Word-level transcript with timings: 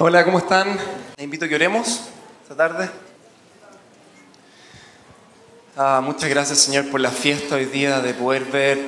Hola, 0.00 0.24
¿cómo 0.24 0.38
están? 0.38 0.78
Les 1.16 1.24
invito 1.24 1.46
a 1.46 1.48
que 1.48 1.56
oremos 1.56 2.02
esta 2.42 2.54
tarde. 2.54 2.88
Ah, 5.76 6.00
muchas 6.04 6.30
gracias, 6.30 6.60
Señor, 6.60 6.88
por 6.88 7.00
la 7.00 7.10
fiesta 7.10 7.56
hoy 7.56 7.64
día 7.64 8.00
de 8.00 8.14
poder 8.14 8.44
ver 8.44 8.78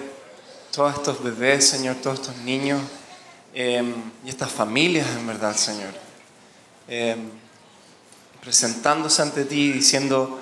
todos 0.71 0.95
estos 0.95 1.21
bebés, 1.21 1.69
Señor, 1.69 1.96
todos 1.96 2.21
estos 2.21 2.37
niños 2.37 2.81
eh, 3.54 3.83
y 4.25 4.29
estas 4.29 4.53
familias, 4.53 5.09
en 5.17 5.27
verdad, 5.27 5.57
Señor. 5.57 5.93
Eh, 6.87 7.17
presentándose 8.40 9.21
ante 9.21 9.45
ti 9.45 9.72
diciendo, 9.72 10.38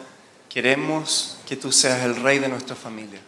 queremos 0.50 1.38
que 1.48 1.56
tú 1.56 1.72
seas 1.72 2.02
el 2.02 2.16
rey 2.16 2.40
de 2.40 2.48
nuestra 2.48 2.76
familia. 2.76 3.20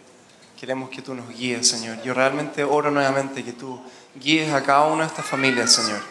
Queremos 0.60 0.90
que 0.90 1.00
tú 1.00 1.14
nos 1.14 1.30
guíes, 1.30 1.66
Señor. 1.66 2.02
Yo 2.02 2.12
realmente 2.12 2.64
oro 2.64 2.90
nuevamente 2.90 3.42
que 3.42 3.54
tú 3.54 3.80
guíes 4.14 4.52
a 4.52 4.62
cada 4.62 4.88
una 4.88 5.04
de 5.04 5.08
estas 5.08 5.24
familias, 5.24 5.72
Señor, 5.72 6.02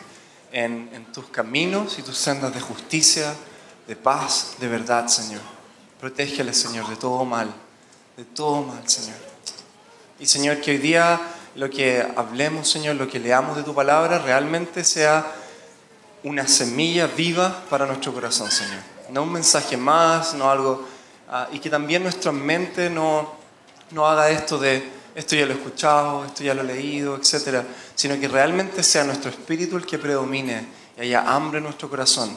en, 0.52 1.05
tus 1.13 1.25
caminos 1.27 2.00
y 2.00 2.04
tus 2.04 2.18
sendas 2.18 2.54
de 2.54 2.61
justicia, 2.61 3.34
de 3.88 3.95
paz, 3.95 4.55
de 4.59 4.67
verdad, 4.67 5.08
Señor. 5.08 5.41
Protégele, 5.99 6.53
Señor, 6.53 6.88
de 6.88 6.95
todo 6.95 7.25
mal, 7.25 7.53
de 8.17 8.25
todo 8.25 8.63
mal, 8.63 8.88
Señor. 8.88 9.17
Y, 10.20 10.25
Señor, 10.25 10.62
que 10.62 10.72
hoy 10.72 10.77
día 10.77 11.20
lo 11.55 11.70
que 11.70 12.05
hablemos, 12.16 12.70
Señor, 12.70 12.95
lo 12.95 13.08
que 13.08 13.20
leamos 13.20 13.58
de 13.58 13.63
tu 13.63 13.73
palabra, 13.73 14.20
realmente 14.20 14.84
sea 14.84 15.25
una 16.23 16.48
semilla 16.48 17.08
viva 17.08 17.63
para 17.70 17.86
nuestro 17.86 18.13
corazón, 18.13 18.52
Señor. 18.52 18.81
No 19.09 19.23
un 19.23 19.31
mensaje 19.31 19.77
más, 19.77 20.34
no 20.34 20.50
algo... 20.50 20.88
ah, 21.30 21.47
y 21.52 21.59
que 21.59 21.70
también 21.70 22.03
nuestra 22.03 22.31
mente 22.31 22.89
no, 22.89 23.34
no 23.91 24.05
haga 24.05 24.30
esto 24.30 24.58
de 24.58 24.98
esto 25.16 25.36
ya 25.36 25.45
lo 25.45 25.54
he 25.54 25.58
escuchado, 25.58 26.26
esto 26.26 26.44
ya 26.44 26.54
lo 26.54 26.62
he 26.62 26.66
leído, 26.66 27.16
etcétera, 27.16 27.66
sino 27.95 28.20
que 28.20 28.27
realmente 28.27 28.84
sea 28.84 29.04
nuestro 29.04 29.30
espíritu 29.30 29.77
el 29.77 29.86
que 29.86 29.98
predomine 29.98 30.67
y 30.98 31.02
haya 31.02 31.22
hambre 31.22 31.58
en 31.59 31.66
nuestro 31.66 31.90
corazón 31.90 32.36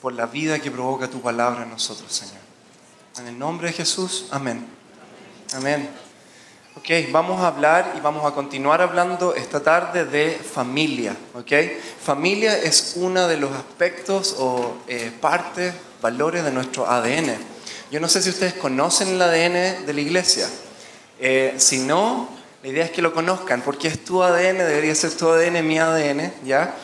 por 0.00 0.12
la 0.12 0.26
vida 0.26 0.58
que 0.58 0.70
provoca 0.70 1.08
tu 1.08 1.20
palabra 1.20 1.62
en 1.62 1.70
nosotros, 1.70 2.12
Señor. 2.12 2.42
En 3.18 3.28
el 3.28 3.38
nombre 3.38 3.68
de 3.68 3.74
Jesús, 3.74 4.26
amén. 4.30 4.66
Amén. 5.54 5.88
Ok, 6.76 6.90
vamos 7.12 7.40
a 7.40 7.46
hablar 7.46 7.94
y 7.96 8.00
vamos 8.00 8.26
a 8.26 8.34
continuar 8.34 8.82
hablando 8.82 9.34
esta 9.34 9.62
tarde 9.62 10.04
de 10.04 10.32
familia. 10.32 11.16
Ok, 11.34 11.52
familia 12.02 12.58
es 12.58 12.94
uno 12.96 13.28
de 13.28 13.36
los 13.36 13.52
aspectos 13.52 14.34
o 14.40 14.78
eh, 14.88 15.12
partes, 15.20 15.72
valores 16.02 16.42
de 16.42 16.50
nuestro 16.50 16.90
ADN. 16.90 17.36
Yo 17.92 18.00
no 18.00 18.08
sé 18.08 18.20
si 18.20 18.30
ustedes 18.30 18.54
conocen 18.54 19.08
el 19.10 19.22
ADN 19.22 19.86
de 19.86 19.92
la 19.94 20.00
iglesia. 20.00 20.48
Eh, 21.20 21.54
si 21.58 21.78
no, 21.78 22.28
la 22.62 22.68
idea 22.68 22.84
es 22.84 22.90
que 22.90 23.02
lo 23.02 23.12
conozcan, 23.12 23.62
porque 23.62 23.88
es 23.88 24.04
tu 24.04 24.22
ADN, 24.22 24.58
debería 24.58 24.94
ser 24.94 25.12
tu 25.12 25.28
ADN, 25.28 25.66
mi 25.66 25.78
ADN, 25.78 26.32
¿ya? 26.44 26.74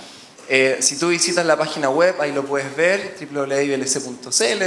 Eh, 0.53 0.79
si 0.81 0.99
tú 0.99 1.09
visitas 1.09 1.47
la 1.47 1.57
página 1.57 1.89
web, 1.91 2.21
ahí 2.21 2.33
lo 2.33 2.45
puedes 2.45 2.75
ver, 2.75 3.17
www.blc.cl. 3.21 4.65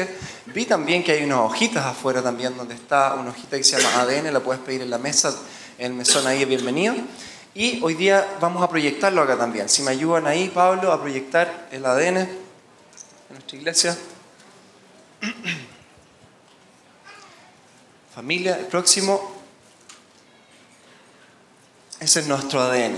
Vi 0.53 0.65
también 0.65 1.03
que 1.03 1.11
hay 1.11 1.23
unas 1.25 1.39
hojitas 1.39 1.85
afuera 1.85 2.21
también 2.21 2.55
donde 2.55 2.73
está 2.73 3.15
una 3.15 3.31
hojita 3.31 3.57
que 3.57 3.65
se 3.65 3.77
llama 3.77 4.03
ADN, 4.03 4.31
la 4.31 4.39
puedes 4.39 4.61
pedir 4.61 4.81
en 4.81 4.89
la 4.89 4.97
mesa, 4.97 5.35
en 5.77 5.87
el 5.87 5.93
mesón 5.93 6.25
ahí, 6.25 6.45
bienvenido. 6.45 6.95
Y 7.53 7.83
hoy 7.83 7.95
día 7.95 8.37
vamos 8.39 8.63
a 8.63 8.69
proyectarlo 8.69 9.21
acá 9.21 9.37
también. 9.37 9.67
Si 9.67 9.81
me 9.83 9.91
ayudan 9.91 10.25
ahí, 10.25 10.49
Pablo, 10.49 10.91
a 10.91 11.01
proyectar 11.01 11.67
el 11.71 11.85
ADN 11.85 12.17
en 12.17 12.29
nuestra 13.29 13.57
iglesia. 13.57 13.97
Familia, 18.15 18.57
el 18.57 18.67
próximo 18.67 19.32
ese 22.03 22.19
es 22.19 22.27
nuestro 22.27 22.61
ADN. 22.61 22.97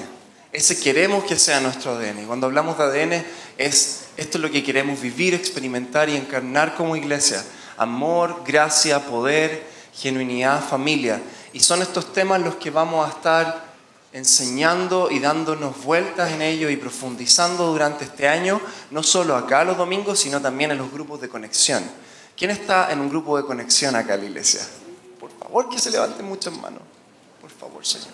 Ese 0.51 0.79
queremos 0.79 1.23
que 1.25 1.37
sea 1.37 1.59
nuestro 1.59 1.91
ADN. 1.91 2.23
Y 2.23 2.25
cuando 2.25 2.47
hablamos 2.47 2.77
de 2.77 2.83
ADN, 2.83 3.25
es, 3.57 4.05
esto 4.17 4.37
es 4.37 4.41
lo 4.41 4.49
que 4.49 4.63
queremos 4.63 4.99
vivir, 4.99 5.33
experimentar 5.33 6.09
y 6.09 6.15
encarnar 6.15 6.75
como 6.75 6.95
iglesia. 6.95 7.43
Amor, 7.77 8.41
gracia, 8.45 9.05
poder, 9.05 9.65
genuinidad, 9.93 10.63
familia. 10.63 11.21
Y 11.53 11.59
son 11.59 11.81
estos 11.81 12.13
temas 12.13 12.41
los 12.41 12.55
que 12.55 12.71
vamos 12.71 13.05
a 13.05 13.11
estar 13.11 13.65
enseñando 14.13 15.11
y 15.11 15.19
dándonos 15.19 15.83
vueltas 15.83 16.31
en 16.31 16.41
ello 16.41 16.69
y 16.69 16.77
profundizando 16.77 17.67
durante 17.67 18.05
este 18.05 18.29
año, 18.29 18.61
no 18.91 19.03
solo 19.03 19.35
acá 19.35 19.65
los 19.65 19.77
domingos, 19.77 20.19
sino 20.19 20.41
también 20.41 20.71
en 20.71 20.77
los 20.77 20.89
grupos 20.89 21.19
de 21.19 21.27
conexión. 21.27 21.83
¿Quién 22.37 22.51
está 22.51 22.91
en 22.93 23.01
un 23.01 23.09
grupo 23.09 23.35
de 23.35 23.43
conexión 23.43 23.93
acá 23.93 24.13
en 24.15 24.21
la 24.21 24.25
iglesia? 24.27 24.61
Por 25.19 25.31
favor, 25.37 25.69
que 25.69 25.79
se 25.79 25.91
levanten 25.91 26.25
muchas 26.25 26.53
manos. 26.57 26.81
Por 27.41 27.51
favor, 27.51 27.85
Señor. 27.85 28.07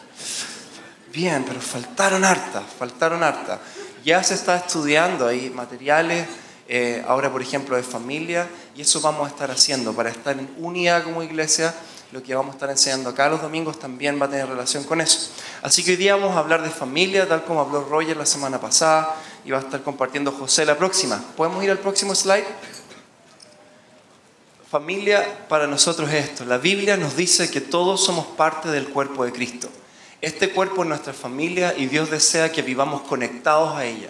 Bien, 1.11 1.43
pero 1.45 1.59
faltaron 1.59 2.23
hartas, 2.23 2.63
faltaron 2.79 3.21
hartas. 3.21 3.59
Ya 4.05 4.23
se 4.23 4.33
está 4.33 4.55
estudiando 4.55 5.27
ahí 5.27 5.49
materiales, 5.49 6.25
eh, 6.69 7.03
ahora 7.05 7.29
por 7.29 7.41
ejemplo 7.41 7.75
de 7.75 7.83
familia, 7.83 8.47
y 8.75 8.81
eso 8.81 9.01
vamos 9.01 9.27
a 9.27 9.29
estar 9.29 9.51
haciendo 9.51 9.93
para 9.93 10.09
estar 10.09 10.39
en 10.39 10.49
unidad 10.57 11.03
como 11.03 11.21
iglesia. 11.21 11.73
Lo 12.13 12.23
que 12.23 12.33
vamos 12.33 12.51
a 12.51 12.55
estar 12.55 12.69
enseñando 12.69 13.09
acá 13.09 13.29
los 13.29 13.41
domingos 13.41 13.77
también 13.77 14.21
va 14.21 14.25
a 14.25 14.29
tener 14.29 14.47
relación 14.47 14.85
con 14.85 15.01
eso. 15.01 15.31
Así 15.61 15.83
que 15.83 15.91
hoy 15.91 15.97
día 15.97 16.15
vamos 16.15 16.35
a 16.35 16.39
hablar 16.39 16.61
de 16.61 16.69
familia, 16.69 17.27
tal 17.27 17.43
como 17.43 17.59
habló 17.59 17.83
Roger 17.83 18.15
la 18.15 18.25
semana 18.25 18.59
pasada, 18.59 19.15
y 19.43 19.51
va 19.51 19.57
a 19.57 19.61
estar 19.61 19.81
compartiendo 19.83 20.31
José 20.31 20.65
la 20.65 20.77
próxima. 20.77 21.21
¿Podemos 21.35 21.61
ir 21.63 21.71
al 21.71 21.79
próximo 21.79 22.15
slide? 22.15 22.45
Familia 24.69 25.45
para 25.49 25.67
nosotros 25.67 26.09
es 26.09 26.29
esto. 26.29 26.45
La 26.45 26.57
Biblia 26.57 26.95
nos 26.95 27.17
dice 27.17 27.51
que 27.51 27.59
todos 27.59 28.03
somos 28.03 28.25
parte 28.27 28.69
del 28.69 28.87
cuerpo 28.89 29.25
de 29.25 29.33
Cristo. 29.33 29.69
Este 30.21 30.51
cuerpo 30.51 30.83
es 30.83 30.89
nuestra 30.89 31.13
familia 31.13 31.73
y 31.75 31.87
Dios 31.87 32.11
desea 32.11 32.51
que 32.51 32.61
vivamos 32.61 33.01
conectados 33.01 33.75
a 33.75 33.85
ella. 33.85 34.09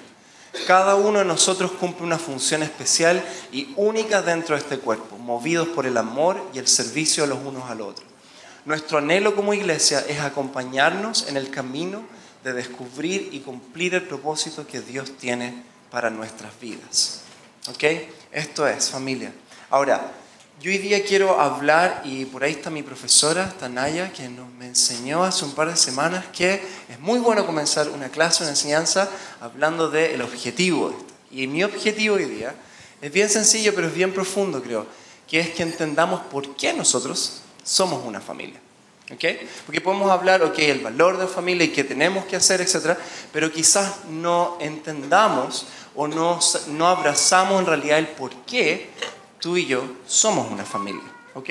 Cada 0.68 0.96
uno 0.96 1.20
de 1.20 1.26
nosotros 1.26 1.72
cumple 1.72 2.06
una 2.06 2.18
función 2.18 2.64
especial 2.64 3.24
y 3.54 3.74
única 3.78 4.22
dentro 4.22 4.56
de 4.56 4.62
este 4.62 4.78
cuerpo, 4.78 5.18
movidos 5.18 5.70
por 5.70 5.86
el 5.86 5.96
amor 5.96 6.46
y 6.54 6.60
el 6.60 6.68
servicio 6.68 7.26
los 7.26 7.40
unos 7.40 7.70
al 7.70 7.80
otro. 7.80 8.04
Nuestro 8.66 8.98
anhelo 8.98 9.36
como 9.36 9.54
iglesia 9.54 10.02
es 10.02 10.20
acompañarnos 10.20 11.30
en 11.30 11.38
el 11.38 11.50
camino 11.50 12.04
de 12.44 12.52
descubrir 12.52 13.30
y 13.32 13.40
cumplir 13.40 13.96
el 13.96 14.04
propósito 14.04 14.68
que 14.68 14.82
Dios 14.82 15.18
tiene 15.18 15.64
para 15.90 16.10
nuestras 16.10 16.60
vidas. 16.60 17.22
¿Ok? 17.70 17.84
Esto 18.34 18.68
es 18.68 18.90
familia. 18.90 19.32
Ahora, 19.70 20.12
yo 20.62 20.70
hoy 20.70 20.78
día 20.78 21.04
quiero 21.04 21.40
hablar, 21.40 22.04
y 22.06 22.26
por 22.26 22.44
ahí 22.44 22.52
está 22.52 22.70
mi 22.70 22.84
profesora, 22.84 23.46
está 23.46 23.68
Naya, 23.68 24.14
que 24.14 24.30
nos, 24.30 24.48
me 24.54 24.68
enseñó 24.68 25.24
hace 25.24 25.44
un 25.44 25.54
par 25.54 25.68
de 25.68 25.76
semanas 25.76 26.26
que 26.32 26.62
es 26.88 27.00
muy 27.00 27.18
bueno 27.18 27.48
comenzar 27.48 27.90
una 27.90 28.10
clase, 28.10 28.44
una 28.44 28.52
enseñanza, 28.52 29.10
hablando 29.40 29.90
del 29.90 30.22
objetivo 30.22 30.90
de 30.90 30.98
esto. 30.98 31.14
Y 31.32 31.48
mi 31.48 31.64
objetivo 31.64 32.16
hoy 32.16 32.26
día 32.26 32.54
es 33.02 33.12
bien 33.12 33.28
sencillo, 33.28 33.74
pero 33.74 33.88
es 33.88 33.94
bien 33.96 34.14
profundo, 34.14 34.62
creo, 34.62 34.86
que 35.28 35.40
es 35.40 35.50
que 35.50 35.64
entendamos 35.64 36.22
por 36.26 36.56
qué 36.56 36.74
nosotros 36.74 37.42
somos 37.64 38.06
una 38.06 38.22
familia. 38.22 38.60
¿ok? 39.12 39.26
Porque 39.66 39.82
podemos 39.82 40.12
hablar, 40.12 40.44
ok, 40.44 40.60
el 40.60 40.82
valor 40.82 41.18
de 41.18 41.24
la 41.24 41.30
familia 41.30 41.66
y 41.66 41.70
qué 41.70 41.84
tenemos 41.84 42.26
que 42.26 42.36
hacer, 42.36 42.62
etc., 42.62 43.00
pero 43.34 43.52
quizás 43.52 44.06
no 44.12 44.60
entendamos 44.62 45.66
o 45.96 46.08
no, 46.08 46.40
no 46.68 46.88
abrazamos 46.88 47.62
en 47.62 47.66
realidad 47.66 47.98
el 47.98 48.10
por 48.10 48.32
qué 48.46 48.90
tú 49.42 49.58
y 49.58 49.66
yo 49.66 49.84
somos 50.08 50.50
una 50.50 50.64
familia. 50.64 51.04
¿ok? 51.34 51.50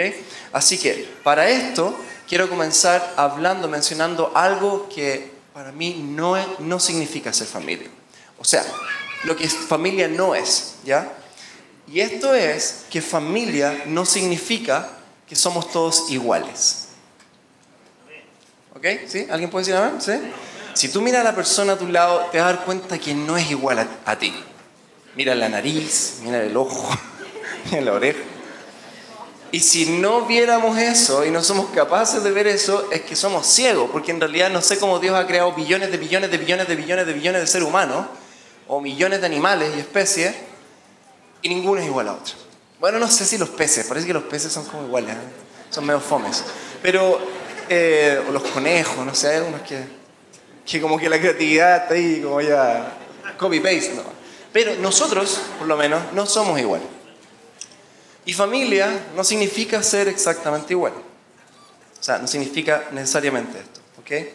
Así 0.52 0.78
que 0.78 1.08
para 1.22 1.48
esto 1.48 1.94
quiero 2.28 2.48
comenzar 2.48 3.14
hablando, 3.16 3.68
mencionando 3.68 4.32
algo 4.34 4.88
que 4.88 5.30
para 5.52 5.72
mí 5.72 6.02
no, 6.08 6.36
es, 6.36 6.46
no 6.60 6.80
significa 6.80 7.32
ser 7.32 7.46
familia. 7.46 7.88
O 8.38 8.44
sea, 8.44 8.64
lo 9.24 9.36
que 9.36 9.48
familia 9.48 10.08
no 10.08 10.34
es, 10.34 10.76
¿ya? 10.84 11.12
Y 11.92 12.00
esto 12.00 12.34
es 12.34 12.84
que 12.88 13.02
familia 13.02 13.82
no 13.86 14.06
significa 14.06 14.88
que 15.28 15.34
somos 15.34 15.70
todos 15.72 16.10
iguales. 16.10 16.88
¿Ok? 18.74 18.86
¿Sí? 19.08 19.26
¿Alguien 19.30 19.50
puede 19.50 19.66
decir 19.66 19.76
amén? 19.76 20.00
¿Sí? 20.00 20.12
Si 20.74 20.88
tú 20.88 21.02
miras 21.02 21.22
a 21.22 21.24
la 21.24 21.34
persona 21.34 21.72
a 21.72 21.78
tu 21.78 21.88
lado, 21.88 22.28
te 22.30 22.38
vas 22.38 22.48
a 22.48 22.52
dar 22.54 22.64
cuenta 22.64 22.98
que 22.98 23.12
no 23.12 23.36
es 23.36 23.50
igual 23.50 23.80
a, 23.80 23.88
a 24.06 24.16
ti. 24.16 24.32
Mira 25.16 25.34
la 25.34 25.48
nariz, 25.48 26.20
mira 26.22 26.40
el 26.40 26.56
ojo, 26.56 26.88
en 27.72 27.84
la 27.84 27.92
oreja. 27.92 28.20
Y 29.52 29.60
si 29.60 29.86
no 29.98 30.26
viéramos 30.26 30.78
eso 30.78 31.24
y 31.24 31.30
no 31.30 31.42
somos 31.42 31.70
capaces 31.70 32.22
de 32.22 32.30
ver 32.30 32.46
eso, 32.46 32.88
es 32.92 33.00
que 33.00 33.16
somos 33.16 33.46
ciegos, 33.46 33.90
porque 33.90 34.12
en 34.12 34.20
realidad 34.20 34.48
no 34.48 34.62
sé 34.62 34.78
cómo 34.78 35.00
Dios 35.00 35.16
ha 35.16 35.26
creado 35.26 35.52
billones 35.52 35.90
de 35.90 35.96
billones 35.96 36.30
de 36.30 36.38
billones 36.38 36.68
de 36.68 36.76
billones 36.76 37.06
de 37.06 37.12
billones 37.12 37.40
de 37.40 37.46
seres 37.48 37.66
humanos, 37.66 38.06
o 38.68 38.80
millones 38.80 39.20
de 39.20 39.26
animales 39.26 39.72
y 39.76 39.80
especies, 39.80 40.36
y 41.42 41.48
ninguno 41.48 41.80
es 41.80 41.86
igual 41.86 42.08
a 42.08 42.12
otro. 42.12 42.34
Bueno, 42.78 43.00
no 43.00 43.08
sé 43.08 43.24
si 43.24 43.38
los 43.38 43.48
peces, 43.48 43.86
parece 43.86 44.06
que 44.06 44.12
los 44.12 44.22
peces 44.24 44.52
son 44.52 44.64
como 44.66 44.84
iguales, 44.84 45.16
¿eh? 45.16 45.18
son 45.70 45.84
medio 45.84 46.00
fomes. 46.00 46.44
Pero, 46.80 47.20
eh, 47.68 48.22
o 48.28 48.30
los 48.30 48.44
conejos, 48.44 49.04
no 49.04 49.14
sé, 49.14 49.30
hay 49.30 49.36
algunos 49.38 49.62
que, 49.62 49.82
que 50.64 50.80
como 50.80 50.96
que 50.96 51.08
la 51.08 51.18
creatividad 51.18 51.82
está 51.82 51.94
ahí, 51.94 52.20
como 52.22 52.40
ya 52.40 52.92
copy-paste, 53.36 53.94
¿no? 53.96 54.02
Pero 54.52 54.76
nosotros, 54.76 55.40
por 55.58 55.66
lo 55.66 55.76
menos, 55.76 56.00
no 56.12 56.24
somos 56.26 56.58
iguales. 56.60 56.86
Y 58.30 58.32
familia 58.32 59.08
no 59.16 59.24
significa 59.24 59.82
ser 59.82 60.06
exactamente 60.06 60.72
igual. 60.72 60.92
O 60.92 62.00
sea, 62.00 62.18
no 62.18 62.28
significa 62.28 62.84
necesariamente 62.92 63.58
esto, 63.58 63.80
¿ok? 63.98 64.28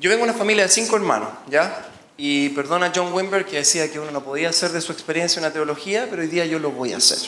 Yo 0.00 0.08
vengo 0.08 0.24
de 0.24 0.30
una 0.30 0.38
familia 0.38 0.62
de 0.62 0.70
cinco 0.70 0.96
hermanos, 0.96 1.28
¿ya? 1.50 1.90
Y 2.16 2.48
perdona 2.48 2.90
John 2.94 3.12
Wimber 3.12 3.44
que 3.44 3.56
decía 3.56 3.92
que 3.92 4.00
uno 4.00 4.12
no 4.12 4.24
podía 4.24 4.48
hacer 4.48 4.72
de 4.72 4.80
su 4.80 4.92
experiencia 4.92 5.40
una 5.40 5.52
teología, 5.52 6.06
pero 6.08 6.22
hoy 6.22 6.28
día 6.28 6.46
yo 6.46 6.58
lo 6.58 6.70
voy 6.70 6.94
a 6.94 6.96
hacer. 6.96 7.18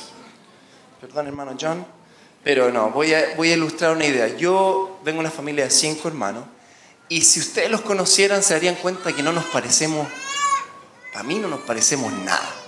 Perdón, 1.02 1.26
hermano 1.26 1.54
John. 1.60 1.84
Pero 2.42 2.72
no, 2.72 2.88
voy 2.92 3.12
a, 3.12 3.34
voy 3.36 3.50
a 3.50 3.56
ilustrar 3.56 3.94
una 3.94 4.06
idea. 4.06 4.38
Yo 4.38 5.00
vengo 5.04 5.19
de 5.19 5.26
una 5.26 5.30
familia 5.30 5.64
de 5.64 5.70
cinco 5.70 6.08
hermanos 6.08 6.44
y 7.10 7.20
si 7.20 7.40
ustedes 7.40 7.70
los 7.70 7.82
conocieran 7.82 8.42
se 8.42 8.54
darían 8.54 8.76
cuenta 8.76 9.12
que 9.12 9.22
no 9.22 9.34
nos 9.34 9.44
parecemos, 9.44 10.08
a 11.12 11.22
mí 11.24 11.38
no 11.38 11.48
nos 11.48 11.60
parecemos 11.60 12.10
nada. 12.10 12.62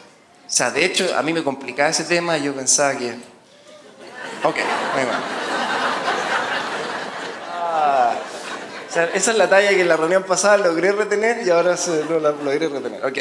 O 0.55 0.57
sea, 0.57 0.71
de 0.71 0.85
hecho, 0.85 1.13
a 1.17 1.23
mí 1.25 1.33
me 1.33 1.43
complicaba 1.43 1.89
ese 1.89 2.05
tema 2.05 2.39
y 2.39 2.45
yo 2.45 2.55
pensaba 2.55 2.97
que... 2.97 3.09
Ok, 3.09 4.55
muy 4.95 5.05
bueno. 5.05 5.19
Ah, 7.61 8.15
o 8.89 8.93
sea, 8.93 9.07
esa 9.07 9.33
es 9.33 9.37
la 9.37 9.51
talla 9.51 9.71
que 9.71 9.81
en 9.81 9.89
la 9.89 9.97
reunión 9.97 10.23
pasada 10.23 10.59
logré 10.59 10.93
retener 10.93 11.45
y 11.45 11.51
ahora 11.51 11.75
no 12.09 12.21
la 12.21 12.31
logré 12.31 12.69
retener. 12.69 13.05
Ok. 13.05 13.19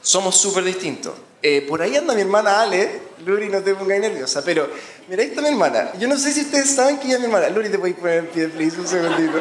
Somos 0.00 0.36
súper 0.36 0.64
distintos. 0.64 1.14
Eh, 1.40 1.64
por 1.68 1.80
ahí 1.80 1.94
anda 1.94 2.12
mi 2.14 2.22
hermana 2.22 2.62
Ale. 2.62 3.00
Luri, 3.24 3.48
no 3.48 3.62
te 3.62 3.76
pongas 3.76 4.00
nerviosa, 4.00 4.42
pero 4.44 4.68
mira, 5.06 5.22
ahí 5.22 5.28
está 5.28 5.42
mi 5.42 5.48
hermana. 5.50 5.92
Yo 5.96 6.08
no 6.08 6.18
sé 6.18 6.32
si 6.32 6.40
ustedes 6.40 6.74
saben 6.74 6.98
que 6.98 7.06
ella 7.06 7.14
es 7.14 7.20
mi 7.20 7.26
hermana. 7.26 7.48
Luri, 7.50 7.68
te 7.68 7.76
voy 7.76 7.92
a 7.92 7.94
poner 7.94 8.18
en 8.18 8.26
pie, 8.26 8.48
please, 8.48 8.80
un 8.80 8.88
segundito. 8.88 9.38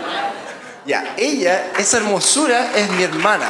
Ya, 0.85 1.15
ella, 1.18 1.71
esa 1.79 1.97
hermosura 1.97 2.73
es 2.75 2.91
mi 2.91 3.01
hermana. 3.01 3.50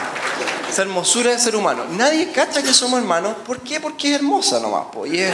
Esa 0.72 0.84
hermosura 0.84 1.32
de 1.32 1.38
ser 1.38 1.54
humano. 1.58 1.84
Nadie 1.98 2.32
cacha 2.32 2.64
que 2.64 2.74
somos 2.74 3.02
hermanos. 3.02 3.36
¿Por 3.46 3.60
qué? 3.60 3.82
Porque 3.82 4.12
es 4.12 4.16
hermosa 4.16 4.58
nomás. 4.62 4.86
Y 5.06 5.20
es 5.20 5.34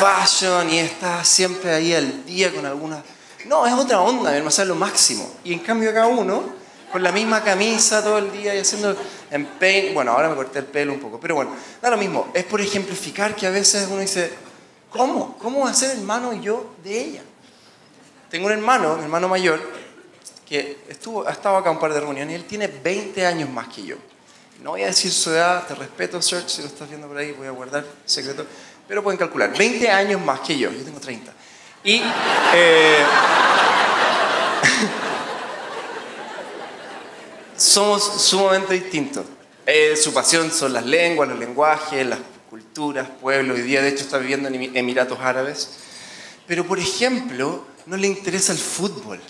fashion 0.00 0.70
y 0.70 0.78
está 0.78 1.22
siempre 1.24 1.74
ahí 1.74 1.92
al 1.92 2.24
día 2.24 2.50
con 2.54 2.64
alguna... 2.64 3.04
No, 3.44 3.66
es 3.66 3.74
otra 3.74 4.00
onda, 4.00 4.30
mi 4.30 4.38
hermana, 4.38 4.48
es 4.48 4.66
lo 4.66 4.74
máximo. 4.74 5.30
Y 5.44 5.52
en 5.52 5.58
cambio 5.58 5.92
cada 5.92 6.06
uno 6.06 6.54
con 6.90 7.02
la 7.02 7.12
misma 7.12 7.44
camisa 7.44 8.02
todo 8.02 8.16
el 8.16 8.32
día 8.32 8.54
y 8.54 8.60
haciendo 8.60 8.96
en 9.30 9.44
paint. 9.44 9.92
Bueno, 9.92 10.12
ahora 10.12 10.30
me 10.30 10.36
corté 10.36 10.60
el 10.60 10.64
pelo 10.64 10.94
un 10.94 11.00
poco, 11.00 11.20
pero 11.20 11.34
bueno, 11.34 11.54
da 11.82 11.90
lo 11.90 11.98
mismo. 11.98 12.28
Es 12.32 12.44
por 12.44 12.62
ejemplificar 12.62 13.36
que 13.36 13.46
a 13.46 13.50
veces 13.50 13.86
uno 13.90 14.00
dice, 14.00 14.32
¿cómo? 14.88 15.36
¿Cómo 15.36 15.66
va 15.66 15.70
a 15.70 15.74
ser 15.74 15.90
hermano 15.98 16.32
yo 16.32 16.76
de 16.82 16.98
ella? 16.98 17.22
Tengo 18.30 18.46
un 18.46 18.52
hermano, 18.52 18.96
mi 18.96 19.02
hermano 19.02 19.28
mayor, 19.28 19.60
que 20.48 20.78
estuvo, 20.88 21.28
ha 21.28 21.32
estado 21.32 21.58
acá 21.58 21.70
un 21.70 21.78
par 21.78 21.92
de 21.92 22.00
reuniones 22.00 22.32
y 22.32 22.36
él 22.36 22.46
tiene 22.46 22.68
20 22.68 23.26
años 23.26 23.50
más 23.50 23.68
que 23.68 23.82
yo. 23.82 23.96
No 24.62 24.70
voy 24.70 24.84
a 24.84 24.86
decir 24.86 25.10
su 25.10 25.30
edad, 25.30 25.66
te 25.66 25.74
respeto, 25.74 26.22
Search, 26.22 26.48
si 26.48 26.62
lo 26.62 26.68
estás 26.68 26.88
viendo 26.88 27.08
por 27.08 27.16
ahí, 27.16 27.32
voy 27.32 27.48
a 27.48 27.50
guardar 27.50 27.84
secreto, 28.04 28.46
pero 28.86 29.02
pueden 29.02 29.18
calcular, 29.18 29.52
20 29.58 29.90
años 29.90 30.20
más 30.20 30.38
que 30.40 30.56
yo, 30.56 30.70
yo 30.70 30.84
tengo 30.84 31.00
30. 31.00 31.32
Y... 31.82 32.00
Eh, 32.54 32.98
somos 37.56 38.04
sumamente 38.22 38.74
distintos. 38.74 39.26
Eh, 39.66 39.96
su 39.96 40.14
pasión 40.14 40.52
son 40.52 40.72
las 40.72 40.86
lenguas, 40.86 41.28
los 41.28 41.40
lenguajes, 41.40 42.06
las 42.06 42.20
culturas, 42.48 43.08
pueblos. 43.20 43.56
Hoy 43.56 43.62
día, 43.62 43.82
de 43.82 43.88
hecho, 43.88 44.04
está 44.04 44.18
viviendo 44.18 44.48
en 44.48 44.76
Emiratos 44.76 45.18
Árabes. 45.20 45.70
Pero, 46.46 46.64
por 46.66 46.78
ejemplo, 46.78 47.66
no 47.86 47.96
le 47.96 48.06
interesa 48.06 48.52
el 48.52 48.58
fútbol. 48.58 49.20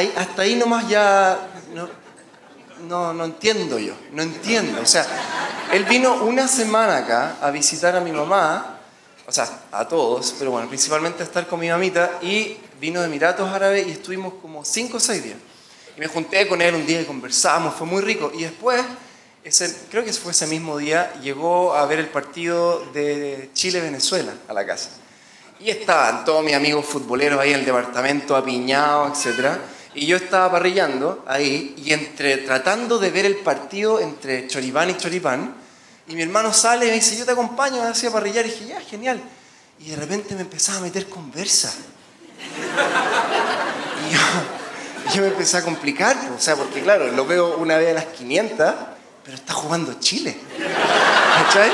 Y 0.00 0.12
hasta 0.16 0.42
ahí 0.42 0.56
nomás 0.56 0.88
ya 0.88 1.38
no, 1.74 1.88
no, 2.86 3.14
no 3.14 3.24
entiendo 3.24 3.78
yo, 3.78 3.94
no 4.12 4.22
entiendo. 4.22 4.80
O 4.80 4.86
sea, 4.86 5.06
él 5.72 5.84
vino 5.84 6.22
una 6.24 6.46
semana 6.48 6.98
acá 6.98 7.36
a 7.40 7.50
visitar 7.50 7.96
a 7.96 8.00
mi 8.00 8.12
mamá 8.12 8.78
o 9.28 9.32
sea, 9.32 9.46
a 9.72 9.86
todos, 9.86 10.36
pero 10.38 10.52
bueno, 10.52 10.68
principalmente 10.68 11.22
a 11.22 11.26
estar 11.26 11.46
con 11.46 11.60
mi 11.60 11.68
mamita 11.68 12.18
y 12.22 12.56
vino 12.80 13.00
de 13.00 13.08
Emiratos 13.08 13.46
Árabes 13.50 13.86
y 13.86 13.90
estuvimos 13.90 14.32
como 14.40 14.64
5 14.64 14.96
o 14.96 15.00
6 15.00 15.22
días. 15.22 15.36
Y 15.94 16.00
me 16.00 16.06
junté 16.06 16.48
con 16.48 16.62
él 16.62 16.74
un 16.74 16.86
día 16.86 17.02
y 17.02 17.04
conversamos, 17.04 17.74
fue 17.74 17.86
muy 17.86 18.00
rico. 18.00 18.32
Y 18.34 18.44
después, 18.44 18.82
ese, 19.44 19.76
creo 19.90 20.02
que 20.02 20.14
fue 20.14 20.32
ese 20.32 20.46
mismo 20.46 20.78
día, 20.78 21.12
llegó 21.20 21.74
a 21.74 21.84
ver 21.84 21.98
el 21.98 22.08
partido 22.08 22.82
de 22.94 23.50
Chile-Venezuela 23.52 24.32
a 24.48 24.54
la 24.54 24.64
casa. 24.64 24.88
Y 25.60 25.68
estaban 25.68 26.24
todos 26.24 26.42
mis 26.42 26.54
amigos 26.54 26.86
futboleros 26.86 27.38
ahí 27.38 27.52
en 27.52 27.58
el 27.58 27.66
departamento, 27.66 28.34
apiñados, 28.34 29.26
etc. 29.26 29.58
Y 29.94 30.06
yo 30.06 30.16
estaba 30.16 30.50
parrillando 30.50 31.24
ahí 31.26 31.74
y 31.78 31.92
entre, 31.92 32.38
tratando 32.38 32.98
de 32.98 33.10
ver 33.10 33.26
el 33.26 33.36
partido 33.36 34.00
entre 34.00 34.46
Choripán 34.46 34.90
y 34.90 34.96
Choripán, 34.96 35.54
y 36.08 36.14
mi 36.14 36.22
hermano 36.22 36.52
sale 36.54 36.86
y 36.86 36.88
me 36.88 36.94
dice, 36.94 37.16
yo 37.16 37.26
te 37.26 37.32
acompaño, 37.32 37.82
me 37.82 37.88
hacía 37.88 38.10
parrillar. 38.10 38.46
Y 38.46 38.50
dije, 38.50 38.66
ya, 38.66 38.80
genial. 38.80 39.20
Y 39.78 39.90
de 39.90 39.96
repente 39.96 40.34
me 40.34 40.40
empezaba 40.40 40.78
a 40.78 40.82
meter 40.82 41.08
conversa. 41.08 41.72
Y 45.10 45.16
yo, 45.16 45.22
me 45.22 45.28
empecé 45.28 45.56
a 45.56 45.64
complicar, 45.64 46.16
o 46.36 46.40
sea, 46.40 46.54
porque 46.54 46.82
claro, 46.82 47.10
lo 47.12 47.26
veo 47.26 47.56
una 47.56 47.78
vez 47.78 47.90
a 47.90 47.94
las 47.94 48.04
500, 48.06 48.74
pero 49.24 49.36
está 49.36 49.54
jugando 49.54 49.94
Chile. 49.98 50.36
¿Cachai? 51.34 51.70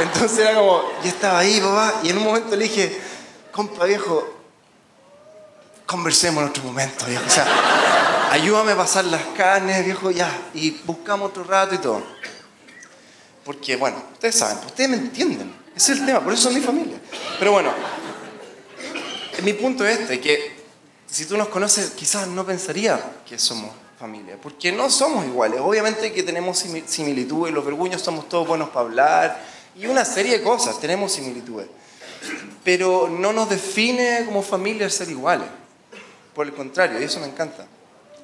Entonces 0.00 0.38
era 0.38 0.54
como, 0.54 0.82
yo 1.02 1.08
estaba 1.08 1.40
ahí, 1.40 1.60
papá, 1.60 2.00
y 2.02 2.10
en 2.10 2.18
un 2.18 2.24
momento 2.24 2.54
le 2.54 2.64
dije, 2.64 3.00
compa 3.52 3.84
viejo, 3.86 4.35
conversemos 5.86 6.42
en 6.42 6.50
otro 6.50 6.64
momento, 6.64 7.06
viejo. 7.06 7.24
O 7.26 7.30
sea, 7.30 7.46
ayúdame 8.30 8.72
a 8.72 8.76
pasar 8.76 9.04
las 9.04 9.22
carnes, 9.36 9.84
viejo, 9.84 10.10
ya, 10.10 10.30
y 10.54 10.70
buscamos 10.84 11.30
otro 11.30 11.44
rato 11.44 11.74
y 11.74 11.78
todo. 11.78 12.02
Porque, 13.44 13.76
bueno, 13.76 14.02
ustedes 14.12 14.36
saben, 14.36 14.58
ustedes 14.66 14.90
me 14.90 14.96
entienden. 14.96 15.54
Ese 15.74 15.92
es 15.92 16.00
el 16.00 16.06
tema, 16.06 16.20
por 16.20 16.32
eso 16.32 16.42
son 16.42 16.54
mi 16.54 16.60
familia. 16.60 16.98
Pero 17.38 17.52
bueno, 17.52 17.70
mi 19.42 19.52
punto 19.52 19.86
es 19.86 20.00
este, 20.00 20.20
que 20.20 20.56
si 21.06 21.26
tú 21.26 21.36
nos 21.36 21.48
conoces, 21.48 21.90
quizás 21.90 22.26
no 22.26 22.44
pensaría 22.44 23.00
que 23.28 23.38
somos 23.38 23.70
familia, 23.98 24.36
porque 24.42 24.72
no 24.72 24.90
somos 24.90 25.24
iguales. 25.24 25.60
Obviamente 25.62 26.12
que 26.12 26.22
tenemos 26.22 26.64
similitudes, 26.86 27.54
los 27.54 27.64
verguños 27.64 28.02
somos 28.02 28.28
todos 28.28 28.46
buenos 28.46 28.70
para 28.70 28.86
hablar, 28.86 29.44
y 29.78 29.86
una 29.86 30.04
serie 30.04 30.38
de 30.38 30.42
cosas, 30.42 30.80
tenemos 30.80 31.12
similitudes. 31.12 31.68
Pero 32.64 33.08
no 33.08 33.32
nos 33.32 33.48
define 33.48 34.24
como 34.24 34.42
familia 34.42 34.90
ser 34.90 35.10
iguales. 35.10 35.46
Por 36.36 36.46
el 36.46 36.52
contrario, 36.52 37.00
y 37.00 37.04
eso 37.04 37.18
me 37.18 37.28
encanta. 37.28 37.66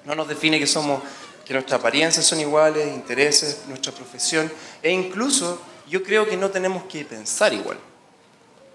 No 0.05 0.15
nos 0.15 0.29
define 0.29 0.59
que 0.59 0.67
somos 0.67 1.03
que 1.47 1.55
nuestras 1.55 1.81
apariencias 1.81 2.27
son 2.27 2.41
iguales, 2.41 2.87
intereses, 2.89 3.63
nuestra 3.69 3.91
profesión, 3.91 4.53
e 4.83 4.91
incluso 4.91 5.59
yo 5.89 6.03
creo 6.03 6.29
que 6.29 6.37
no 6.37 6.51
tenemos 6.51 6.85
que 6.85 7.07
pensar 7.07 7.55
igual. 7.55 7.79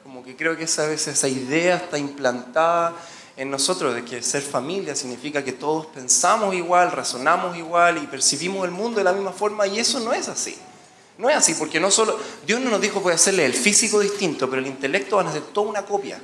Como 0.02 0.24
que 0.24 0.36
creo 0.36 0.58
que 0.58 0.64
esa, 0.64 0.88
vez 0.88 1.08
esa 1.08 1.28
idea 1.28 1.76
está 1.76 2.00
implantada 2.00 2.96
en 3.36 3.52
nosotros 3.52 3.94
de 3.94 4.04
que 4.04 4.24
ser 4.24 4.42
familia 4.42 4.96
significa 4.96 5.44
que 5.44 5.52
todos 5.52 5.86
pensamos 5.86 6.56
igual, 6.56 6.92
razonamos 6.92 7.56
igual 7.56 8.00
y 8.02 8.08
percibimos 8.08 8.66
el 8.66 8.72
mundo 8.72 8.98
de 8.98 9.04
la 9.04 9.14
misma 9.14 9.34
forma 9.34 9.68
y 9.68 9.78
eso 9.78 10.00
no 10.00 10.14
es 10.14 10.30
así. 10.30 10.58
No 11.20 11.30
es 11.30 11.36
así, 11.36 11.54
porque 11.54 11.80
no 11.80 11.92
solo 11.92 12.20
Dios 12.48 12.60
no 12.60 12.72
nos 12.72 12.82
dijo 12.82 13.08
a 13.08 13.14
hacerle 13.14 13.46
el 13.46 13.54
físico 13.54 14.00
distinto, 14.00 14.50
pero 14.50 14.64
el 14.64 14.68
intelecto 14.68 15.18
van 15.18 15.28
a 15.28 15.30
hacer 15.30 15.44
toda 15.44 15.70
una 15.70 15.86
copia. 15.86 16.20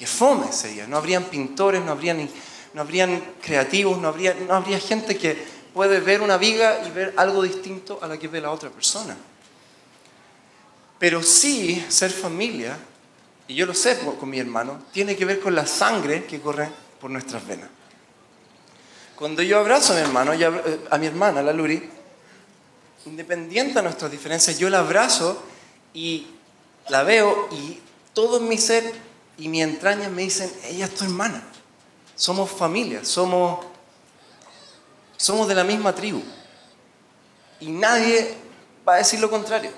Que 0.00 0.06
fome 0.06 0.50
sería, 0.50 0.86
no 0.86 0.96
habrían 0.96 1.24
pintores, 1.24 1.84
no 1.84 1.92
habría 1.92 2.14
ni 2.14 2.26
no 2.72 2.80
habrían 2.80 3.22
creativos, 3.42 3.98
no 3.98 4.08
habría, 4.08 4.34
no 4.34 4.54
habría 4.54 4.80
gente 4.80 5.18
que 5.18 5.36
puede 5.74 6.00
ver 6.00 6.22
una 6.22 6.38
viga 6.38 6.82
y 6.86 6.90
ver 6.90 7.12
algo 7.18 7.42
distinto 7.42 7.98
a 8.00 8.06
la 8.06 8.18
que 8.18 8.28
ve 8.28 8.40
la 8.40 8.50
otra 8.50 8.70
persona. 8.70 9.14
Pero 10.98 11.22
sí, 11.22 11.84
ser 11.90 12.10
familia, 12.10 12.78
y 13.48 13.54
yo 13.54 13.66
lo 13.66 13.74
sé 13.74 13.98
con 14.18 14.30
mi 14.30 14.38
hermano, 14.38 14.84
tiene 14.90 15.16
que 15.16 15.26
ver 15.26 15.40
con 15.40 15.54
la 15.54 15.66
sangre 15.66 16.24
que 16.24 16.40
corre 16.40 16.70
por 16.98 17.10
nuestras 17.10 17.46
venas. 17.46 17.68
Cuando 19.16 19.42
yo 19.42 19.58
abrazo 19.58 19.92
a 19.92 19.96
mi 19.96 20.02
hermano, 20.02 20.32
eh, 20.32 20.80
a 20.90 20.96
mi 20.96 21.06
hermana, 21.06 21.42
la 21.42 21.52
Luri, 21.52 21.90
independiente 23.04 23.74
de 23.74 23.82
nuestras 23.82 24.10
diferencias, 24.10 24.58
yo 24.58 24.70
la 24.70 24.78
abrazo 24.78 25.42
y 25.92 26.26
la 26.88 27.02
veo 27.02 27.48
y 27.50 27.78
todo 28.14 28.40
mi 28.40 28.56
ser 28.56 29.09
y 29.40 29.48
mi 29.48 29.60
entraña 29.62 30.08
me 30.08 30.22
dicen, 30.22 30.52
ella 30.68 30.84
es 30.84 30.94
tu 30.94 31.04
hermana 31.04 31.42
somos 32.20 32.50
familia, 32.50 33.02
somos, 33.02 33.64
somos 35.16 35.48
de 35.48 35.54
la 35.54 35.64
misma 35.64 35.94
tribu. 35.94 36.22
Y 37.60 37.70
nadie 37.70 38.36
va 38.86 38.94
a 38.94 38.96
decir 38.98 39.20
lo 39.20 39.30
contrario. 39.30 39.70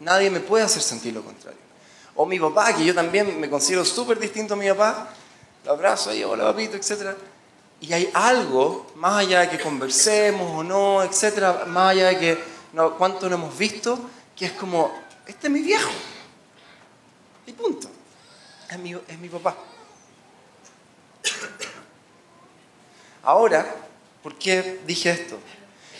Nadie 0.00 0.30
me 0.30 0.40
puede 0.40 0.64
hacer 0.64 0.80
sentir 0.80 1.12
lo 1.12 1.22
contrario. 1.22 1.60
O 2.16 2.24
mi 2.24 2.40
papá, 2.40 2.74
que 2.74 2.86
yo 2.86 2.94
también 2.94 3.38
me 3.38 3.50
considero 3.50 3.84
súper 3.84 4.18
distinto 4.18 4.54
a 4.54 4.56
mi 4.56 4.66
papá, 4.70 5.10
lo 5.66 5.72
abrazo 5.72 6.14
y 6.14 6.24
hola 6.24 6.44
papito, 6.44 6.78
etc. 6.78 7.14
Y 7.82 7.92
hay 7.92 8.10
algo, 8.14 8.90
más 8.94 9.18
allá 9.18 9.40
de 9.40 9.50
que 9.50 9.60
conversemos 9.60 10.58
o 10.58 10.64
no, 10.64 11.02
etc., 11.02 11.66
más 11.66 11.90
allá 11.90 12.08
de 12.08 12.18
que 12.18 12.44
no, 12.72 12.96
cuánto 12.96 13.28
no 13.28 13.34
hemos 13.34 13.58
visto, 13.58 13.98
que 14.34 14.46
es 14.46 14.52
como, 14.52 14.90
este 15.26 15.48
es 15.48 15.52
mi 15.52 15.60
viejo. 15.60 15.90
Y 17.46 17.52
punto. 17.52 17.93
Es 18.70 18.78
mi, 19.18 19.28
papá. 19.28 19.56
Ahora, 23.22 23.74
¿por 24.22 24.36
qué 24.36 24.80
dije 24.86 25.10
esto? 25.10 25.38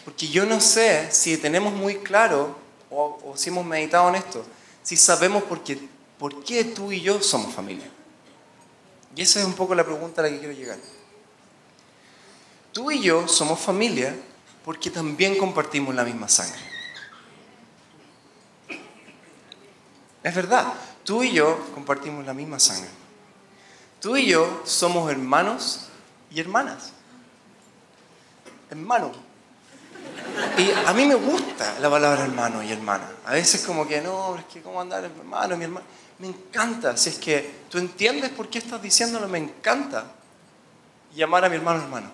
Porque 0.05 0.29
yo 0.29 0.45
no 0.45 0.61
sé 0.61 1.11
si 1.11 1.37
tenemos 1.37 1.73
muy 1.73 1.97
claro 1.99 2.57
o, 2.91 3.35
si 3.37 3.51
hemos 3.51 3.65
meditado 3.65 4.09
en 4.09 4.17
esto, 4.17 4.45
si 4.83 4.97
sabemos 4.97 5.43
por 5.45 5.63
qué, 5.63 5.79
por 6.19 6.45
qué 6.45 6.65
tú 6.65 6.93
y 6.93 7.01
yo 7.01 7.23
somos 7.23 7.55
familia. 7.55 7.91
Y 9.17 9.23
esa 9.23 9.41
es 9.41 9.47
un 9.47 9.55
poco 9.55 9.75
la 9.75 9.85
pregunta 9.85 10.21
a 10.21 10.25
la 10.25 10.31
que 10.31 10.39
quiero 10.39 10.53
llegar. 10.53 10.79
Tú 12.73 12.91
y 12.91 13.01
yo 13.01 13.29
somos 13.29 13.61
familia 13.61 14.15
porque 14.65 14.91
también 14.91 15.37
compartimos 15.39 15.95
la 15.95 16.05
misma 16.05 16.29
sangre. 16.29 16.61
Es 20.23 20.35
verdad, 20.35 20.73
tú 21.05 21.23
y 21.23 21.33
yo 21.33 21.59
compartimos 21.75 22.25
la 22.25 22.35
misma 22.35 22.59
sangre. 22.59 22.91
Tú 24.01 24.17
y 24.17 24.27
yo 24.27 24.63
somos 24.65 25.11
hermanos 25.11 25.89
y 26.31 26.41
hermanas. 26.41 26.93
Hermano. 28.71 29.13
Y 30.59 30.71
a 30.71 30.93
mí 30.93 31.07
me 31.07 31.15
gusta 31.15 31.79
la 31.79 31.89
palabra 31.89 32.25
hermano 32.25 32.63
y 32.63 32.73
hermana. 32.73 33.09
A 33.25 33.33
veces 33.33 33.63
como 33.65 33.87
que 33.87 34.01
no, 34.01 34.37
es 34.37 34.45
que 34.47 34.61
cómo 34.61 34.81
andar 34.81 35.05
hermano, 35.05 35.57
mi 35.57 35.65
hermano. 35.65 35.87
Me 36.19 36.29
encanta, 36.29 36.97
si 36.97 37.11
es 37.11 37.19
que 37.19 37.65
tú 37.69 37.79
entiendes 37.79 38.31
por 38.31 38.49
qué 38.49 38.59
estás 38.59 38.81
diciéndolo, 38.81 39.29
me 39.29 39.39
encanta 39.39 40.07
llamar 41.15 41.45
a 41.45 41.49
mi 41.49 41.57
hermano 41.57 41.83
hermano 41.83 42.11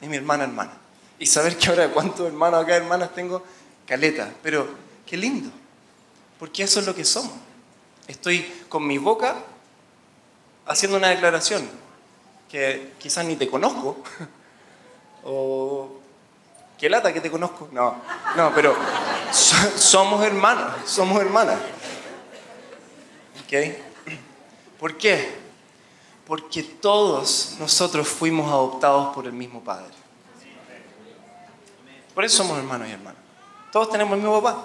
y 0.00 0.06
mi 0.06 0.16
hermana 0.16 0.44
hermana. 0.44 0.72
Y 1.18 1.26
saber 1.26 1.56
que 1.56 1.68
ahora 1.68 1.90
cuántos 1.90 2.26
hermanos 2.26 2.62
acá, 2.62 2.76
hermanas 2.76 3.14
tengo, 3.14 3.42
caleta. 3.86 4.32
Pero 4.42 4.68
qué 5.06 5.16
lindo, 5.16 5.50
porque 6.38 6.62
eso 6.62 6.80
es 6.80 6.86
lo 6.86 6.94
que 6.94 7.04
somos. 7.04 7.32
Estoy 8.06 8.42
con 8.68 8.86
mi 8.86 8.98
boca 8.98 9.36
haciendo 10.66 10.96
una 10.96 11.08
declaración 11.08 11.68
que 12.48 12.92
quizás 12.98 13.24
ni 13.24 13.36
te 13.36 13.48
conozco, 13.48 13.96
o 15.24 15.90
qué 16.78 16.88
lata 16.88 17.12
que 17.12 17.20
te 17.20 17.30
conozco. 17.30 17.68
No, 17.72 17.96
no, 18.36 18.52
pero 18.54 18.74
somos 19.32 20.24
hermanos, 20.24 20.72
somos 20.86 21.20
hermanas. 21.20 21.58
¿Ok? 23.44 23.76
¿Por 24.78 24.96
qué? 24.96 25.46
Porque 26.26 26.62
todos 26.62 27.56
nosotros 27.58 28.08
fuimos 28.08 28.50
adoptados 28.50 29.14
por 29.14 29.26
el 29.26 29.32
mismo 29.32 29.62
Padre. 29.62 29.94
Por 32.14 32.24
eso 32.24 32.38
somos 32.38 32.58
hermanos 32.58 32.88
y 32.88 32.92
hermanas. 32.92 33.20
Todos 33.70 33.90
tenemos 33.90 34.14
el 34.14 34.20
mismo 34.20 34.40
papá. 34.40 34.64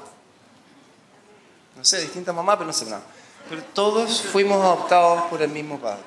No 1.75 1.83
sé, 1.83 1.99
distinta 2.01 2.31
mamá, 2.31 2.55
pero 2.55 2.67
no 2.67 2.73
sé 2.73 2.85
nada. 2.85 3.03
Pero 3.51 3.63
todos 3.73 4.21
fuimos 4.21 4.63
adoptados 4.63 5.23
por 5.23 5.41
el 5.41 5.49
mismo 5.49 5.77
Padre. 5.77 5.99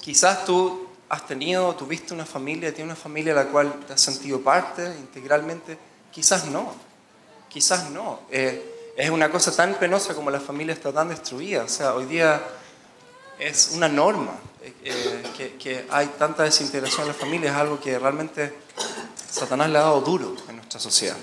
Quizás 0.00 0.46
tú 0.46 0.88
has 1.10 1.26
tenido, 1.26 1.74
tuviste 1.74 2.14
una 2.14 2.24
familia, 2.24 2.72
tienes 2.72 2.94
una 2.94 2.96
familia 3.02 3.34
a 3.34 3.44
la 3.44 3.44
cual 3.48 3.80
te 3.86 3.92
has 3.92 4.00
sentido 4.00 4.40
parte 4.40 4.86
integralmente. 4.86 5.76
Quizás 6.10 6.46
no. 6.46 6.72
Quizás 7.50 7.90
no. 7.90 8.20
Eh, 8.30 8.94
es 8.96 9.10
una 9.10 9.30
cosa 9.30 9.54
tan 9.54 9.74
penosa 9.74 10.14
como 10.14 10.30
la 10.30 10.40
familia 10.40 10.72
está 10.72 10.90
tan 10.90 11.10
destruida. 11.10 11.64
O 11.64 11.68
sea, 11.68 11.92
hoy 11.92 12.06
día 12.06 12.42
es 13.38 13.72
una 13.74 13.90
norma 13.90 14.32
eh, 14.62 14.72
eh, 14.82 15.56
que, 15.58 15.84
hay 15.90 16.06
tanta 16.18 16.44
desintegración 16.44 17.02
en 17.02 17.08
la 17.08 17.14
familia, 17.14 17.50
es 17.50 17.56
algo 17.56 17.78
que 17.78 17.98
realmente 17.98 18.50
Satanás 19.30 19.68
le 19.68 19.76
ha 19.76 19.82
dado 19.82 20.00
duro 20.00 20.34
en 20.48 20.56
nuestra 20.56 20.80
sociedad. 20.80 21.16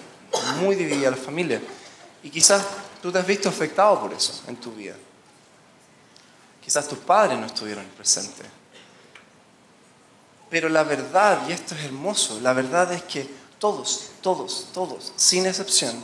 Muy 0.59 0.75
dividida 0.75 1.09
la 1.09 1.17
familia. 1.17 1.59
Y 2.23 2.29
quizás 2.29 2.65
tú 3.01 3.11
te 3.11 3.19
has 3.19 3.25
visto 3.25 3.49
afectado 3.49 3.99
por 3.99 4.13
eso 4.13 4.43
en 4.47 4.55
tu 4.57 4.71
vida. 4.71 4.95
Quizás 6.63 6.87
tus 6.87 6.99
padres 6.99 7.39
no 7.39 7.47
estuvieron 7.47 7.85
presentes. 7.97 8.45
Pero 10.49 10.69
la 10.69 10.83
verdad, 10.83 11.47
y 11.47 11.53
esto 11.53 11.75
es 11.75 11.85
hermoso, 11.85 12.39
la 12.41 12.53
verdad 12.53 12.91
es 12.93 13.03
que 13.03 13.27
todos, 13.57 14.11
todos, 14.21 14.67
todos, 14.73 15.13
sin 15.15 15.45
excepción, 15.45 15.95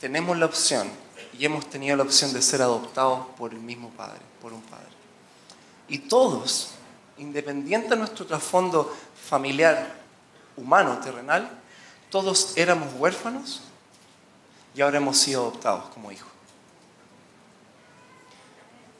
tenemos 0.00 0.36
la 0.36 0.46
opción 0.46 0.90
y 1.38 1.44
hemos 1.44 1.68
tenido 1.70 1.96
la 1.96 2.02
opción 2.02 2.32
de 2.32 2.42
ser 2.42 2.62
adoptados 2.62 3.26
por 3.38 3.52
el 3.52 3.60
mismo 3.60 3.90
Padre, 3.90 4.20
por 4.42 4.52
un 4.52 4.62
Padre. 4.62 4.86
Y 5.88 5.98
todos, 5.98 6.70
independiente 7.18 7.90
de 7.90 7.96
nuestro 7.96 8.26
trasfondo 8.26 8.94
familiar, 9.28 9.94
humano, 10.56 10.98
terrenal, 10.98 11.48
todos 12.10 12.56
éramos 12.56 12.88
huérfanos 12.98 13.62
y 14.76 14.82
ahora 14.82 14.98
hemos 14.98 15.16
sido 15.16 15.40
adoptados 15.40 15.86
como 15.86 16.12
hijos. 16.12 16.28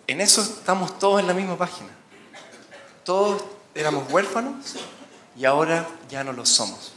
En 0.06 0.22
eso 0.22 0.40
estamos 0.40 0.98
todos 0.98 1.20
en 1.20 1.26
la 1.26 1.34
misma 1.34 1.58
página. 1.58 1.90
Todos 3.04 3.44
éramos 3.74 4.10
huérfanos 4.10 4.76
y 5.36 5.44
ahora 5.44 5.86
ya 6.08 6.24
no 6.24 6.32
lo 6.32 6.46
somos. 6.46 6.94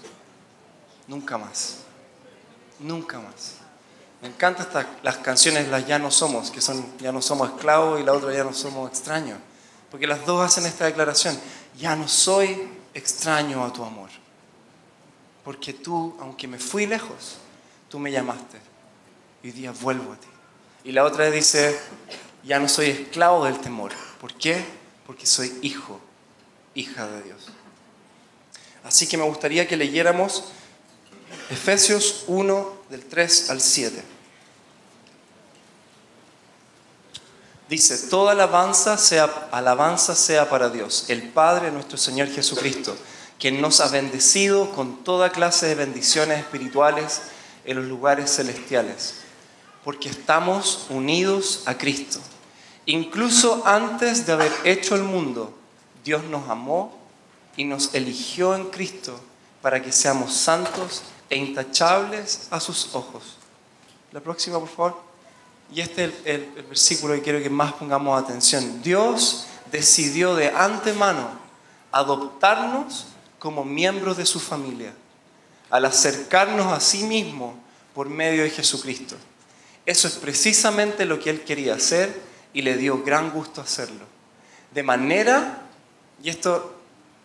Nunca 1.08 1.38
más. 1.38 1.80
Nunca 2.80 3.20
más. 3.20 3.56
Me 4.22 4.30
encantan 4.30 4.68
las 5.04 5.18
canciones, 5.18 5.68
las 5.68 5.86
Ya 5.86 6.00
no 6.00 6.10
somos, 6.10 6.50
que 6.50 6.62
son 6.62 6.98
Ya 7.00 7.12
no 7.12 7.22
somos 7.22 7.50
esclavos 7.50 8.00
y 8.00 8.04
la 8.04 8.14
otra 8.14 8.34
Ya 8.34 8.46
no 8.46 8.54
somos 8.54 8.90
extraños. 8.90 9.40
Porque 9.92 10.08
las 10.08 10.26
dos 10.26 10.46
hacen 10.46 10.66
esta 10.66 10.86
declaración. 10.86 11.38
Ya 11.78 11.98
no 11.98 12.08
soy 12.08 12.70
extraño 12.94 13.66
a 13.66 13.74
tu 13.74 13.84
amor. 13.84 14.10
Porque 15.44 15.74
tú, 15.74 16.16
aunque 16.22 16.48
me 16.48 16.60
fui 16.60 16.86
lejos, 16.86 17.40
tú 17.90 18.00
me 18.00 18.10
llamaste. 18.10 18.69
Hoy 19.44 19.52
día 19.52 19.72
vuelvo 19.72 20.14
a 20.14 20.18
ti. 20.18 20.28
Y 20.84 20.92
la 20.92 21.04
otra 21.04 21.30
dice, 21.32 21.78
ya 22.44 22.60
no 22.60 22.68
soy 22.68 22.88
esclavo 22.88 23.46
del 23.46 23.60
temor. 23.60 23.92
¿Por 24.20 24.34
qué? 24.34 24.64
Porque 25.06 25.26
soy 25.26 25.58
hijo, 25.62 26.00
hija 26.74 27.08
de 27.08 27.24
Dios. 27.24 27.48
Así 28.84 29.08
que 29.08 29.18
me 29.18 29.24
gustaría 29.24 29.68
que 29.68 29.78
leyéramos 29.78 30.46
Efesios 31.50 32.26
1 32.28 32.80
del 32.90 33.06
3 33.06 33.50
al 33.50 33.62
7. 33.62 34.04
Dice, 37.70 38.10
toda 38.10 38.32
alabanza 38.32 38.98
sea, 38.98 39.26
alabanza 39.52 40.16
sea 40.16 40.50
para 40.50 40.70
Dios, 40.70 41.06
el 41.08 41.30
Padre 41.30 41.72
nuestro 41.72 41.98
Señor 41.98 42.28
Jesucristo, 42.28 42.98
quien 43.38 43.62
nos 43.62 43.80
ha 43.80 43.90
bendecido 43.90 44.72
con 44.72 45.04
toda 45.04 45.32
clase 45.32 45.68
de 45.68 45.76
bendiciones 45.76 46.40
espirituales 46.40 47.22
en 47.66 47.78
los 47.78 47.86
lugares 47.86 48.36
celestiales, 48.36 49.16
porque 49.90 50.10
estamos 50.10 50.86
unidos 50.92 51.64
a 51.66 51.76
Cristo. 51.76 52.20
Incluso 52.86 53.64
antes 53.66 54.28
de 54.28 54.34
haber 54.34 54.52
hecho 54.64 54.94
el 54.94 55.02
mundo, 55.02 55.52
Dios 56.04 56.24
nos 56.26 56.48
amó 56.48 56.96
y 57.58 57.64
nos 57.64 57.96
eligió 57.96 58.54
en 58.54 58.66
Cristo 58.66 59.20
para 59.64 59.82
que 59.82 59.92
seamos 59.92 60.32
santos 60.32 61.02
e 61.28 61.38
intachables 61.38 62.50
a 62.52 62.60
sus 62.60 62.94
ojos. 62.94 63.38
La 64.12 64.20
próxima, 64.20 64.60
por 64.60 64.70
favor. 64.70 65.02
Y 65.74 65.82
este 65.82 66.06
es 66.06 66.14
el, 66.24 66.52
el, 66.56 66.66
versículo 66.66 67.16
que 67.16 67.24
quiero 67.24 67.42
que 67.42 67.50
más 67.50 67.74
pongamos 67.74 68.22
atención. 68.22 68.84
Dios 68.84 69.48
decidió 69.72 70.36
de 70.36 70.50
antemano 70.50 71.32
adoptarnos 71.92 73.08
como 73.40 73.66
miembros 73.66 74.18
de 74.18 74.28
su 74.28 74.40
familia, 74.40 74.94
al 75.72 75.86
acercarnos 75.86 76.72
a 76.72 76.80
sí 76.80 77.06
mismo 77.06 77.56
por 77.96 78.08
medio 78.08 78.44
de 78.44 78.52
Jesucristo. 78.52 79.16
Eso 79.90 80.08
es 80.08 80.18
precisamente 80.18 81.04
lo 81.06 81.20
que 81.20 81.32
Él 81.32 81.42
quería 81.42 81.74
hacer 81.74 82.22
y 82.54 82.62
le 82.62 82.78
dio 82.78 83.02
gran 83.04 83.32
gusto 83.32 83.60
hacerlo. 83.60 84.06
De 84.72 84.84
manera, 84.84 85.64
y 86.22 86.30
esto, 86.30 86.76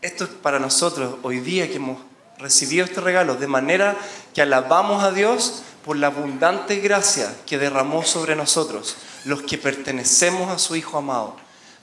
esto 0.00 0.24
es 0.24 0.30
para 0.30 0.58
nosotros 0.58 1.16
hoy 1.22 1.40
día 1.40 1.68
que 1.68 1.76
hemos 1.76 1.98
recibido 2.38 2.86
este 2.86 3.02
regalo, 3.02 3.34
de 3.36 3.48
manera 3.48 3.98
que 4.32 4.40
alabamos 4.40 5.04
a 5.04 5.12
Dios 5.12 5.62
por 5.84 5.98
la 5.98 6.06
abundante 6.06 6.76
gracia 6.76 7.36
que 7.44 7.58
derramó 7.58 8.02
sobre 8.02 8.34
nosotros, 8.34 8.96
los 9.26 9.42
que 9.42 9.58
pertenecemos 9.58 10.50
a 10.50 10.58
su 10.58 10.74
Hijo 10.74 10.96
amado. 10.96 11.36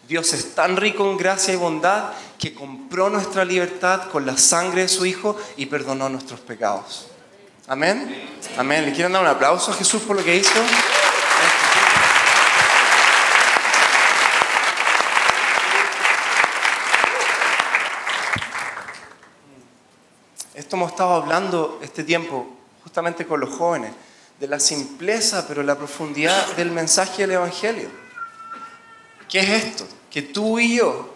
Dios 0.07 0.33
es 0.33 0.55
tan 0.55 0.77
rico 0.77 1.07
en 1.11 1.17
gracia 1.17 1.53
y 1.53 1.57
bondad 1.57 2.05
que 2.39 2.55
compró 2.55 3.11
nuestra 3.11 3.45
libertad 3.45 4.09
con 4.09 4.25
la 4.25 4.35
sangre 4.35 4.81
de 4.81 4.87
su 4.87 5.05
Hijo 5.05 5.37
y 5.57 5.67
perdonó 5.67 6.09
nuestros 6.09 6.39
pecados. 6.39 7.10
Amén. 7.67 8.29
Amén. 8.57 8.85
¿Le 8.85 8.91
quieren 8.91 9.13
dar 9.13 9.21
un 9.21 9.27
aplauso 9.27 9.71
a 9.71 9.75
Jesús 9.75 10.01
por 10.01 10.15
lo 10.15 10.23
que 10.23 10.35
hizo? 10.35 10.49
Esto 20.55 20.75
hemos 20.75 20.91
estado 20.91 21.13
hablando 21.13 21.79
este 21.83 22.03
tiempo 22.03 22.57
justamente 22.83 23.27
con 23.27 23.39
los 23.39 23.51
jóvenes, 23.51 23.91
de 24.39 24.47
la 24.47 24.59
simpleza 24.59 25.47
pero 25.47 25.61
la 25.61 25.77
profundidad 25.77 26.55
del 26.55 26.71
mensaje 26.71 27.21
del 27.21 27.31
Evangelio. 27.31 27.89
¿Qué 29.29 29.39
es 29.39 29.49
esto? 29.65 29.87
Que 30.09 30.23
tú 30.23 30.59
y 30.59 30.77
yo, 30.77 31.13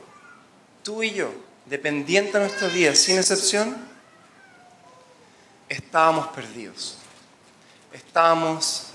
tú 0.83 1.01
y 1.01 1.11
yo, 1.11 1.31
dependiente 1.65 2.37
de 2.37 2.45
nuestra 2.45 2.67
vida, 2.67 2.93
sin 2.93 3.17
excepción, 3.17 3.94
estábamos 5.69 6.27
perdidos. 6.27 6.97
Estábamos 7.93 8.87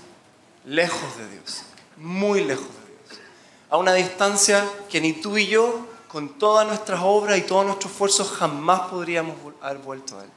lejos 0.65 1.17
de 1.17 1.29
Dios, 1.29 1.63
muy 1.97 2.43
lejos 2.43 2.67
de 2.67 3.07
Dios. 3.07 3.21
A 3.69 3.77
una 3.77 3.93
distancia 3.93 4.67
que 4.89 5.01
ni 5.01 5.13
tú 5.13 5.37
y 5.37 5.47
yo, 5.47 5.87
con 6.07 6.37
todas 6.37 6.67
nuestras 6.67 6.99
obras 7.03 7.37
y 7.37 7.41
todos 7.41 7.65
nuestros 7.65 7.91
esfuerzos, 7.91 8.29
jamás 8.31 8.81
podríamos 8.81 9.35
haber 9.61 9.79
vuelto 9.79 10.19
a 10.19 10.23
Él. 10.23 10.29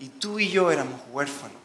Y 0.00 0.08
tú 0.08 0.38
y 0.38 0.48
yo 0.48 0.70
éramos 0.70 1.00
huérfanos, 1.12 1.56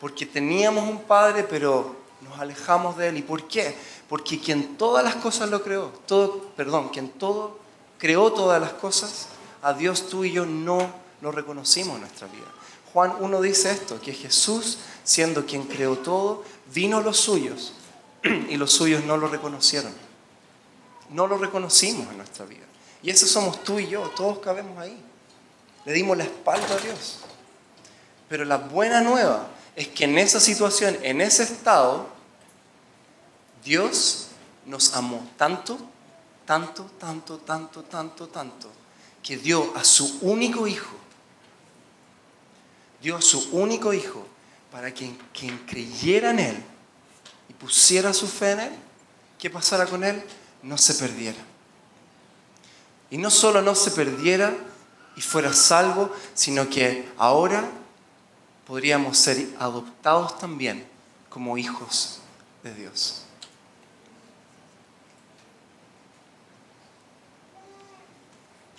porque 0.00 0.26
teníamos 0.26 0.88
un 0.88 1.02
padre, 1.02 1.44
pero 1.44 1.96
nos 2.20 2.38
alejamos 2.38 2.96
de 2.96 3.08
él. 3.08 3.18
¿Y 3.18 3.22
por 3.22 3.46
qué? 3.46 3.76
Porque 4.08 4.40
quien 4.40 4.76
todas 4.76 5.04
las 5.04 5.16
cosas 5.16 5.48
lo 5.48 5.62
creó, 5.62 5.92
todo, 6.06 6.40
perdón, 6.56 6.88
quien 6.88 7.08
todo 7.10 7.58
creó 7.98 8.32
todas 8.32 8.60
las 8.60 8.72
cosas, 8.72 9.28
a 9.62 9.72
Dios 9.72 10.08
tú 10.08 10.24
y 10.24 10.32
yo 10.32 10.46
no 10.46 10.90
lo 11.20 11.32
reconocimos 11.32 11.94
en 11.94 12.00
nuestra 12.02 12.26
vida. 12.28 12.46
Juan 12.92 13.14
1 13.20 13.40
dice 13.42 13.70
esto, 13.70 14.00
que 14.00 14.12
Jesús, 14.12 14.78
siendo 15.04 15.46
quien 15.46 15.64
creó 15.64 15.98
todo, 15.98 16.44
vino 16.72 16.98
a 16.98 17.02
los 17.02 17.18
suyos 17.18 17.72
y 18.22 18.56
los 18.56 18.72
suyos 18.72 19.04
no 19.04 19.16
lo 19.16 19.28
reconocieron. 19.28 19.92
No 21.10 21.26
lo 21.26 21.38
reconocimos 21.38 22.08
en 22.10 22.18
nuestra 22.18 22.44
vida. 22.44 22.64
Y 23.02 23.10
eso 23.10 23.26
somos 23.26 23.62
tú 23.62 23.78
y 23.78 23.88
yo, 23.88 24.10
todos 24.16 24.38
cabemos 24.40 24.78
ahí. 24.78 24.98
Le 25.84 25.92
dimos 25.92 26.16
la 26.16 26.24
espalda 26.24 26.74
a 26.74 26.78
Dios. 26.78 27.20
Pero 28.28 28.44
la 28.44 28.58
buena 28.58 29.00
nueva 29.00 29.48
es 29.74 29.88
que 29.88 30.04
en 30.04 30.18
esa 30.18 30.40
situación, 30.40 30.98
en 31.02 31.20
ese 31.20 31.44
estado, 31.44 32.08
Dios 33.64 34.28
nos 34.66 34.94
amó 34.94 35.26
tanto, 35.36 35.78
tanto, 36.44 36.84
tanto, 36.98 37.38
tanto, 37.38 37.82
tanto, 37.84 38.28
tanto, 38.28 38.68
que 39.22 39.36
dio 39.36 39.74
a 39.76 39.84
su 39.84 40.18
único 40.22 40.66
hijo, 40.66 40.94
dio 43.00 43.16
a 43.16 43.22
su 43.22 43.50
único 43.52 43.92
hijo 43.92 44.26
para 44.70 44.92
que 44.92 45.12
quien 45.32 45.58
creyera 45.66 46.30
en 46.30 46.38
Él 46.40 46.64
y 47.48 47.52
pusiera 47.54 48.12
su 48.12 48.26
fe 48.26 48.52
en 48.52 48.60
Él, 48.60 48.72
¿qué 49.38 49.50
pasara 49.50 49.86
con 49.86 50.04
Él? 50.04 50.22
No 50.62 50.76
se 50.76 50.94
perdiera. 50.94 51.38
Y 53.10 53.18
no 53.18 53.30
solo 53.30 53.62
no 53.62 53.74
se 53.74 53.90
perdiera 53.90 54.54
y 55.16 55.20
fuera 55.20 55.52
salvo, 55.52 56.12
sino 56.34 56.68
que 56.68 57.08
ahora 57.16 57.68
podríamos 58.66 59.16
ser 59.16 59.48
adoptados 59.58 60.38
también 60.38 60.86
como 61.28 61.56
hijos 61.56 62.20
de 62.62 62.74
Dios. 62.74 63.27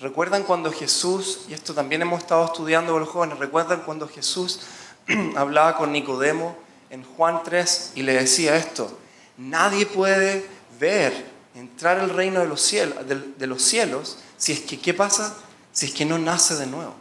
¿Recuerdan 0.01 0.43
cuando 0.43 0.71
Jesús, 0.71 1.41
y 1.49 1.53
esto 1.53 1.73
también 1.73 2.01
hemos 2.01 2.21
estado 2.21 2.45
estudiando 2.45 2.93
con 2.93 3.01
los 3.01 3.09
jóvenes, 3.09 3.37
recuerdan 3.37 3.81
cuando 3.81 4.07
Jesús 4.07 4.61
hablaba 5.35 5.75
con 5.75 5.91
Nicodemo 5.91 6.55
en 6.89 7.03
Juan 7.03 7.41
3 7.43 7.93
y 7.95 8.03
le 8.03 8.13
decía 8.13 8.55
esto, 8.55 8.97
nadie 9.37 9.85
puede 9.85 10.45
ver, 10.79 11.25
entrar 11.53 11.99
al 11.99 12.11
reino 12.11 12.39
de 12.39 12.47
los 12.47 12.61
cielos, 12.61 12.95
de, 13.07 13.47
los 13.47 13.61
cielos 13.61 14.19
si 14.37 14.53
es 14.53 14.61
que, 14.61 14.79
¿qué 14.79 14.93
pasa? 14.93 15.35
Si 15.73 15.87
es 15.87 15.93
que 15.93 16.05
no 16.05 16.17
nace 16.17 16.55
de 16.55 16.65
nuevo. 16.65 16.93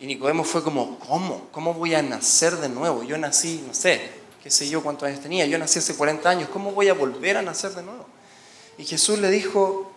Y 0.00 0.06
Nicodemo 0.06 0.42
fue 0.42 0.64
como, 0.64 0.98
¿cómo? 0.98 1.46
¿Cómo 1.52 1.74
voy 1.74 1.94
a 1.94 2.02
nacer 2.02 2.56
de 2.56 2.68
nuevo? 2.68 3.04
Yo 3.04 3.16
nací, 3.16 3.62
no 3.64 3.74
sé, 3.74 4.10
qué 4.42 4.50
sé 4.50 4.68
yo 4.68 4.82
cuántos 4.82 5.06
años 5.06 5.20
tenía, 5.20 5.46
yo 5.46 5.56
nací 5.56 5.78
hace 5.78 5.94
40 5.94 6.28
años, 6.28 6.48
¿cómo 6.48 6.72
voy 6.72 6.88
a 6.88 6.94
volver 6.94 7.36
a 7.36 7.42
nacer 7.42 7.70
de 7.76 7.84
nuevo? 7.84 8.06
Y 8.76 8.84
Jesús 8.84 9.20
le 9.20 9.30
dijo, 9.30 9.89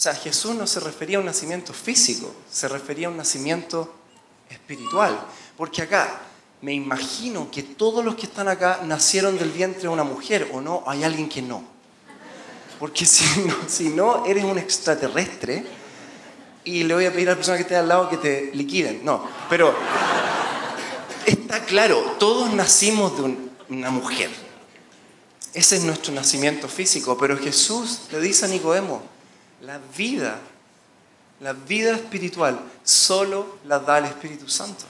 o 0.00 0.02
sea, 0.02 0.14
Jesús 0.14 0.54
no 0.54 0.66
se 0.66 0.80
refería 0.80 1.18
a 1.18 1.20
un 1.20 1.26
nacimiento 1.26 1.74
físico, 1.74 2.34
se 2.50 2.68
refería 2.68 3.08
a 3.08 3.10
un 3.10 3.18
nacimiento 3.18 3.92
espiritual. 4.48 5.26
Porque 5.58 5.82
acá, 5.82 6.22
me 6.62 6.72
imagino 6.72 7.50
que 7.50 7.62
todos 7.62 8.02
los 8.02 8.14
que 8.14 8.24
están 8.24 8.48
acá 8.48 8.80
nacieron 8.82 9.36
del 9.36 9.50
vientre 9.50 9.82
de 9.82 9.88
una 9.88 10.02
mujer, 10.02 10.48
¿o 10.54 10.62
no? 10.62 10.84
Hay 10.86 11.04
alguien 11.04 11.28
que 11.28 11.42
no. 11.42 11.62
Porque 12.78 13.04
si 13.68 13.90
no, 13.90 14.24
eres 14.24 14.42
un 14.44 14.56
extraterrestre 14.56 15.66
y 16.64 16.84
le 16.84 16.94
voy 16.94 17.04
a 17.04 17.12
pedir 17.12 17.28
a 17.28 17.32
la 17.32 17.36
persona 17.36 17.58
que 17.58 17.64
esté 17.64 17.76
al 17.76 17.88
lado 17.88 18.08
que 18.08 18.16
te 18.16 18.52
liquiden. 18.54 19.04
No, 19.04 19.28
pero 19.50 19.74
está 21.26 21.62
claro, 21.66 22.16
todos 22.18 22.50
nacimos 22.54 23.18
de 23.18 23.36
una 23.68 23.90
mujer. 23.90 24.30
Ese 25.52 25.76
es 25.76 25.84
nuestro 25.84 26.14
nacimiento 26.14 26.68
físico, 26.68 27.18
pero 27.18 27.36
Jesús 27.36 28.00
le 28.12 28.20
dice 28.22 28.46
a 28.46 28.48
Nicodemo, 28.48 29.19
la 29.62 29.78
vida, 29.96 30.38
la 31.40 31.52
vida 31.52 31.92
espiritual, 31.92 32.60
solo 32.82 33.58
la 33.64 33.78
da 33.78 33.98
el 33.98 34.06
Espíritu 34.06 34.48
Santo. 34.48 34.84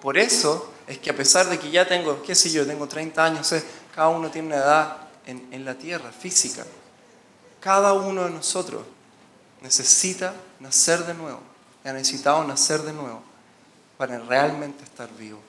Por 0.00 0.16
eso 0.18 0.72
es 0.86 0.98
que 0.98 1.10
a 1.10 1.16
pesar 1.16 1.48
de 1.48 1.58
que 1.58 1.70
ya 1.70 1.86
tengo, 1.86 2.22
qué 2.22 2.34
sé 2.34 2.50
yo, 2.50 2.66
tengo 2.66 2.86
30 2.86 3.24
años, 3.24 3.54
cada 3.94 4.08
uno 4.08 4.30
tiene 4.30 4.48
una 4.48 4.56
edad 4.56 4.96
en, 5.26 5.48
en 5.52 5.64
la 5.64 5.74
tierra, 5.74 6.12
física. 6.12 6.64
Cada 7.60 7.92
uno 7.94 8.24
de 8.24 8.30
nosotros 8.30 8.84
necesita 9.60 10.34
nacer 10.60 11.04
de 11.04 11.14
nuevo. 11.14 11.40
Ha 11.84 11.92
necesitado 11.92 12.44
nacer 12.44 12.82
de 12.82 12.92
nuevo 12.92 13.22
para 13.96 14.18
realmente 14.18 14.84
estar 14.84 15.08
vivo. 15.16 15.40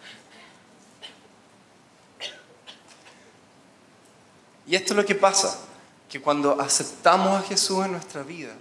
Y 4.65 4.75
esto 4.75 4.93
es 4.93 4.97
lo 4.97 5.05
que 5.05 5.15
pasa 5.15 5.66
que 6.09 6.21
cuando 6.21 6.59
aceptamos 6.61 7.43
a 7.43 7.47
Jesús 7.47 7.85
en 7.85 7.91
nuestra 7.91 8.23
vida, 8.23 8.53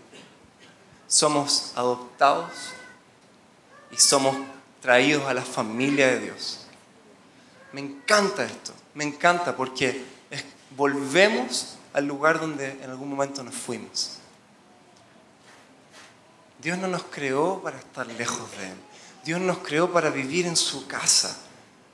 somos 1.06 1.72
adoptados 1.76 2.50
y 3.90 3.96
somos 3.96 4.36
traídos 4.80 5.24
a 5.26 5.34
la 5.34 5.42
familia 5.42 6.08
de 6.08 6.20
Dios. 6.20 6.66
Me 7.72 7.80
encanta 7.80 8.44
esto, 8.44 8.72
me 8.94 9.04
encanta 9.04 9.56
porque 9.56 10.04
volvemos 10.76 11.76
al 11.92 12.06
lugar 12.06 12.40
donde 12.40 12.70
en 12.70 12.90
algún 12.90 13.10
momento 13.10 13.42
nos 13.42 13.54
fuimos. 13.54 14.18
Dios 16.60 16.78
no 16.78 16.88
nos 16.88 17.04
creó 17.04 17.62
para 17.62 17.78
estar 17.78 18.06
lejos 18.06 18.50
de 18.58 18.66
Él. 18.66 18.76
Dios 19.24 19.40
nos 19.40 19.58
creó 19.58 19.92
para 19.92 20.10
vivir 20.10 20.46
en 20.46 20.56
su 20.56 20.86
casa, 20.86 21.36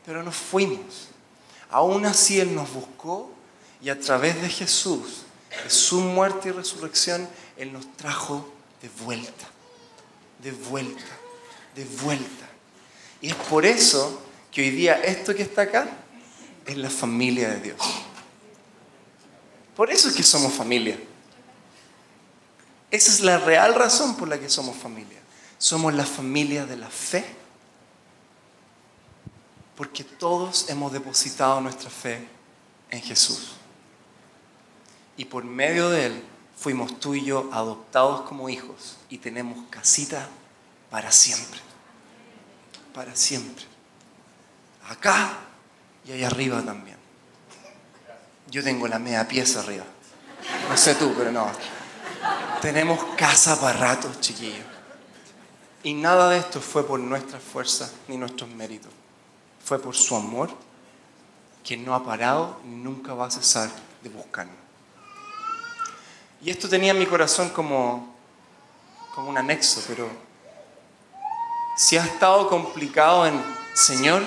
pero 0.07 0.23
nos 0.23 0.37
fuimos. 0.37 1.09
Aún 1.71 2.07
así 2.07 2.41
Él 2.41 2.55
nos 2.55 2.73
buscó 2.73 3.31
y 3.83 3.91
a 3.91 3.99
través 3.99 4.41
de 4.41 4.49
Jesús 4.49 5.25
su 5.69 6.01
muerte 6.01 6.49
y 6.49 6.53
resurrección, 6.53 7.29
Él 7.57 7.73
nos 7.73 7.97
trajo 7.97 8.53
de 8.81 8.89
vuelta, 9.05 9.47
de 10.43 10.53
vuelta, 10.53 11.05
de 11.75 11.85
vuelta. 11.85 12.49
Y 13.21 13.29
es 13.29 13.35
por 13.35 13.65
eso 13.65 14.23
que 14.51 14.63
hoy 14.63 14.71
día 14.71 14.95
esto 14.95 15.35
que 15.35 15.43
está 15.43 15.63
acá 15.63 15.89
es 16.67 16.77
la 16.77 16.91
familia 16.91 17.51
de 17.51 17.61
Dios. 17.61 17.79
Por 19.77 19.91
eso 19.91 20.09
es 20.09 20.15
que 20.15 20.23
somos 20.23 20.53
familia. 20.53 20.99
Esa 22.91 23.11
es 23.11 23.21
la 23.21 23.39
real 23.39 23.75
razón 23.75 24.17
por 24.17 24.29
la 24.29 24.39
que 24.39 24.51
somos 24.51 24.77
familia. 24.77 25.19
Somos 25.57 25.95
la 25.95 26.05
familia 26.05 26.67
de 26.67 26.77
la 26.77 26.91
fe. 26.91 27.25
Porque 29.77 30.05
todos 30.05 30.69
hemos 30.69 30.93
depositado 30.93 31.61
nuestra 31.61 31.89
fe 31.89 32.29
en 32.91 33.01
Jesús 33.01 33.53
y 35.23 35.25
por 35.25 35.45
medio 35.45 35.89
de 35.89 36.07
Él 36.07 36.25
fuimos 36.57 36.99
tú 36.99 37.15
y 37.15 37.25
yo 37.25 37.49
adoptados 37.53 38.23
como 38.23 38.49
hijos 38.49 38.97
y 39.09 39.19
tenemos 39.19 39.57
casita 39.71 40.29
para 40.91 41.13
siempre. 41.13 41.61
Para 42.93 43.15
siempre. 43.15 43.65
Acá 44.89 45.39
y 46.05 46.11
allá 46.11 46.27
arriba 46.27 46.61
también. 46.63 46.97
Yo 48.51 48.65
tengo 48.65 48.89
la 48.89 48.99
media 48.99 49.29
pieza 49.29 49.61
arriba. 49.61 49.85
No 50.69 50.77
sé 50.77 50.97
tú, 50.97 51.15
pero 51.17 51.31
no. 51.31 51.47
Tenemos 52.61 52.99
casa 53.17 53.61
para 53.61 53.79
rato, 53.79 54.11
chiquillos. 54.19 54.67
Y 55.85 55.95
nada 55.95 56.31
de 56.31 56.39
esto 56.39 56.61
fue 56.61 56.85
por 56.85 56.99
nuestras 56.99 57.41
fuerzas 57.41 57.93
ni 58.09 58.17
nuestros 58.17 58.51
méritos. 58.51 58.91
Fue 59.65 59.79
por 59.79 59.95
su 59.95 60.17
amor 60.17 60.51
que 61.63 61.77
no 61.77 61.95
ha 61.95 62.05
parado 62.05 62.59
y 62.65 62.71
nunca 62.71 63.15
va 63.15 63.27
a 63.27 63.31
cesar 63.31 63.71
de 64.03 64.09
buscarnos. 64.09 64.62
Y 66.43 66.51
esto 66.51 66.69
tenía 66.69 66.91
en 66.91 66.99
mi 66.99 67.07
corazón 67.07 67.51
como, 67.51 68.17
como 69.15 69.31
un 69.31 69.39
anexo, 69.39 69.83
pero 69.87 70.09
si 71.77 71.97
ha 71.97 72.05
estado 72.05 72.49
complicado 72.49 73.27
en, 73.27 73.41
Señor, 73.75 74.23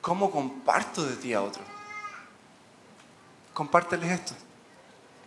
¿cómo 0.00 0.30
comparto 0.30 1.04
de 1.04 1.16
ti 1.16 1.32
a 1.32 1.42
otro? 1.42 1.62
Compárteles 3.52 4.10
esto. 4.10 4.34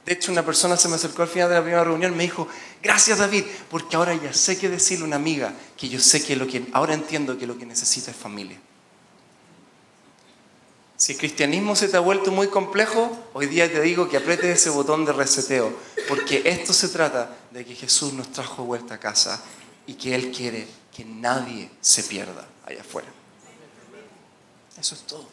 De 0.06 0.14
hecho, 0.14 0.32
una 0.32 0.44
persona 0.44 0.76
se 0.78 0.90
me 0.90 0.96
acercó 0.96 1.22
al 1.22 1.28
final 1.30 1.50
de 1.50 1.56
la 1.56 1.62
primera 1.62 1.84
reunión 1.84 2.14
y 2.14 2.16
me 2.16 2.24
dijo, 2.24 2.48
gracias 2.84 3.18
David, 3.18 3.46
porque 3.70 3.96
ahora 3.96 4.14
ya 4.16 4.34
sé 4.34 4.58
qué 4.58 4.70
decirle 4.70 5.04
a 5.04 5.08
una 5.08 5.16
amiga, 5.16 5.54
que 5.78 5.88
yo 5.90 6.00
sé 6.00 6.24
que 6.24 6.36
lo 6.36 6.48
que, 6.48 6.66
ahora 6.74 6.94
entiendo 6.94 7.38
que 7.38 7.48
lo 7.48 7.58
que 7.58 7.66
necesita 7.66 8.12
es 8.12 8.18
familia. 8.18 8.60
Si 10.98 11.12
el 11.12 11.20
cristianismo 11.20 11.76
se 11.76 11.88
te 11.90 11.96
ha 11.96 12.00
vuelto 12.00 12.32
muy 12.32 12.48
complejo, 12.48 13.16
hoy 13.34 13.46
día 13.46 13.72
te 13.72 13.80
digo 13.82 14.10
que 14.10 14.18
apretes 14.18 14.58
ese 14.58 14.72
botón 14.72 15.06
de 15.06 15.14
reseteo, 15.14 15.72
porque 16.08 16.42
esto 16.46 16.74
se 16.74 16.90
trata 16.90 17.38
de 17.52 17.64
que 17.64 17.76
Jesús 17.76 18.14
nos 18.14 18.32
trajo 18.32 18.64
de 18.64 18.68
vuelta 18.68 18.96
a 18.96 19.00
casa 19.00 19.40
y 19.86 19.94
que 19.94 20.16
Él 20.16 20.32
quiere 20.32 20.68
que 20.92 21.06
nadie 21.06 21.70
se 21.82 22.02
pierda 22.04 22.48
allá 22.66 22.82
afuera. 22.82 23.08
Eso 24.80 24.96
es 24.96 25.02
todo. 25.02 25.28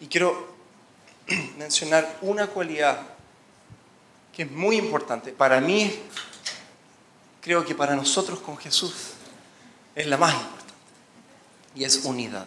Y 0.00 0.06
quiero 0.06 0.54
mencionar 1.58 2.18
una 2.22 2.46
cualidad 2.46 2.98
que 4.34 4.44
es 4.44 4.50
muy 4.50 4.78
importante. 4.78 5.32
Para 5.32 5.60
mí, 5.60 6.00
creo 7.42 7.62
que 7.62 7.74
para 7.74 7.94
nosotros 7.94 8.38
con 8.38 8.56
Jesús 8.56 8.94
es 9.94 10.06
la 10.06 10.16
importante 10.16 10.59
y 11.74 11.84
es 11.84 12.04
unidad. 12.04 12.46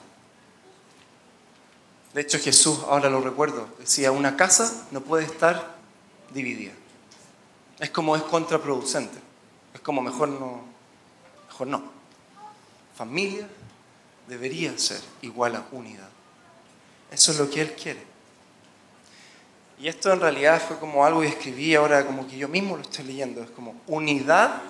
De 2.13 2.21
hecho 2.21 2.39
Jesús, 2.39 2.79
ahora 2.88 3.09
lo 3.09 3.21
recuerdo, 3.21 3.67
decía, 3.79 4.12
una 4.12 4.38
casa 4.38 4.86
no 4.91 5.01
puede 5.01 5.25
estar 5.25 5.75
dividida. 6.33 6.73
Es 7.79 7.89
como 7.89 8.15
es 8.15 8.21
contraproducente. 8.23 9.17
Es 9.73 9.81
como 9.81 10.01
mejor 10.01 10.29
no, 10.29 10.62
mejor 11.47 11.67
no. 11.67 11.83
Familia 12.95 13.47
debería 14.27 14.77
ser 14.77 15.01
igual 15.21 15.55
a 15.55 15.65
unidad. 15.71 16.09
Eso 17.12 17.31
es 17.31 17.39
lo 17.39 17.49
que 17.49 17.62
Él 17.62 17.73
quiere. 17.73 18.03
Y 19.79 19.88
esto 19.88 20.13
en 20.13 20.19
realidad 20.19 20.62
fue 20.65 20.77
como 20.77 21.03
algo 21.03 21.21
que 21.21 21.27
escribí 21.27 21.73
ahora, 21.75 22.05
como 22.05 22.27
que 22.27 22.38
yo 22.38 22.47
mismo 22.47 22.77
lo 22.77 22.83
estoy 22.83 23.05
leyendo. 23.05 23.41
Es 23.41 23.49
como 23.49 23.75
unidad 23.88 24.62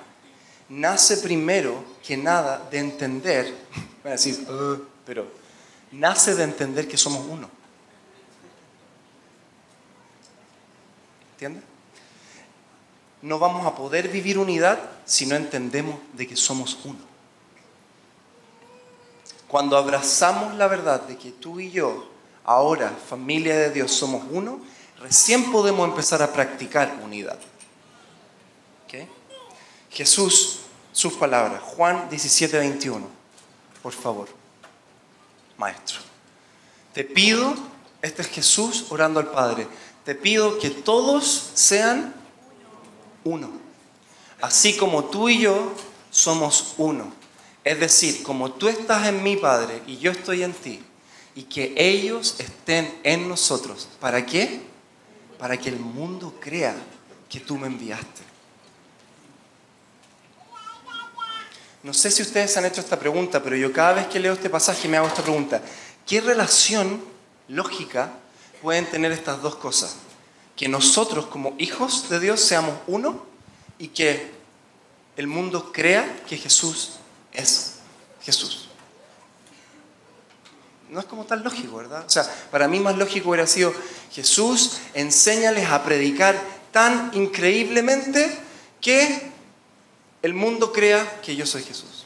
nace 0.70 1.18
primero 1.18 1.84
que 2.06 2.18
nada 2.18 2.68
de 2.72 2.80
entender, 2.80 3.54
a 4.10 4.14
decir, 4.14 4.46
pero 5.06 5.28
nace 5.92 6.36
de 6.36 6.44
entender 6.44 6.88
que 6.88 6.98
somos 6.98 7.26
uno. 7.28 7.50
¿Entiendes? 11.34 11.64
No 13.22 13.40
vamos 13.40 13.66
a 13.66 13.76
poder 13.76 14.10
vivir 14.10 14.38
unidad 14.38 14.80
si 15.06 15.26
no 15.26 15.36
entendemos 15.36 15.98
de 16.14 16.28
que 16.28 16.36
somos 16.36 16.78
uno. 16.84 17.00
Cuando 19.48 19.78
abrazamos 19.78 20.56
la 20.56 20.68
verdad 20.68 21.02
de 21.02 21.18
que 21.18 21.32
tú 21.32 21.60
y 21.60 21.72
yo, 21.72 22.10
ahora, 22.44 22.90
familia 22.90 23.56
de 23.56 23.70
Dios, 23.70 23.92
somos 23.92 24.24
uno, 24.32 24.60
recién 25.00 25.52
podemos 25.52 25.88
empezar 25.88 26.22
a 26.22 26.34
practicar 26.34 27.00
unidad. 27.04 27.40
Jesús, 29.94 30.62
sus 30.92 31.14
palabras, 31.14 31.62
Juan 31.62 32.10
17, 32.10 32.58
21, 32.58 33.08
por 33.84 33.94
favor, 33.94 34.28
maestro. 35.58 36.00
Te 36.94 37.04
pido, 37.04 37.54
este 38.02 38.24
es 38.24 38.30
Jesús 38.30 38.86
orando 38.90 39.20
al 39.20 39.30
Padre, 39.30 39.68
te 40.04 40.16
pido 40.16 40.58
que 40.58 40.72
todos 40.72 41.52
sean 41.54 42.16
uno, 43.24 43.52
así 44.42 44.76
como 44.76 45.06
tú 45.06 45.30
y 45.30 45.42
yo 45.42 45.74
somos 46.10 46.74
uno. 46.78 47.14
Es 47.64 47.80
decir, 47.80 48.24
como 48.24 48.52
tú 48.54 48.68
estás 48.68 49.08
en 49.08 49.22
mi 49.22 49.38
Padre 49.38 49.84
y 49.86 49.98
yo 49.98 50.12
estoy 50.12 50.42
en 50.42 50.54
ti, 50.54 50.84
y 51.36 51.44
que 51.44 51.74
ellos 51.78 52.36
estén 52.40 53.00
en 53.04 53.28
nosotros. 53.28 53.88
¿Para 54.00 54.26
qué? 54.26 54.74
para 55.44 55.58
que 55.58 55.68
el 55.68 55.78
mundo 55.78 56.36
crea 56.40 56.74
que 57.28 57.42
tú 57.42 57.58
me 57.58 57.68
enviaste. 57.68 58.22
No 61.84 61.94
sé 61.94 62.10
si 62.10 62.22
ustedes 62.22 62.56
han 62.58 62.66
hecho 62.66 62.82
esta 62.82 62.98
pregunta, 62.98 63.44
pero 63.44 63.56
yo 63.56 63.72
cada 63.74 63.94
vez 63.94 64.08
que 64.08 64.20
leo 64.20 64.34
este 64.34 64.50
pasaje 64.50 64.88
me 64.88 64.98
hago 64.98 65.08
esta 65.08 65.22
pregunta. 65.22 65.62
¿Qué 66.08 66.22
relación 66.22 67.04
lógica 67.50 68.14
pueden 68.62 68.86
tener 68.86 69.12
estas 69.12 69.42
dos 69.42 69.58
cosas? 69.58 69.98
Que 70.56 70.68
nosotros 70.70 71.28
como 71.28 71.56
hijos 71.58 72.10
de 72.10 72.20
Dios 72.20 72.40
seamos 72.40 72.76
uno 72.88 73.26
y 73.78 73.90
que 73.90 74.32
el 75.18 75.28
mundo 75.28 75.72
crea 75.74 76.24
que 76.28 76.38
Jesús 76.38 76.94
es 77.34 77.76
Jesús 78.22 78.70
no 80.94 81.00
es 81.00 81.06
como 81.06 81.26
tan 81.26 81.44
lógico, 81.44 81.78
¿verdad? 81.78 82.06
O 82.06 82.10
sea, 82.10 82.24
para 82.52 82.68
mí 82.68 82.80
más 82.80 82.96
lógico 82.96 83.30
hubiera 83.30 83.48
sido, 83.48 83.74
Jesús, 84.12 84.78
enséñales 84.94 85.68
a 85.70 85.84
predicar 85.84 86.40
tan 86.72 87.10
increíblemente 87.14 88.38
que 88.80 89.33
el 90.24 90.34
mundo 90.34 90.72
crea 90.72 91.22
que 91.22 91.36
yo 91.36 91.46
soy 91.46 91.64
Jesús. 91.64 92.06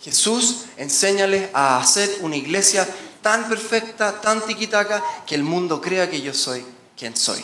Jesús, 0.00 0.66
enséñales 0.76 1.50
a 1.54 1.78
hacer 1.78 2.18
una 2.20 2.36
iglesia 2.36 2.86
tan 3.22 3.48
perfecta, 3.48 4.20
tan 4.20 4.44
tiquitaca, 4.46 5.02
que 5.26 5.34
el 5.34 5.42
mundo 5.42 5.80
crea 5.80 6.08
que 6.08 6.20
yo 6.20 6.32
soy 6.32 6.64
quien 6.96 7.16
soy. 7.16 7.42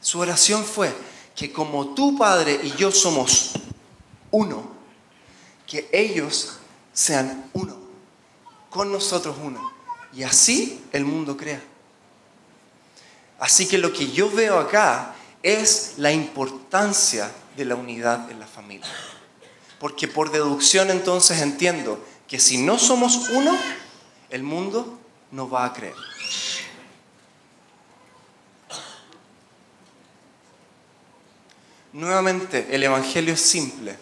Su 0.00 0.20
oración 0.20 0.64
fue 0.64 0.94
que 1.34 1.52
como 1.52 1.94
tu 1.94 2.16
Padre 2.16 2.60
y 2.62 2.70
yo 2.76 2.92
somos 2.92 3.52
uno, 4.30 4.70
que 5.66 5.88
ellos 5.92 6.54
sean 6.92 7.50
uno 7.52 7.76
con 8.70 8.92
nosotros 8.92 9.36
uno. 9.42 9.72
Y 10.12 10.22
así 10.22 10.84
el 10.92 11.04
mundo 11.04 11.36
crea. 11.36 11.62
Así 13.40 13.66
que 13.66 13.78
lo 13.78 13.92
que 13.92 14.10
yo 14.12 14.30
veo 14.30 14.58
acá 14.58 15.13
es 15.44 15.94
la 15.98 16.10
importancia 16.10 17.30
de 17.54 17.66
la 17.66 17.76
unidad 17.76 18.30
en 18.30 18.40
la 18.40 18.46
familia. 18.46 18.90
Porque 19.78 20.08
por 20.08 20.32
deducción 20.32 20.90
entonces 20.90 21.42
entiendo 21.42 22.02
que 22.26 22.40
si 22.40 22.56
no 22.56 22.78
somos 22.78 23.28
uno, 23.28 23.54
el 24.30 24.42
mundo 24.42 24.98
no 25.30 25.48
va 25.48 25.66
a 25.66 25.72
creer. 25.74 25.94
Nuevamente, 31.92 32.74
el 32.74 32.82
Evangelio 32.82 33.34
es 33.34 33.40
simple. 33.40 33.96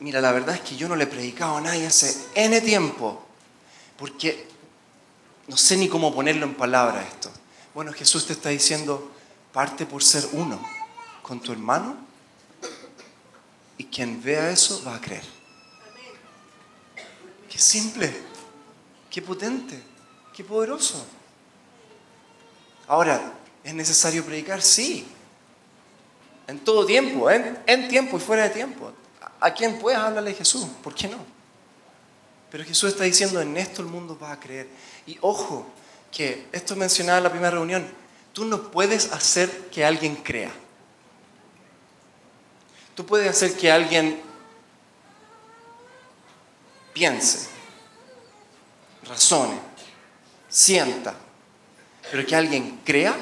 Mira, 0.00 0.20
la 0.20 0.32
verdad 0.32 0.56
es 0.56 0.60
que 0.60 0.76
yo 0.76 0.88
no 0.88 0.96
le 0.96 1.04
he 1.04 1.06
predicado 1.06 1.56
a 1.56 1.60
nadie 1.60 1.86
hace 1.86 2.14
N 2.34 2.60
tiempo. 2.60 3.24
Porque 3.96 4.48
no 5.46 5.56
sé 5.56 5.76
ni 5.76 5.88
cómo 5.88 6.12
ponerlo 6.12 6.46
en 6.46 6.54
palabras 6.54 7.06
esto. 7.06 7.30
Bueno, 7.74 7.92
Jesús 7.92 8.26
te 8.26 8.32
está 8.32 8.48
diciendo, 8.48 9.12
parte 9.52 9.86
por 9.86 10.02
ser 10.02 10.28
uno 10.32 10.60
con 11.22 11.40
tu 11.40 11.52
hermano 11.52 11.96
y 13.76 13.84
quien 13.84 14.22
vea 14.22 14.50
eso 14.50 14.82
va 14.84 14.96
a 14.96 15.00
creer. 15.00 15.24
Qué 17.48 17.58
simple, 17.58 18.12
qué 19.10 19.22
potente, 19.22 19.82
qué 20.34 20.44
poderoso. 20.44 21.04
Ahora, 22.86 23.32
¿es 23.62 23.74
necesario 23.74 24.24
predicar? 24.24 24.62
Sí. 24.62 25.06
En 26.46 26.58
todo 26.60 26.86
tiempo, 26.86 27.30
en, 27.30 27.58
en 27.66 27.88
tiempo 27.88 28.16
y 28.16 28.20
fuera 28.20 28.44
de 28.44 28.50
tiempo. 28.50 28.92
¿A 29.40 29.52
quién 29.52 29.78
puedes 29.78 29.98
hablarle 29.98 30.30
de 30.30 30.36
Jesús? 30.36 30.66
¿Por 30.82 30.94
qué 30.94 31.08
no? 31.08 31.18
Pero 32.50 32.64
Jesús 32.64 32.90
está 32.90 33.04
diciendo, 33.04 33.40
en 33.40 33.56
esto 33.56 33.82
el 33.82 33.88
mundo 33.88 34.18
va 34.20 34.32
a 34.32 34.40
creer. 34.40 34.68
Y 35.06 35.18
ojo, 35.20 35.66
que 36.10 36.46
esto 36.52 36.74
mencionaba 36.76 37.18
en 37.18 37.24
la 37.24 37.30
primera 37.30 37.50
reunión, 37.50 37.86
tú 38.38 38.44
no 38.44 38.70
puedes 38.70 39.10
hacer 39.10 39.68
que 39.68 39.84
alguien 39.84 40.14
crea. 40.14 40.52
Tú 42.94 43.04
puedes 43.04 43.28
hacer 43.28 43.56
que 43.56 43.68
alguien 43.68 44.22
piense, 46.92 47.48
razone, 49.02 49.58
sienta, 50.48 51.16
pero 52.12 52.24
que 52.24 52.36
alguien 52.36 52.80
crea, 52.84 53.16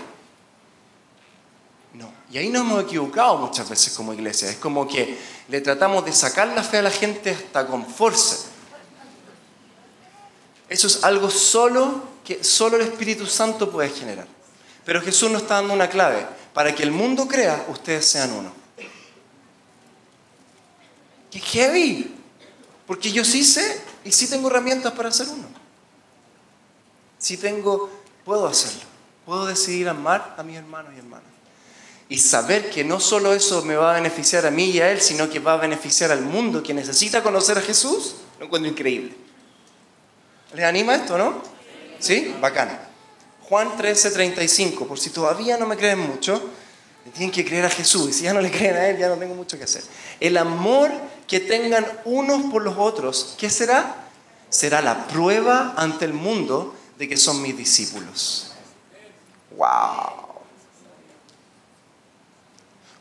no. 1.94 2.12
Y 2.30 2.36
ahí 2.36 2.50
nos 2.50 2.60
hemos 2.60 2.84
equivocado 2.84 3.38
muchas 3.38 3.70
veces 3.70 3.94
como 3.94 4.12
iglesia. 4.12 4.50
Es 4.50 4.56
como 4.56 4.86
que 4.86 5.18
le 5.48 5.62
tratamos 5.62 6.04
de 6.04 6.12
sacar 6.12 6.48
la 6.48 6.62
fe 6.62 6.76
a 6.76 6.82
la 6.82 6.90
gente 6.90 7.30
hasta 7.30 7.66
con 7.66 7.86
fuerza 7.86 8.48
eso 10.68 10.86
es 10.88 11.04
algo 11.04 11.30
solo 11.30 12.02
que 12.24 12.42
solo 12.42 12.76
el 12.76 12.82
Espíritu 12.82 13.26
Santo 13.26 13.70
puede 13.70 13.90
generar. 13.90 14.26
Pero 14.86 15.02
Jesús 15.02 15.30
nos 15.30 15.42
está 15.42 15.56
dando 15.56 15.74
una 15.74 15.90
clave. 15.90 16.24
Para 16.54 16.74
que 16.74 16.84
el 16.84 16.92
mundo 16.92 17.26
crea, 17.26 17.66
ustedes 17.68 18.06
sean 18.06 18.32
uno. 18.32 18.52
¡Qué 21.30 21.40
heavy! 21.40 22.14
Porque 22.86 23.10
yo 23.10 23.24
sí 23.24 23.44
sé 23.44 23.82
y 24.04 24.12
sí 24.12 24.30
tengo 24.30 24.48
herramientas 24.48 24.92
para 24.92 25.08
hacer 25.08 25.26
uno. 25.28 25.48
Sí 27.18 27.36
tengo, 27.36 27.90
puedo 28.24 28.46
hacerlo. 28.46 28.84
Puedo 29.26 29.46
decidir 29.46 29.88
amar 29.88 30.36
a 30.38 30.44
mis 30.44 30.56
hermanos 30.56 30.92
y 30.94 30.98
hermanas. 30.98 31.28
Y 32.08 32.18
saber 32.18 32.70
que 32.70 32.84
no 32.84 33.00
solo 33.00 33.32
eso 33.32 33.62
me 33.64 33.74
va 33.74 33.90
a 33.90 33.94
beneficiar 33.96 34.46
a 34.46 34.52
mí 34.52 34.66
y 34.66 34.80
a 34.80 34.92
él, 34.92 35.00
sino 35.00 35.28
que 35.28 35.40
va 35.40 35.54
a 35.54 35.56
beneficiar 35.56 36.12
al 36.12 36.22
mundo 36.22 36.62
que 36.62 36.72
necesita 36.72 37.24
conocer 37.24 37.58
a 37.58 37.60
Jesús, 37.60 38.14
lo 38.38 38.44
encuentro 38.44 38.70
increíble. 38.70 39.16
¿Les 40.54 40.64
anima 40.64 40.94
esto, 40.94 41.18
no? 41.18 41.42
¿Sí? 41.98 42.32
Bacán. 42.40 42.85
Juan 43.48 43.76
13, 43.76 44.10
35. 44.10 44.86
Por 44.86 44.98
si 44.98 45.10
todavía 45.10 45.56
no 45.56 45.66
me 45.66 45.76
creen 45.76 46.00
mucho, 46.00 46.42
tienen 47.12 47.30
que 47.30 47.44
creer 47.44 47.66
a 47.66 47.70
Jesús. 47.70 48.10
Y 48.10 48.12
si 48.12 48.24
ya 48.24 48.34
no 48.34 48.40
le 48.40 48.50
creen 48.56 48.76
a 48.76 48.88
Él, 48.88 48.98
ya 48.98 49.08
no 49.08 49.16
tengo 49.16 49.34
mucho 49.34 49.56
que 49.56 49.64
hacer. 49.64 49.84
El 50.20 50.36
amor 50.36 50.90
que 51.26 51.40
tengan 51.40 51.86
unos 52.04 52.50
por 52.50 52.62
los 52.62 52.76
otros, 52.76 53.34
¿qué 53.38 53.50
será? 53.50 54.04
Será 54.48 54.80
la 54.80 55.06
prueba 55.06 55.74
ante 55.76 56.04
el 56.04 56.12
mundo 56.12 56.74
de 56.98 57.08
que 57.08 57.16
son 57.16 57.42
mis 57.42 57.56
discípulos. 57.56 58.52
¡Wow! 59.56 60.26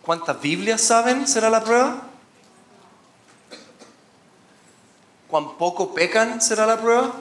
¿Cuántas 0.01 0.39
Biblias 0.39 0.81
saben 0.81 1.27
será 1.27 1.49
la 1.49 1.63
prueba? 1.63 2.07
¿Cuán 5.27 5.57
poco 5.57 5.93
pecan 5.93 6.41
será 6.41 6.67
la 6.67 6.79
prueba? 6.79 7.15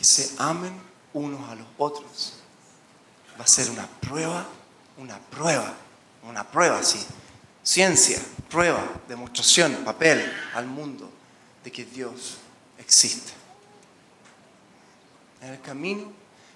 Que 0.00 0.04
se 0.06 0.34
amen 0.38 0.72
unos 1.12 1.46
a 1.50 1.54
los 1.54 1.66
otros. 1.76 2.32
Va 3.38 3.44
a 3.44 3.46
ser 3.46 3.68
una 3.68 3.86
prueba, 3.86 4.46
una 4.96 5.18
prueba, 5.18 5.74
una 6.26 6.42
prueba, 6.50 6.82
sí. 6.82 7.04
Ciencia, 7.62 8.18
prueba, 8.48 8.82
demostración, 9.06 9.74
papel 9.84 10.24
al 10.54 10.66
mundo 10.66 11.10
de 11.62 11.70
que 11.70 11.84
Dios 11.84 12.38
existe. 12.78 13.32
En 15.42 15.50
el 15.50 15.60
camino 15.60 16.10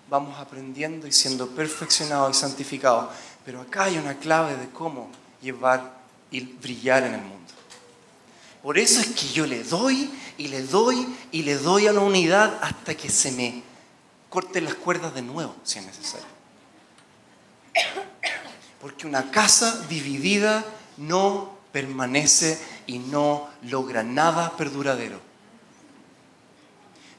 vamos 0.09 0.41
aprendiendo 0.41 1.07
y 1.07 1.13
siendo 1.13 1.47
perfeccionados 1.49 2.35
y 2.35 2.41
santificados, 2.41 3.13
pero 3.45 3.61
acá 3.61 3.85
hay 3.85 3.99
una 3.99 4.15
clave 4.17 4.57
de 4.57 4.71
cómo 4.71 5.11
llevar 5.43 5.99
y 6.31 6.41
brillar 6.41 7.03
en 7.03 7.13
el 7.13 7.21
mundo. 7.21 7.44
Por 8.65 8.79
eso 8.79 9.03
es 9.03 9.09
que 9.09 9.29
yo 9.29 9.47
le 9.47 9.63
doy 9.63 10.11
y 10.39 10.49
le 10.49 10.63
doy 10.63 11.07
y 11.33 11.43
le 11.43 11.59
doy 11.59 11.87
a 11.87 11.93
la 11.93 12.01
unidad 12.01 12.59
hasta 12.63 12.95
que 12.95 13.11
se 13.11 13.31
me 13.31 13.63
corten 14.31 14.65
las 14.65 14.73
cuerdas 14.73 15.15
de 15.15 15.21
nuevo, 15.21 15.55
si 15.65 15.81
es 15.81 15.85
necesario. 15.85 16.27
Porque 18.81 19.07
una 19.07 19.31
casa 19.31 19.87
dividida 19.91 20.65
no 20.97 21.59
permanece 21.73 22.59
y 22.87 23.01
no 23.01 23.51
logra 23.65 24.03
nada 24.03 24.57
perduradero. 24.57 25.21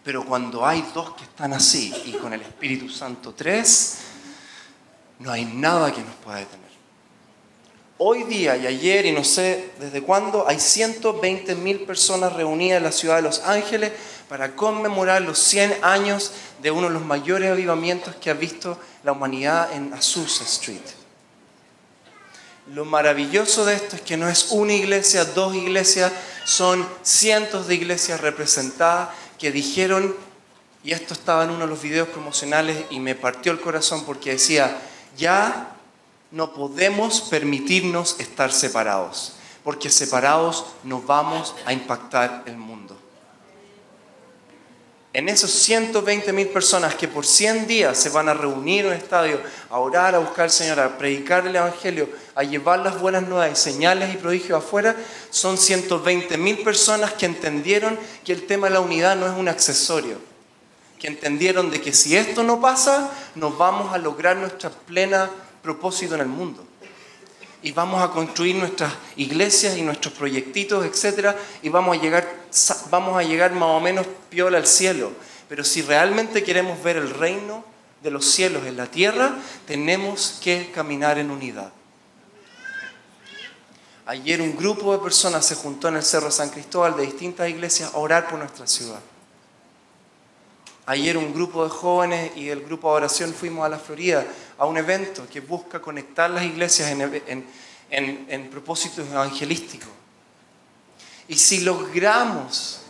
Pero 0.04 0.26
cuando 0.26 0.66
hay 0.66 0.84
dos 0.96 1.12
que 1.12 1.26
están 1.26 1.54
así 1.54 1.94
y 2.06 2.14
con 2.14 2.34
el 2.34 2.42
Espíritu 2.42 2.90
Santo 2.90 3.36
tres, 3.36 4.00
no 5.20 5.30
hay 5.30 5.46
nada 5.46 5.94
que 5.94 6.02
nos 6.02 6.16
pueda 6.16 6.40
detener. 6.40 6.65
Hoy 7.98 8.24
día 8.24 8.58
y 8.58 8.68
ayer 8.68 9.06
y 9.06 9.14
no 9.14 9.24
sé 9.24 9.70
desde 9.80 10.02
cuándo 10.02 10.50
hay 10.50 10.60
120 10.60 11.56
mil 11.56 11.80
personas 11.86 12.34
reunidas 12.34 12.80
en 12.80 12.84
la 12.84 12.92
ciudad 12.92 13.16
de 13.16 13.22
Los 13.22 13.40
Ángeles 13.40 13.94
para 14.28 14.54
conmemorar 14.54 15.22
los 15.22 15.40
100 15.40 15.78
años 15.82 16.34
de 16.62 16.72
uno 16.72 16.90
de 16.90 16.94
los 16.94 17.06
mayores 17.06 17.50
avivamientos 17.50 18.14
que 18.16 18.30
ha 18.30 18.34
visto 18.34 18.78
la 19.06 19.14
humanidad 19.14 19.72
en 19.72 19.94
Azusa 19.94 20.44
Street. 20.44 20.82
Lo 22.74 22.84
maravilloso 22.84 23.64
de 23.64 23.76
esto 23.76 23.96
es 23.96 24.02
que 24.02 24.18
no 24.18 24.28
es 24.28 24.52
una 24.52 24.74
iglesia, 24.74 25.24
dos 25.24 25.56
iglesias, 25.56 26.12
son 26.44 26.86
cientos 27.02 27.70
de 27.70 27.76
iglesias 27.76 28.20
representadas 28.20 29.08
que 29.40 29.54
dijeron, 29.54 30.14
y 30.84 30.92
esto 30.92 31.14
estaba 31.14 31.46
en 31.46 31.52
uno 31.52 31.62
de 31.62 31.68
los 31.68 31.82
videos 31.82 32.10
promocionales 32.10 32.78
y 32.90 33.00
me 33.00 33.16
partió 33.16 33.54
el 33.54 33.62
corazón 33.62 34.04
porque 34.04 34.32
decía, 34.32 34.82
ya 35.16 35.75
no 36.36 36.52
podemos 36.52 37.22
permitirnos 37.22 38.20
estar 38.20 38.52
separados, 38.52 39.36
porque 39.64 39.90
separados 39.90 40.66
nos 40.84 41.06
vamos 41.06 41.56
a 41.66 41.72
impactar 41.72 42.44
el 42.46 42.58
mundo. 42.58 42.98
En 45.14 45.30
esos 45.30 45.50
120 45.50 46.34
mil 46.34 46.50
personas 46.50 46.94
que 46.96 47.08
por 47.08 47.26
100 47.26 47.68
días 47.68 47.98
se 47.98 48.10
van 48.10 48.28
a 48.28 48.34
reunir 48.34 48.82
en 48.82 48.92
un 48.92 48.98
estadio 48.98 49.40
a 49.70 49.80
orar, 49.80 50.14
a 50.14 50.20
buscar 50.20 50.44
al 50.44 50.52
Señor, 50.52 50.78
a 50.82 50.98
predicar 50.98 51.48
el 51.48 51.56
Evangelio, 51.56 52.10
a 52.36 52.44
llevar 52.44 52.80
las 52.80 53.00
buenas 53.00 53.24
nuevas 53.24 53.58
y 53.58 53.72
señales 53.72 54.14
y 54.14 54.18
prodigios 54.18 54.62
afuera, 54.62 54.94
son 55.30 55.58
120 55.58 56.38
mil 56.38 56.58
personas 56.66 57.14
que 57.14 57.28
entendieron 57.28 57.98
que 58.26 58.34
el 58.34 58.46
tema 58.46 58.68
de 58.68 58.74
la 58.74 58.82
unidad 58.82 59.16
no 59.16 59.26
es 59.26 59.40
un 59.40 59.48
accesorio, 59.48 60.18
que 61.00 61.08
entendieron 61.08 61.72
de 61.72 61.80
que 61.80 61.94
si 61.94 62.18
esto 62.18 62.44
no 62.44 62.60
pasa, 62.60 63.10
nos 63.36 63.58
vamos 63.58 63.94
a 63.94 63.98
lograr 64.00 64.36
nuestra 64.36 64.70
plena 64.70 65.30
propósito 65.66 66.14
en 66.14 66.22
el 66.22 66.28
mundo. 66.28 66.64
Y 67.64 67.72
vamos 67.72 68.02
a 68.04 68.12
construir 68.12 68.56
nuestras 68.56 68.94
iglesias 69.16 69.76
y 69.76 69.82
nuestros 69.82 70.14
proyectitos, 70.14 70.86
etc. 70.86 71.36
Y 71.64 71.70
vamos 71.70 71.98
a, 71.98 72.02
llegar, 72.02 72.26
vamos 72.92 73.18
a 73.18 73.24
llegar 73.24 73.52
más 73.54 73.70
o 73.70 73.80
menos 73.80 74.06
piola 74.30 74.60
al 74.60 74.68
cielo. 74.68 75.12
Pero 75.50 75.64
si 75.64 75.82
realmente 75.82 76.44
queremos 76.44 76.82
ver 76.84 76.98
el 76.98 77.10
reino 77.10 77.66
de 78.04 78.12
los 78.12 78.26
cielos 78.26 78.66
en 78.68 78.78
la 78.78 78.86
tierra, 78.86 79.36
tenemos 79.66 80.40
que 80.44 80.72
caminar 80.72 81.18
en 81.18 81.32
unidad. 81.32 81.74
Ayer 84.06 84.40
un 84.42 84.56
grupo 84.56 84.94
de 84.94 85.00
personas 85.00 85.44
se 85.44 85.56
juntó 85.56 85.88
en 85.88 85.96
el 85.96 86.04
Cerro 86.04 86.30
San 86.30 86.50
Cristóbal 86.50 86.96
de 86.96 87.08
distintas 87.08 87.50
iglesias 87.50 87.92
a 87.92 87.98
orar 87.98 88.30
por 88.30 88.38
nuestra 88.38 88.68
ciudad. 88.68 89.00
Ayer 90.88 91.18
un 91.18 91.34
grupo 91.34 91.64
de 91.64 91.70
jóvenes 91.70 92.38
y 92.38 92.50
el 92.50 92.64
grupo 92.64 92.90
de 92.92 92.98
oración 92.98 93.34
fuimos 93.34 93.66
a 93.66 93.70
la 93.70 93.80
Florida 93.80 94.24
a 94.58 94.66
un 94.66 94.78
evento 94.78 95.28
que 95.28 95.42
busca 95.42 95.82
conectar 95.82 96.30
las 96.30 96.44
iglesias 96.44 96.92
en, 96.92 98.50
propósitos 98.52 99.08
evangelísticos. 99.08 99.90
Y 101.28 101.36
si 101.38 101.62
logramos 101.62 102.82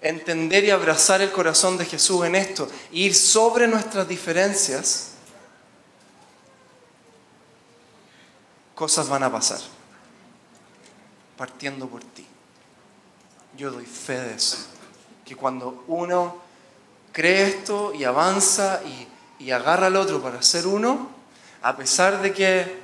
entender 0.00 0.64
y 0.64 0.70
abrazar 0.70 1.20
el 1.20 1.30
corazón 1.30 1.76
de 1.76 1.84
Jesús 1.84 2.24
en 2.24 2.34
esto, 2.34 2.66
ir 2.92 3.14
sobre 3.14 3.68
nuestras 3.68 4.08
diferencias, 4.08 5.10
cosas 8.74 9.06
van 9.06 9.22
a 9.24 9.30
pasar, 9.30 9.60
partiendo 11.36 11.86
por 11.86 12.02
ti. 12.02 12.26
Yo 13.58 13.70
doy 13.70 13.84
fe 13.84 14.18
de 14.18 14.34
eso, 14.34 14.56
que 15.26 15.36
cuando 15.36 15.84
uno 15.86 16.48
cree 17.12 17.48
esto 17.48 17.92
y 17.94 18.04
avanza 18.04 18.80
y 18.84 19.10
y 19.40 19.50
agarra 19.52 19.86
al 19.86 19.96
otro 19.96 20.22
para 20.22 20.42
ser 20.42 20.66
uno, 20.66 21.08
a 21.62 21.74
pesar 21.76 22.20
de 22.20 22.32
que 22.32 22.78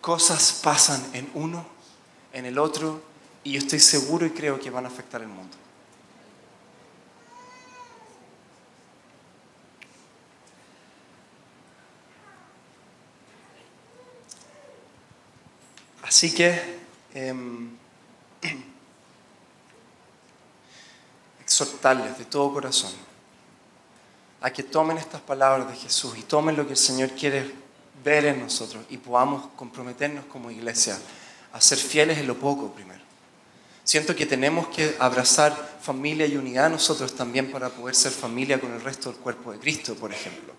cosas 0.00 0.60
pasan 0.62 1.04
en 1.12 1.28
uno, 1.34 1.66
en 2.32 2.46
el 2.46 2.58
otro, 2.58 3.02
y 3.42 3.52
yo 3.52 3.58
estoy 3.58 3.80
seguro 3.80 4.24
y 4.24 4.30
creo 4.30 4.60
que 4.60 4.70
van 4.70 4.84
a 4.84 4.88
afectar 4.88 5.20
el 5.20 5.28
mundo. 5.28 5.56
Así 16.02 16.32
que 16.32 16.78
em, 17.14 17.76
de 21.94 22.24
todo 22.24 22.52
corazón 22.52 22.90
a 24.40 24.50
que 24.50 24.64
tomen 24.64 24.98
estas 24.98 25.20
palabras 25.20 25.68
de 25.68 25.76
Jesús 25.76 26.18
y 26.18 26.22
tomen 26.22 26.56
lo 26.56 26.66
que 26.66 26.72
el 26.72 26.78
Señor 26.78 27.10
quiere 27.10 27.52
ver 28.04 28.24
en 28.26 28.40
nosotros 28.40 28.84
y 28.90 28.96
podamos 28.96 29.46
comprometernos 29.54 30.24
como 30.26 30.50
iglesia 30.50 30.98
a 31.52 31.60
ser 31.60 31.78
fieles 31.78 32.18
en 32.18 32.26
lo 32.26 32.36
poco 32.36 32.72
primero. 32.72 33.00
Siento 33.84 34.16
que 34.16 34.26
tenemos 34.26 34.66
que 34.68 34.96
abrazar 34.98 35.78
familia 35.80 36.26
y 36.26 36.36
unidad 36.36 36.70
nosotros 36.70 37.14
también 37.14 37.52
para 37.52 37.68
poder 37.68 37.94
ser 37.94 38.10
familia 38.10 38.60
con 38.60 38.72
el 38.72 38.80
resto 38.80 39.12
del 39.12 39.20
cuerpo 39.20 39.52
de 39.52 39.60
Cristo, 39.60 39.94
por 39.94 40.12
ejemplo. 40.12 40.54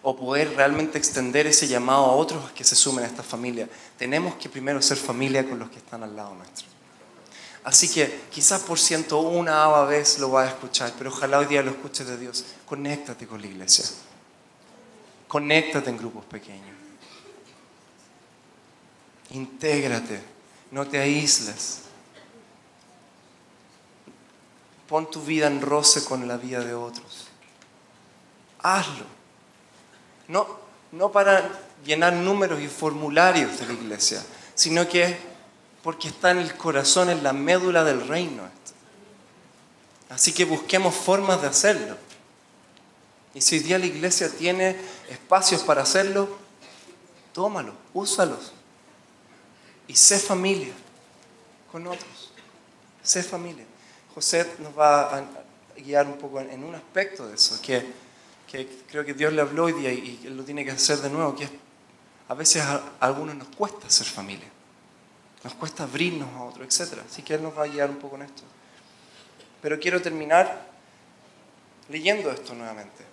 O 0.00 0.16
poder 0.16 0.54
realmente 0.56 0.96
extender 0.96 1.46
ese 1.46 1.68
llamado 1.68 2.06
a 2.06 2.12
otros 2.12 2.52
que 2.52 2.64
se 2.64 2.74
sumen 2.74 3.04
a 3.04 3.08
esta 3.08 3.22
familia. 3.22 3.68
Tenemos 3.98 4.36
que 4.36 4.48
primero 4.48 4.80
ser 4.80 4.96
familia 4.96 5.46
con 5.46 5.58
los 5.58 5.68
que 5.68 5.78
están 5.78 6.02
al 6.02 6.16
lado 6.16 6.34
nuestro. 6.34 6.73
Así 7.64 7.88
que 7.88 8.24
quizás 8.30 8.60
por 8.62 8.78
ciento 8.78 9.20
una 9.20 9.66
vez 9.84 10.18
lo 10.18 10.30
vas 10.30 10.48
a 10.48 10.50
escuchar, 10.50 10.92
pero 10.98 11.10
ojalá 11.10 11.38
hoy 11.38 11.46
día 11.46 11.62
lo 11.62 11.70
escuches 11.70 12.06
de 12.06 12.18
Dios. 12.18 12.44
Conéctate 12.66 13.26
con 13.26 13.40
la 13.40 13.46
iglesia. 13.46 13.86
Conéctate 15.26 15.88
en 15.88 15.96
grupos 15.96 16.26
pequeños. 16.26 16.76
Intégrate. 19.30 20.22
No 20.70 20.86
te 20.86 20.98
aísles. 20.98 21.80
Pon 24.86 25.10
tu 25.10 25.22
vida 25.22 25.46
en 25.46 25.62
roce 25.62 26.04
con 26.04 26.28
la 26.28 26.36
vida 26.36 26.60
de 26.60 26.74
otros. 26.74 27.28
Hazlo. 28.58 29.06
No, 30.28 30.46
no 30.92 31.10
para 31.10 31.50
llenar 31.84 32.12
números 32.12 32.60
y 32.60 32.68
formularios 32.68 33.58
de 33.58 33.66
la 33.66 33.72
iglesia, 33.72 34.22
sino 34.54 34.86
que 34.86 35.33
porque 35.84 36.08
está 36.08 36.30
en 36.30 36.38
el 36.38 36.56
corazón, 36.56 37.10
en 37.10 37.22
la 37.22 37.34
médula 37.34 37.84
del 37.84 38.08
reino. 38.08 38.42
Así 40.08 40.32
que 40.32 40.46
busquemos 40.46 40.94
formas 40.94 41.42
de 41.42 41.48
hacerlo. 41.48 41.98
Y 43.34 43.42
si 43.42 43.56
hoy 43.56 43.62
día 43.64 43.78
la 43.78 43.84
iglesia 43.84 44.30
tiene 44.30 44.76
espacios 45.10 45.62
para 45.62 45.82
hacerlo, 45.82 46.38
tómalo, 47.34 47.74
úsalos. 47.92 48.54
Y 49.86 49.94
sé 49.94 50.18
familia 50.18 50.72
con 51.70 51.86
otros. 51.86 52.32
Sé 53.02 53.22
familia. 53.22 53.66
José 54.14 54.50
nos 54.60 54.76
va 54.76 55.18
a 55.18 55.24
guiar 55.76 56.06
un 56.06 56.16
poco 56.16 56.40
en 56.40 56.64
un 56.64 56.74
aspecto 56.74 57.28
de 57.28 57.34
eso, 57.34 57.60
que, 57.60 57.84
creo 58.88 59.04
que 59.04 59.12
Dios 59.12 59.34
le 59.34 59.42
habló 59.42 59.64
hoy 59.64 59.74
día 59.74 59.92
y 59.92 60.22
él 60.24 60.34
lo 60.34 60.44
tiene 60.44 60.64
que 60.64 60.70
hacer 60.70 60.98
de 61.00 61.10
nuevo, 61.10 61.36
que 61.36 61.46
a 62.28 62.32
veces 62.32 62.62
a 62.62 62.80
algunos 63.00 63.34
nos 63.34 63.48
cuesta 63.48 63.90
ser 63.90 64.06
familia. 64.06 64.48
Nos 65.44 65.54
cuesta 65.54 65.84
abrirnos 65.84 66.34
a 66.34 66.42
otro, 66.42 66.64
etc. 66.64 67.00
Así 67.08 67.22
que 67.22 67.34
Él 67.34 67.42
nos 67.42 67.56
va 67.56 67.64
a 67.64 67.68
guiar 67.68 67.90
un 67.90 67.96
poco 67.96 68.16
en 68.16 68.22
esto. 68.22 68.42
Pero 69.60 69.78
quiero 69.78 70.00
terminar 70.00 70.66
leyendo 71.88 72.30
esto 72.30 72.54
nuevamente. 72.54 73.04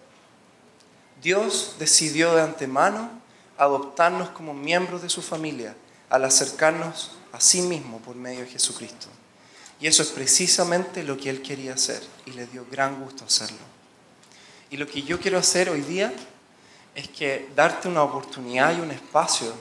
Dios 1.21 1.75
decidió 1.77 2.33
de 2.33 2.41
antemano 2.41 3.11
adoptarnos 3.57 4.29
como 4.29 4.53
miembros 4.53 5.01
de 5.01 5.09
su 5.09 5.21
familia 5.21 5.75
al 6.09 6.25
acercarnos 6.25 7.11
a 7.31 7.39
sí 7.39 7.61
mismo 7.61 7.99
por 7.99 8.15
medio 8.15 8.41
de 8.41 8.47
Jesucristo. 8.47 9.07
Y 9.79 9.87
eso 9.87 10.01
es 10.01 10.09
precisamente 10.09 11.03
lo 11.03 11.17
que 11.17 11.29
Él 11.29 11.41
quería 11.41 11.73
hacer 11.73 12.01
y 12.25 12.31
le 12.31 12.47
dio 12.47 12.65
gran 12.71 13.03
gusto 13.03 13.25
hacerlo. 13.25 13.59
Y 14.69 14.77
lo 14.77 14.87
que 14.87 15.03
yo 15.03 15.19
quiero 15.19 15.37
hacer 15.37 15.69
hoy 15.69 15.81
día 15.81 16.13
es 16.95 17.07
que 17.09 17.49
darte 17.55 17.87
una 17.87 18.03
oportunidad 18.03 18.77
y 18.77 18.81
un 18.81 18.91
espacio 18.91 19.53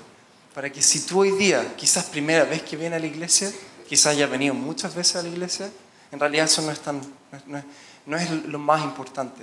para 0.54 0.70
que 0.70 0.82
si 0.82 1.00
tú 1.00 1.20
hoy 1.20 1.32
día, 1.32 1.76
quizás 1.76 2.04
primera 2.06 2.44
vez 2.44 2.62
que 2.62 2.76
vienes 2.76 2.96
a 2.96 3.00
la 3.00 3.06
iglesia, 3.06 3.52
quizás 3.88 4.14
haya 4.14 4.26
venido 4.26 4.54
muchas 4.54 4.94
veces 4.94 5.16
a 5.16 5.22
la 5.22 5.28
iglesia, 5.28 5.70
en 6.10 6.18
realidad 6.18 6.46
eso 6.46 6.62
no 6.62 6.72
es, 6.72 6.80
tan, 6.80 7.00
no 7.46 7.58
es, 7.58 7.64
no 8.06 8.16
es 8.16 8.30
lo 8.46 8.58
más 8.58 8.82
importante. 8.82 9.42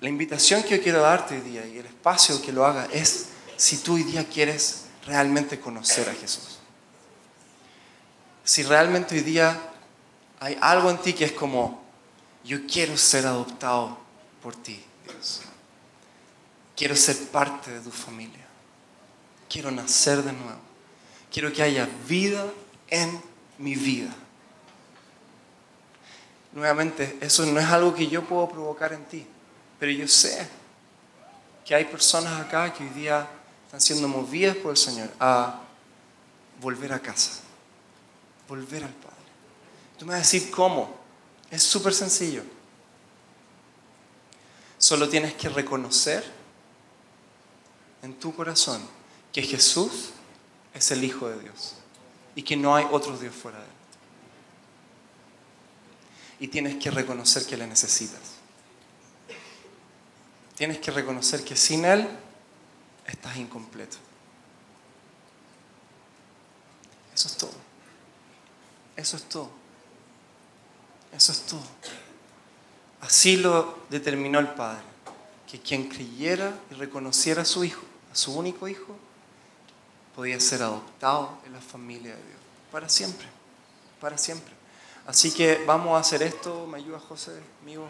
La 0.00 0.08
invitación 0.08 0.62
que 0.62 0.76
yo 0.76 0.82
quiero 0.82 1.00
darte 1.00 1.36
hoy 1.36 1.40
día 1.40 1.66
y 1.66 1.78
el 1.78 1.86
espacio 1.86 2.40
que 2.40 2.52
lo 2.52 2.64
haga 2.64 2.86
es 2.92 3.26
si 3.56 3.78
tú 3.78 3.94
hoy 3.94 4.02
día 4.02 4.28
quieres 4.28 4.84
realmente 5.06 5.58
conocer 5.58 6.08
a 6.08 6.14
Jesús. 6.14 6.58
Si 8.44 8.62
realmente 8.62 9.14
hoy 9.14 9.22
día 9.22 9.58
hay 10.40 10.58
algo 10.60 10.90
en 10.90 10.98
ti 10.98 11.14
que 11.14 11.24
es 11.24 11.32
como, 11.32 11.82
yo 12.44 12.66
quiero 12.66 12.96
ser 12.96 13.26
adoptado 13.26 13.98
por 14.42 14.54
ti, 14.54 14.84
Dios. 15.04 15.40
Quiero 16.76 16.94
ser 16.94 17.16
parte 17.28 17.70
de 17.70 17.80
tu 17.80 17.90
familia. 17.90 18.43
Quiero 19.54 19.70
nacer 19.70 20.20
de 20.24 20.32
nuevo. 20.32 20.58
Quiero 21.32 21.52
que 21.52 21.62
haya 21.62 21.88
vida 22.08 22.44
en 22.88 23.22
mi 23.58 23.76
vida. 23.76 24.12
Nuevamente, 26.52 27.16
eso 27.20 27.46
no 27.46 27.60
es 27.60 27.66
algo 27.66 27.94
que 27.94 28.08
yo 28.08 28.24
puedo 28.24 28.48
provocar 28.48 28.92
en 28.92 29.04
ti, 29.04 29.24
pero 29.78 29.92
yo 29.92 30.08
sé 30.08 30.48
que 31.64 31.72
hay 31.72 31.84
personas 31.84 32.40
acá 32.40 32.72
que 32.72 32.82
hoy 32.82 32.90
día 32.90 33.28
están 33.66 33.80
siendo 33.80 34.08
movidas 34.08 34.56
por 34.56 34.72
el 34.72 34.76
Señor 34.76 35.08
a 35.20 35.60
volver 36.60 36.92
a 36.92 36.98
casa, 36.98 37.34
volver 38.48 38.82
al 38.82 38.94
Padre. 38.94 39.14
Tú 39.96 40.04
me 40.04 40.14
vas 40.14 40.16
a 40.16 40.32
decir 40.32 40.50
cómo. 40.50 40.96
Es 41.48 41.62
súper 41.62 41.94
sencillo. 41.94 42.42
Solo 44.78 45.08
tienes 45.08 45.34
que 45.34 45.48
reconocer 45.48 46.24
en 48.02 48.14
tu 48.14 48.34
corazón 48.34 49.03
que 49.34 49.42
Jesús 49.42 50.10
es 50.72 50.90
el 50.92 51.02
Hijo 51.02 51.28
de 51.28 51.40
Dios 51.40 51.74
y 52.36 52.42
que 52.44 52.56
no 52.56 52.76
hay 52.76 52.86
otro 52.90 53.18
Dios 53.18 53.34
fuera 53.34 53.58
de 53.58 53.64
Él. 53.64 53.70
Y 56.38 56.48
tienes 56.48 56.76
que 56.76 56.90
reconocer 56.90 57.44
que 57.44 57.56
le 57.56 57.66
necesitas. 57.66 58.20
Tienes 60.56 60.78
que 60.78 60.92
reconocer 60.92 61.44
que 61.44 61.56
sin 61.56 61.84
Él 61.84 62.08
estás 63.06 63.36
incompleto. 63.36 63.96
Eso 67.12 67.26
es 67.26 67.36
todo. 67.36 67.54
Eso 68.96 69.16
es 69.16 69.24
todo. 69.24 69.50
Eso 71.12 71.32
es 71.32 71.40
todo. 71.40 71.66
Así 73.00 73.36
lo 73.36 73.80
determinó 73.90 74.38
el 74.38 74.48
Padre, 74.54 74.82
que 75.50 75.60
quien 75.60 75.88
creyera 75.88 76.56
y 76.70 76.74
reconociera 76.74 77.42
a 77.42 77.44
su 77.44 77.64
Hijo, 77.64 77.82
a 78.12 78.16
su 78.16 78.32
único 78.32 78.68
Hijo, 78.68 78.96
podía 80.14 80.38
ser 80.40 80.62
adoptado 80.62 81.38
en 81.46 81.52
la 81.52 81.60
familia 81.60 82.14
de 82.14 82.22
Dios. 82.22 82.38
Para 82.70 82.88
siempre, 82.88 83.26
para 84.00 84.16
siempre. 84.16 84.52
Así 85.06 85.32
que 85.32 85.62
vamos 85.66 85.96
a 85.96 86.00
hacer 86.00 86.22
esto. 86.22 86.66
Me 86.66 86.78
ayuda 86.78 86.98
José, 86.98 87.32
amigo, 87.62 87.86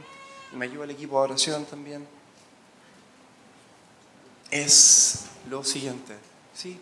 y 0.53 0.57
me 0.57 0.65
ayuda 0.67 0.85
el 0.85 0.91
equipo 0.91 1.19
de 1.19 1.25
oración 1.25 1.65
también. 1.65 2.07
Es 4.51 5.27
lo 5.49 5.65
siguiente. 5.65 6.17
Sí, 6.55 6.81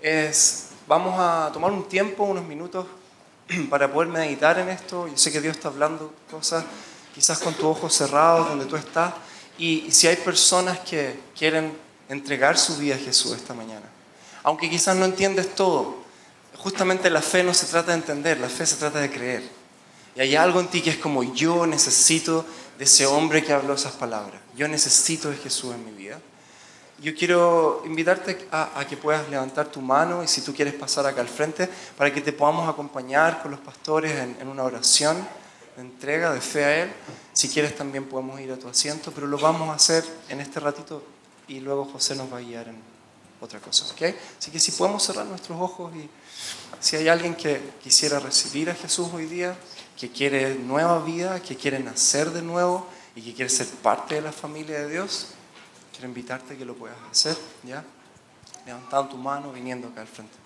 es, 0.00 0.70
vamos 0.86 1.14
a 1.18 1.50
tomar 1.52 1.70
un 1.70 1.88
tiempo, 1.88 2.24
unos 2.24 2.44
minutos, 2.44 2.86
para 3.70 3.92
poder 3.92 4.08
meditar 4.08 4.58
en 4.58 4.68
esto. 4.68 5.06
Yo 5.06 5.16
sé 5.16 5.30
que 5.30 5.40
Dios 5.40 5.56
está 5.56 5.68
hablando 5.68 6.12
cosas, 6.30 6.64
quizás 7.14 7.38
con 7.38 7.54
tus 7.54 7.64
ojos 7.64 7.94
cerrados, 7.94 8.48
donde 8.48 8.66
tú 8.66 8.76
estás. 8.76 9.14
y 9.58 9.90
si 9.90 10.06
hay 10.06 10.16
personas 10.16 10.78
que 10.80 11.20
quieren 11.36 11.89
entregar 12.10 12.58
su 12.58 12.76
vida 12.76 12.96
a 12.96 12.98
Jesús 12.98 13.32
esta 13.32 13.54
mañana. 13.54 13.86
Aunque 14.42 14.68
quizás 14.68 14.96
no 14.96 15.04
entiendes 15.04 15.54
todo, 15.54 15.96
justamente 16.58 17.08
la 17.08 17.22
fe 17.22 17.42
no 17.42 17.54
se 17.54 17.66
trata 17.66 17.92
de 17.92 17.98
entender, 17.98 18.38
la 18.38 18.48
fe 18.48 18.66
se 18.66 18.76
trata 18.76 19.00
de 19.00 19.10
creer. 19.10 19.42
Y 20.16 20.20
hay 20.20 20.34
algo 20.34 20.60
en 20.60 20.66
ti 20.66 20.82
que 20.82 20.90
es 20.90 20.96
como 20.96 21.22
yo 21.22 21.66
necesito 21.66 22.44
de 22.78 22.84
ese 22.84 23.06
hombre 23.06 23.44
que 23.44 23.52
habló 23.52 23.74
esas 23.74 23.92
palabras. 23.92 24.40
Yo 24.56 24.66
necesito 24.66 25.30
de 25.30 25.36
Jesús 25.36 25.72
en 25.72 25.84
mi 25.84 25.92
vida. 25.92 26.20
Yo 27.00 27.14
quiero 27.14 27.82
invitarte 27.86 28.46
a, 28.50 28.84
que 28.88 28.96
puedas 28.96 29.28
levantar 29.30 29.68
tu 29.68 29.80
mano 29.80 30.22
y 30.22 30.28
si 30.28 30.42
tú 30.42 30.52
quieres 30.52 30.74
pasar 30.74 31.06
acá 31.06 31.20
al 31.20 31.28
frente 31.28 31.68
para 31.96 32.12
que 32.12 32.20
te 32.20 32.32
podamos 32.32 32.68
acompañar 32.68 33.40
con 33.40 33.52
los 33.52 33.60
pastores 33.60 34.12
en, 34.12 34.36
en 34.40 34.48
una 34.48 34.64
oración 34.64 35.16
de 35.76 35.82
entrega, 35.82 36.34
de 36.34 36.40
fe 36.40 36.64
a 36.64 36.82
Él. 36.82 36.92
Si 37.32 37.48
quieres 37.48 37.76
también 37.76 38.04
podemos 38.04 38.38
ir 38.40 38.50
a 38.52 38.58
tu 38.58 38.68
asiento, 38.68 39.12
pero 39.12 39.28
lo 39.28 39.38
vamos 39.38 39.70
a 39.70 39.74
hacer 39.74 40.04
en 40.28 40.40
este 40.40 40.60
ratito 40.60 41.02
y 41.50 41.58
luego 41.58 41.84
José 41.84 42.14
nos 42.14 42.32
va 42.32 42.38
a 42.38 42.40
guiar 42.40 42.68
en 42.68 42.76
otra 43.40 43.58
cosa. 43.58 43.84
¿okay? 43.92 44.16
Así 44.38 44.52
que 44.52 44.60
si 44.60 44.70
podemos 44.70 45.02
cerrar 45.02 45.26
nuestros 45.26 45.60
ojos 45.60 45.92
y 45.96 46.08
si 46.78 46.94
hay 46.94 47.08
alguien 47.08 47.34
que 47.34 47.72
quisiera 47.82 48.20
recibir 48.20 48.70
a 48.70 48.74
Jesús 48.74 49.08
hoy 49.12 49.26
día, 49.26 49.56
que 49.98 50.10
quiere 50.10 50.54
nueva 50.54 51.00
vida, 51.00 51.42
que 51.42 51.56
quiere 51.56 51.80
nacer 51.80 52.30
de 52.30 52.42
nuevo 52.42 52.86
y 53.16 53.22
que 53.22 53.34
quiere 53.34 53.50
ser 53.50 53.66
parte 53.66 54.14
de 54.14 54.22
la 54.22 54.30
familia 54.30 54.78
de 54.78 54.90
Dios, 54.90 55.28
quiero 55.90 56.06
invitarte 56.06 56.54
a 56.54 56.56
que 56.56 56.64
lo 56.64 56.76
puedas 56.76 56.96
hacer, 57.10 57.36
¿ya? 57.64 57.84
Levantando 58.64 59.10
tu 59.10 59.16
mano, 59.16 59.50
viniendo 59.52 59.88
acá 59.88 60.02
al 60.02 60.06
frente. 60.06 60.36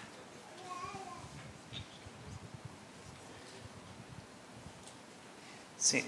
Sí, 5.79 6.03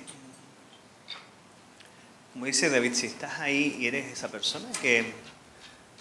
como 2.36 2.44
dice 2.44 2.68
David, 2.68 2.92
si 2.92 3.06
estás 3.06 3.40
ahí 3.40 3.78
y 3.80 3.86
eres 3.86 4.12
esa 4.12 4.28
persona 4.28 4.68
que 4.82 5.10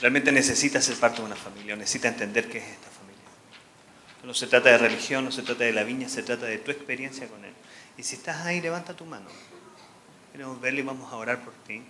realmente 0.02 0.34
necesita 0.34 0.82
ser 0.82 0.98
parte 0.98 1.20
de 1.20 1.28
una 1.28 1.36
familia, 1.38 1.78
necesita 1.78 2.10
entender 2.10 2.50
qué 2.50 2.58
es 2.58 2.66
esta 2.66 2.90
familia. 2.90 3.24
No 4.22 4.34
se 4.34 4.46
trata 4.48 4.70
de 4.70 4.78
religión, 4.78 5.24
no 5.24 5.32
se 5.32 5.44
trata 5.44 5.64
de 5.64 5.72
la 5.72 5.86
viña, 5.86 6.10
se 6.10 6.24
trata 6.24 6.46
de 6.46 6.58
tu 6.58 6.72
experiencia 6.72 7.26
con 7.30 7.46
Él. 7.46 7.54
Y 7.98 8.04
si 8.04 8.18
estás 8.18 8.46
ahí, 8.46 8.60
levanta 8.60 8.94
tu 8.94 9.06
mano. 9.06 9.28
Queremos 10.34 10.60
verle 10.60 10.82
y 10.82 10.84
vamos 10.84 11.10
a 11.10 11.16
orar 11.16 11.42
por 11.42 11.54
ti. 11.66 11.82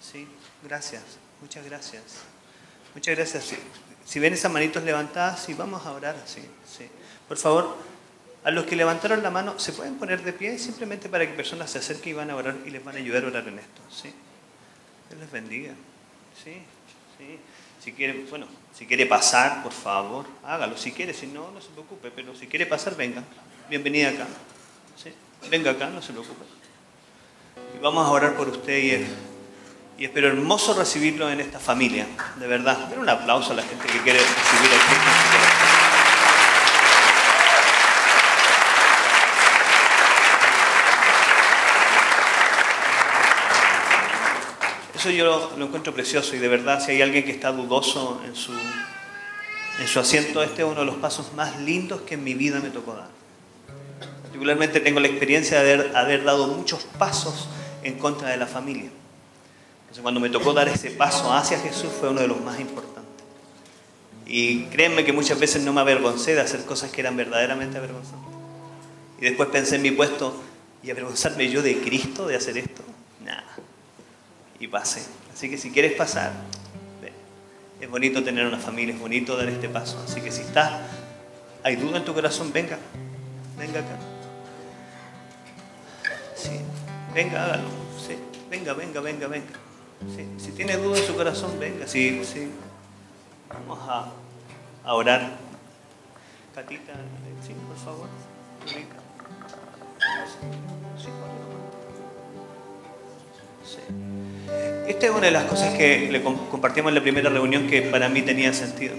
Sí, 0.00 0.26
gracias, 0.64 1.04
muchas 1.40 1.64
gracias. 1.64 2.02
Muchas 2.96 3.14
gracias. 3.14 3.54
Si, 4.04 4.18
ven 4.18 4.32
esas 4.32 4.50
manitos 4.50 4.82
levantadas, 4.82 5.44
sí, 5.44 5.54
vamos 5.54 5.86
a 5.86 5.92
orar 5.92 6.16
así. 6.16 6.40
Sí. 6.66 6.88
Por 7.28 7.36
favor, 7.36 7.76
a 8.44 8.50
los 8.50 8.66
que 8.66 8.76
levantaron 8.76 9.22
la 9.22 9.30
mano, 9.30 9.58
¿se 9.58 9.72
pueden 9.72 9.96
poner 9.96 10.22
de 10.22 10.32
pie 10.32 10.58
simplemente 10.58 11.08
para 11.08 11.26
que 11.26 11.32
personas 11.32 11.70
se 11.70 11.78
acerquen 11.78 12.10
y 12.10 12.12
van 12.14 12.30
a 12.30 12.36
orar 12.36 12.56
y 12.64 12.70
les 12.70 12.84
van 12.84 12.96
a 12.96 12.98
ayudar 12.98 13.24
a 13.24 13.28
orar 13.28 13.48
en 13.48 13.58
esto? 13.58 13.80
¿sí? 13.90 14.12
Dios 15.08 15.20
les 15.20 15.30
bendiga. 15.30 15.72
¿Sí? 16.42 16.52
¿Sí? 17.18 17.38
Si 17.82 17.92
quiere, 17.92 18.24
bueno, 18.30 18.46
si 18.74 18.86
quiere 18.86 19.06
pasar, 19.06 19.62
por 19.62 19.72
favor, 19.72 20.26
hágalo. 20.44 20.76
Si 20.76 20.92
quiere, 20.92 21.14
si 21.14 21.26
no, 21.26 21.50
no 21.50 21.60
se 21.60 21.68
preocupe. 21.70 22.10
Pero 22.14 22.34
si 22.34 22.46
quiere 22.46 22.66
pasar, 22.66 22.96
venga. 22.96 23.22
Bienvenida 23.68 24.10
acá. 24.10 24.26
¿Sí? 25.02 25.12
Venga 25.50 25.72
acá, 25.72 25.88
no 25.88 26.02
se 26.02 26.12
preocupe. 26.12 26.44
Y 27.76 27.82
vamos 27.82 28.06
a 28.06 28.10
orar 28.10 28.36
por 28.36 28.48
usted 28.48 28.78
y, 28.78 30.02
y 30.02 30.04
espero 30.04 30.28
hermoso 30.28 30.74
recibirlo 30.74 31.30
en 31.30 31.40
esta 31.40 31.58
familia. 31.58 32.06
De 32.36 32.46
verdad. 32.46 32.76
Den 32.88 33.00
un 33.00 33.08
aplauso 33.08 33.52
a 33.52 33.56
la 33.56 33.62
gente 33.62 33.86
que 33.86 34.00
quiere 34.00 34.18
recibir 34.18 34.70
aquí. 34.72 35.47
Yo 45.10 45.50
lo, 45.56 45.64
encuentro 45.64 45.94
precioso 45.94 46.36
y 46.36 46.38
de 46.38 46.48
verdad 46.48 46.84
si 46.84 46.92
hay 46.92 47.02
alguien 47.02 47.24
que 47.24 47.30
está 47.30 47.50
dudoso 47.52 48.20
en 48.26 48.36
su, 48.36 48.52
en 48.52 49.86
su 49.86 50.00
asiento, 50.00 50.42
este 50.42 50.62
es 50.62 50.68
uno 50.68 50.80
de 50.80 50.86
los 50.86 50.96
pasos 50.96 51.32
más 51.34 51.58
lindos 51.60 52.02
que 52.02 52.14
en 52.14 52.24
mi 52.24 52.34
vida 52.34 52.60
me 52.60 52.70
tocó 52.70 52.94
dar. 52.94 53.08
Particularmente 54.22 54.80
tengo 54.80 55.00
la 55.00 55.08
experiencia 55.08 55.62
de 55.62 55.72
haber, 55.72 55.96
haber 55.96 56.24
dado 56.24 56.48
muchos 56.48 56.84
pasos 56.98 57.48
en 57.82 57.98
contra 57.98 58.28
de 58.28 58.36
la 58.36 58.46
familia. 58.46 58.90
Entonces 59.80 60.02
cuando 60.02 60.20
me 60.20 60.28
tocó 60.28 60.52
dar 60.52 60.68
ese 60.68 60.90
paso 60.90 61.32
hacia 61.32 61.58
Jesús 61.58 61.90
fue 61.98 62.10
uno 62.10 62.20
de 62.20 62.28
los 62.28 62.40
más 62.42 62.60
importantes. 62.60 63.24
Y 64.26 64.64
créanme 64.64 65.04
que 65.04 65.12
muchas 65.12 65.40
veces 65.40 65.62
no 65.62 65.72
me 65.72 65.80
avergoncé 65.80 66.34
de 66.34 66.42
hacer 66.42 66.64
cosas 66.64 66.90
que 66.90 67.00
eran 67.00 67.16
verdaderamente 67.16 67.78
avergonzantes. 67.78 68.34
Y 69.18 69.22
después 69.22 69.48
pensé 69.48 69.76
en 69.76 69.82
mi 69.82 69.90
puesto, 69.90 70.34
¿y 70.82 70.90
avergonzarme 70.90 71.48
yo 71.48 71.62
de 71.62 71.80
Cristo 71.80 72.26
de 72.26 72.36
hacer 72.36 72.58
esto? 72.58 72.82
Nada 73.24 73.44
y 74.60 74.68
pase. 74.68 75.04
Así 75.32 75.48
que 75.48 75.58
si 75.58 75.70
quieres 75.70 75.92
pasar, 75.92 76.32
es 77.80 77.88
bonito 77.88 78.24
tener 78.24 78.46
una 78.46 78.58
familia, 78.58 78.94
es 78.94 79.00
bonito 79.00 79.36
dar 79.36 79.48
este 79.48 79.68
paso. 79.68 80.02
Así 80.04 80.20
que 80.20 80.32
si 80.32 80.42
estás, 80.42 80.80
hay 81.62 81.76
duda 81.76 81.98
en 81.98 82.04
tu 82.04 82.12
corazón, 82.12 82.52
venga, 82.52 82.78
venga 83.56 83.80
acá. 83.80 83.96
Sí, 86.34 86.60
venga, 87.14 87.44
hágalo. 87.44 87.68
Sí, 88.04 88.16
venga, 88.50 88.72
venga, 88.72 89.00
venga, 89.00 89.28
venga. 89.28 89.52
Sí, 90.14 90.28
si 90.38 90.52
tiene 90.52 90.76
duda 90.76 90.98
en 90.98 91.06
su 91.06 91.14
corazón, 91.14 91.58
venga. 91.58 91.86
Sí, 91.86 92.24
sí. 92.24 92.50
Vamos 93.48 93.78
a, 93.88 94.12
orar. 94.92 95.36
Catita, 96.54 96.94
sí, 97.46 97.54
por 97.66 97.76
favor. 97.76 98.08
Venga. 98.66 98.96
Sí, 100.96 101.04
sí. 101.04 101.10
Esta 104.86 105.06
es 105.06 105.12
una 105.12 105.26
de 105.26 105.32
las 105.32 105.44
cosas 105.44 105.76
que 105.76 106.08
le 106.10 106.22
compartimos 106.22 106.90
en 106.90 106.94
la 106.94 107.02
primera 107.02 107.28
reunión 107.28 107.66
que 107.66 107.82
para 107.82 108.08
mí 108.08 108.22
tenía 108.22 108.52
sentido. 108.54 108.94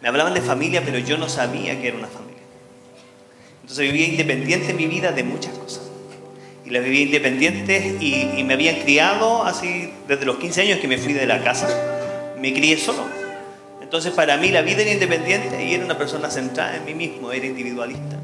Me 0.00 0.08
hablaban 0.08 0.34
de 0.34 0.40
familia, 0.40 0.82
pero 0.84 0.98
yo 0.98 1.18
no 1.18 1.28
sabía 1.28 1.80
que 1.80 1.88
era 1.88 1.98
una 1.98 2.08
familia. 2.08 2.42
Entonces 3.60 3.92
vivía 3.92 4.08
independiente 4.08 4.70
en 4.70 4.76
mi 4.76 4.86
vida 4.86 5.12
de 5.12 5.24
muchas 5.24 5.52
cosas. 5.54 5.82
Y 6.64 6.70
las 6.70 6.82
vivía 6.82 7.02
independiente 7.02 7.96
y, 8.00 8.38
y 8.38 8.44
me 8.44 8.54
habían 8.54 8.76
criado 8.76 9.44
así 9.44 9.92
desde 10.08 10.24
los 10.24 10.36
15 10.36 10.62
años 10.62 10.78
que 10.80 10.88
me 10.88 10.98
fui 10.98 11.12
de 11.12 11.26
la 11.26 11.44
casa. 11.44 11.68
Me 12.38 12.52
crié 12.54 12.78
solo. 12.78 13.04
Entonces 13.92 14.12
para 14.12 14.38
mí 14.38 14.48
la 14.48 14.62
vida 14.62 14.80
era 14.80 14.90
independiente 14.90 15.64
y 15.64 15.74
era 15.74 15.84
una 15.84 15.98
persona 15.98 16.30
centrada 16.30 16.76
en 16.76 16.84
mí 16.86 16.94
mismo, 16.94 17.30
era 17.30 17.44
individualista. 17.44 18.16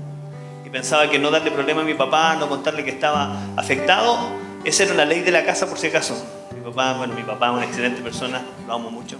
Y 0.64 0.70
pensaba 0.70 1.10
que 1.10 1.18
no 1.18 1.30
darle 1.30 1.50
problema 1.50 1.82
a 1.82 1.84
mi 1.84 1.92
papá, 1.92 2.36
no 2.36 2.48
contarle 2.48 2.84
que 2.84 2.90
estaba 2.90 3.38
afectado, 3.54 4.30
esa 4.68 4.84
era 4.84 4.94
la 4.94 5.04
ley 5.04 5.20
de 5.20 5.30
la 5.30 5.44
casa 5.44 5.66
por 5.66 5.78
si 5.78 5.86
acaso. 5.88 6.14
Mi 6.54 6.60
papá, 6.60 6.94
bueno, 6.94 7.14
mi 7.14 7.22
papá 7.22 7.48
es 7.48 7.52
una 7.54 7.64
excelente 7.64 8.02
persona, 8.02 8.42
lo 8.66 8.74
amo 8.74 8.90
mucho. 8.90 9.16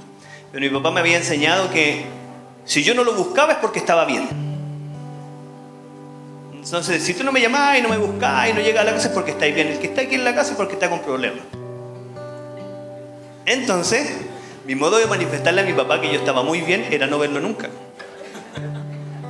Pero 0.53 0.64
mi 0.64 0.70
papá 0.70 0.90
me 0.90 1.01
había 1.01 1.16
enseñado 1.16 1.70
que 1.70 2.05
si 2.64 2.82
yo 2.82 2.94
no 2.94 3.03
lo 3.03 3.14
buscaba 3.14 3.55
es 3.55 3.59
porque 3.59 3.78
estaba 3.78 4.05
bien. 4.05 4.28
Entonces, 6.53 7.03
si 7.03 7.14
tú 7.14 7.24
no 7.24 7.32
me 7.32 7.40
llamás 7.40 7.78
y 7.78 7.82
no 7.82 7.88
me 7.88 7.96
buscás 7.96 8.51
y 8.51 8.53
no 8.53 8.61
llegas 8.61 8.82
a 8.82 8.84
la 8.84 8.92
casa 8.92 9.09
es 9.09 9.14
porque 9.14 9.30
estáis 9.30 9.55
bien. 9.55 9.68
El 9.68 9.78
que 9.78 9.86
está 9.86 10.03
aquí 10.03 10.16
en 10.16 10.24
la 10.24 10.34
casa 10.34 10.51
es 10.51 10.57
porque 10.57 10.74
está 10.74 10.90
con 10.90 11.01
problemas. 11.01 11.40
Entonces, 13.46 14.07
mi 14.66 14.74
modo 14.74 14.99
de 14.99 15.07
manifestarle 15.07 15.62
a 15.62 15.64
mi 15.64 15.72
papá 15.72 15.99
que 15.99 16.12
yo 16.12 16.18
estaba 16.18 16.42
muy 16.42 16.61
bien 16.61 16.86
era 16.90 17.07
no 17.07 17.18
verlo 17.18 17.40
nunca. 17.40 17.70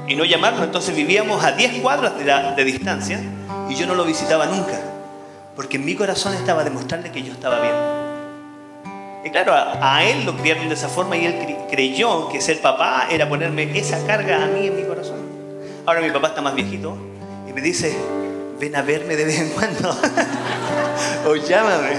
Y 0.09 0.17
no 0.17 0.25
llamarlo. 0.25 0.65
Entonces 0.65 0.97
vivíamos 0.97 1.45
a 1.45 1.53
10 1.53 1.81
cuadras 1.81 2.15
de, 2.57 2.65
distancia 2.65 3.21
y 3.71 3.77
yo 3.77 3.87
no 3.87 3.95
lo 3.95 4.05
visitaba 4.05 4.47
nunca. 4.47 4.98
Porque 5.59 5.77
en 5.77 5.85
mi 5.85 5.97
corazón 5.97 6.35
estaba 6.35 6.63
demostrarle 6.63 7.11
que 7.11 7.21
yo 7.21 7.33
estaba 7.33 7.59
bien. 7.59 7.75
Y 9.25 9.31
claro, 9.31 9.53
a, 9.55 10.05
él 10.05 10.25
lo 10.25 10.37
criaron 10.37 10.69
de 10.69 10.75
esa 10.77 10.89
forma 10.89 11.17
y 11.17 11.27
él 11.27 11.35
cre- 11.35 11.67
creyó 11.69 12.29
que 12.29 12.41
ser 12.41 12.61
papá 12.61 13.09
era 13.11 13.29
ponerme 13.29 13.77
esa 13.77 14.07
carga 14.07 14.45
a 14.45 14.47
mí 14.47 14.69
en 14.69 14.77
mi 14.77 14.85
corazón. 14.85 15.19
Ahora 15.85 16.01
mi 16.01 16.11
papá 16.13 16.29
está 16.29 16.43
más 16.43 16.55
viejito 16.55 16.97
y 17.49 17.53
me 17.53 17.61
dice, 17.61 17.93
ven 18.61 18.77
a 18.77 18.83
verme 18.83 19.17
de 19.17 19.25
vez 19.25 19.41
en 19.41 19.49
cuando. 19.51 19.91
o 21.27 21.35
llámame. 21.35 21.97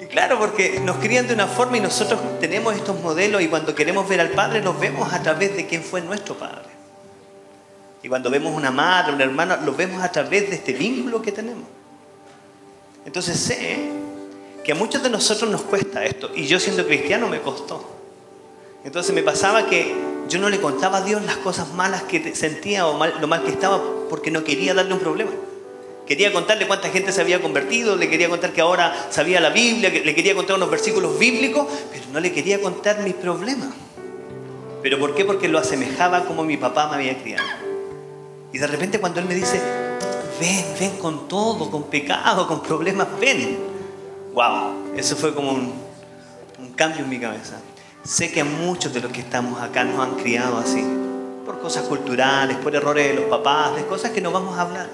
Y 0.00 0.06
claro, 0.06 0.38
porque 0.38 0.80
nos 0.82 0.96
crían 0.96 1.28
de 1.28 1.34
una 1.34 1.46
forma 1.48 1.76
y 1.76 1.80
nosotros 1.80 2.18
tenemos 2.40 2.74
estos 2.74 2.98
modelos 3.02 3.42
y 3.42 3.48
cuando 3.48 3.74
queremos 3.74 4.08
ver 4.08 4.22
al 4.22 4.30
Padre 4.30 4.62
los 4.62 4.80
vemos 4.80 5.12
a 5.12 5.20
través 5.22 5.54
de 5.54 5.66
quién 5.66 5.82
fue 5.82 6.00
nuestro 6.00 6.34
Padre. 6.34 6.70
Y 8.02 8.08
cuando 8.08 8.30
vemos 8.30 8.56
una 8.56 8.70
madre, 8.70 9.12
una 9.12 9.24
hermana, 9.24 9.58
lo 9.62 9.74
vemos 9.74 10.02
a 10.02 10.10
través 10.10 10.48
de 10.48 10.56
este 10.56 10.72
vínculo 10.72 11.20
que 11.20 11.32
tenemos. 11.32 11.64
Entonces 13.06 13.38
sé 13.38 13.78
que 14.64 14.72
a 14.72 14.74
muchos 14.74 15.02
de 15.02 15.10
nosotros 15.10 15.50
nos 15.50 15.62
cuesta 15.62 16.04
esto 16.04 16.30
y 16.34 16.46
yo 16.46 16.60
siendo 16.60 16.86
cristiano 16.86 17.28
me 17.28 17.40
costó. 17.40 17.82
Entonces 18.84 19.14
me 19.14 19.22
pasaba 19.22 19.66
que 19.66 19.94
yo 20.28 20.38
no 20.38 20.48
le 20.48 20.60
contaba 20.60 20.98
a 20.98 21.00
Dios 21.02 21.22
las 21.24 21.36
cosas 21.38 21.72
malas 21.74 22.02
que 22.04 22.34
sentía 22.34 22.86
o 22.86 22.96
mal- 22.96 23.14
lo 23.20 23.26
mal 23.26 23.42
que 23.42 23.50
estaba 23.50 23.80
porque 24.08 24.30
no 24.30 24.44
quería 24.44 24.74
darle 24.74 24.94
un 24.94 25.00
problema. 25.00 25.30
Quería 26.06 26.32
contarle 26.32 26.66
cuánta 26.66 26.88
gente 26.88 27.12
se 27.12 27.20
había 27.20 27.40
convertido, 27.40 27.94
le 27.96 28.08
quería 28.10 28.28
contar 28.28 28.52
que 28.52 28.60
ahora 28.60 29.08
sabía 29.10 29.40
la 29.40 29.50
Biblia, 29.50 29.90
le 29.90 30.14
quería 30.14 30.34
contar 30.34 30.56
unos 30.56 30.70
versículos 30.70 31.18
bíblicos, 31.18 31.66
pero 31.92 32.04
no 32.12 32.20
le 32.20 32.32
quería 32.32 32.60
contar 32.60 33.00
mis 33.00 33.14
problemas. 33.14 33.68
¿Pero 34.82 34.98
por 34.98 35.14
qué? 35.14 35.24
Porque 35.24 35.46
lo 35.46 35.58
asemejaba 35.58 36.24
como 36.24 36.42
mi 36.42 36.56
papá 36.56 36.88
me 36.88 36.96
había 36.96 37.22
criado. 37.22 37.46
Y 38.52 38.58
de 38.58 38.66
repente 38.66 38.98
cuando 38.98 39.20
él 39.20 39.26
me 39.26 39.34
dice, 39.34 39.60
ven, 40.40 40.64
ven 40.78 40.96
con 40.96 41.28
todo, 41.28 41.70
con 41.70 41.84
pecado, 41.84 42.48
con 42.48 42.62
problemas, 42.62 43.08
ven. 43.20 43.58
Wow, 44.32 44.94
eso 44.96 45.14
fue 45.16 45.34
como 45.34 45.52
un, 45.52 45.72
un 46.58 46.72
cambio 46.72 47.04
en 47.04 47.08
mi 47.08 47.20
cabeza. 47.20 47.60
Sé 48.02 48.32
que 48.32 48.40
a 48.40 48.44
muchos 48.44 48.94
de 48.94 49.00
los 49.00 49.12
que 49.12 49.20
estamos 49.20 49.60
acá 49.60 49.84
nos 49.84 50.00
han 50.00 50.14
criado 50.16 50.58
así, 50.58 50.82
por 51.44 51.60
cosas 51.60 51.84
culturales, 51.84 52.56
por 52.56 52.74
errores 52.74 53.08
de 53.08 53.14
los 53.14 53.24
papás, 53.24 53.76
de 53.76 53.84
cosas 53.84 54.10
que 54.12 54.20
no 54.20 54.32
vamos 54.32 54.58
a 54.58 54.62
hablar. 54.62 54.88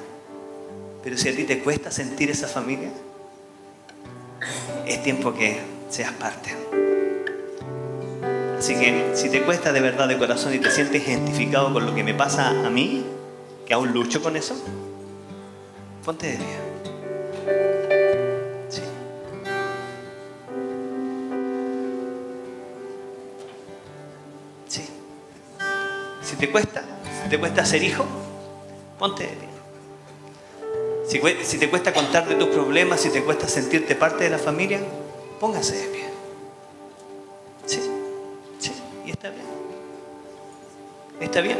Pero 1.04 1.16
si 1.16 1.28
a 1.28 1.36
ti 1.36 1.44
te 1.44 1.60
cuesta 1.60 1.92
sentir 1.92 2.30
esa 2.30 2.48
familia, 2.48 2.90
es 4.86 5.02
tiempo 5.02 5.32
que 5.32 5.60
seas 5.88 6.12
parte. 6.12 6.50
Así 8.58 8.74
que 8.74 9.12
si 9.14 9.28
te 9.28 9.42
cuesta 9.42 9.72
de 9.72 9.80
verdad 9.80 10.08
de 10.08 10.18
corazón 10.18 10.54
y 10.54 10.58
te 10.58 10.70
sientes 10.70 11.06
identificado 11.06 11.72
con 11.72 11.86
lo 11.86 11.94
que 11.94 12.02
me 12.02 12.14
pasa 12.14 12.48
a 12.48 12.70
mí, 12.70 13.04
que 13.66 13.74
aún 13.74 13.92
lucho 13.92 14.22
con 14.22 14.36
eso, 14.36 14.56
ponte 16.06 16.28
de 16.28 16.36
pie. 16.36 16.46
Sí. 18.68 18.82
Sí. 24.68 24.88
Si 26.22 26.36
te 26.36 26.48
cuesta, 26.52 26.84
si 27.24 27.28
te 27.28 27.40
cuesta 27.40 27.66
ser 27.66 27.82
hijo, 27.82 28.06
ponte 29.00 29.24
de 29.24 29.30
pie. 29.30 29.48
Si, 31.44 31.58
te 31.58 31.68
cuesta 31.68 31.92
contar 31.92 32.28
de 32.28 32.36
tus 32.36 32.48
problemas, 32.48 33.00
si 33.00 33.10
te 33.10 33.24
cuesta 33.24 33.48
sentirte 33.48 33.96
parte 33.96 34.24
de 34.24 34.30
la 34.30 34.38
familia, 34.38 34.80
póngase 35.40 35.76
de 35.76 35.86
pie. 35.88 36.04
Sí, 37.64 37.80
sí, 38.60 38.72
y 39.04 39.10
está 39.10 39.30
bien. 39.30 39.46
Está 41.20 41.40
bien. 41.40 41.58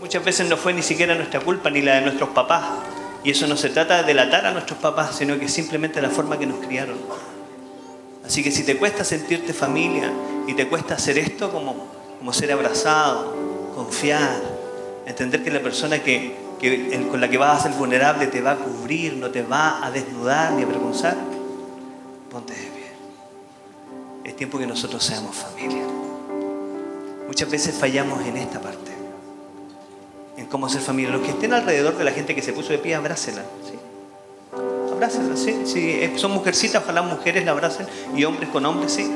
Muchas 0.00 0.24
veces 0.24 0.48
no 0.48 0.56
fue 0.56 0.72
ni 0.72 0.82
siquiera 0.82 1.14
nuestra 1.14 1.40
culpa 1.40 1.68
ni 1.68 1.82
la 1.82 1.96
de 1.96 2.00
nuestros 2.02 2.30
papás. 2.30 3.01
Y 3.24 3.30
eso 3.30 3.46
no 3.46 3.56
se 3.56 3.68
trata 3.68 3.98
de 3.98 4.04
delatar 4.04 4.46
a 4.46 4.52
nuestros 4.52 4.78
papás, 4.78 5.16
sino 5.16 5.38
que 5.38 5.48
simplemente 5.48 6.02
la 6.02 6.10
forma 6.10 6.38
que 6.38 6.46
nos 6.46 6.64
criaron. 6.64 6.96
Así 8.24 8.42
que 8.42 8.50
si 8.50 8.64
te 8.64 8.76
cuesta 8.76 9.04
sentirte 9.04 9.52
familia 9.52 10.10
y 10.46 10.54
te 10.54 10.68
cuesta 10.68 10.94
hacer 10.94 11.18
esto 11.18 11.50
como, 11.52 11.86
como 12.18 12.32
ser 12.32 12.52
abrazado, 12.52 13.34
confiar, 13.74 14.40
entender 15.06 15.42
que 15.42 15.50
la 15.50 15.60
persona 15.60 16.02
que, 16.02 16.36
que- 16.60 17.06
con 17.10 17.20
la 17.20 17.28
que 17.28 17.38
vas 17.38 17.58
a 17.60 17.62
ser 17.68 17.72
vulnerable 17.78 18.26
te 18.28 18.40
va 18.40 18.52
a 18.52 18.56
cubrir, 18.56 19.14
no 19.14 19.30
te 19.30 19.42
va 19.42 19.84
a 19.84 19.90
desnudar 19.90 20.52
ni 20.52 20.62
avergonzar, 20.62 21.16
ponte 22.30 22.54
de 22.54 22.60
pie. 22.60 22.92
Es 24.24 24.36
tiempo 24.36 24.58
que 24.58 24.66
nosotros 24.66 25.02
seamos 25.04 25.34
familia. 25.34 25.82
Muchas 27.26 27.50
veces 27.50 27.74
fallamos 27.74 28.24
en 28.26 28.36
esta 28.36 28.60
parte, 28.60 28.91
cómo 30.46 30.68
ser 30.68 30.80
familia. 30.80 31.10
Los 31.12 31.22
que 31.22 31.30
estén 31.30 31.52
alrededor 31.52 31.96
de 31.96 32.04
la 32.04 32.12
gente 32.12 32.34
que 32.34 32.42
se 32.42 32.52
puso 32.52 32.72
de 32.72 32.78
pie, 32.78 32.94
abrácela. 32.94 33.42
¿sí? 33.64 33.78
Abrácenla, 34.92 35.36
sí. 35.36 36.12
Son 36.16 36.30
mujercitas, 36.30 36.82
ojalá 36.82 37.02
mujeres 37.02 37.44
la 37.44 37.52
abracen 37.52 37.86
y 38.14 38.24
hombres 38.24 38.48
con 38.50 38.64
hombres, 38.64 38.92
sí. 38.92 39.10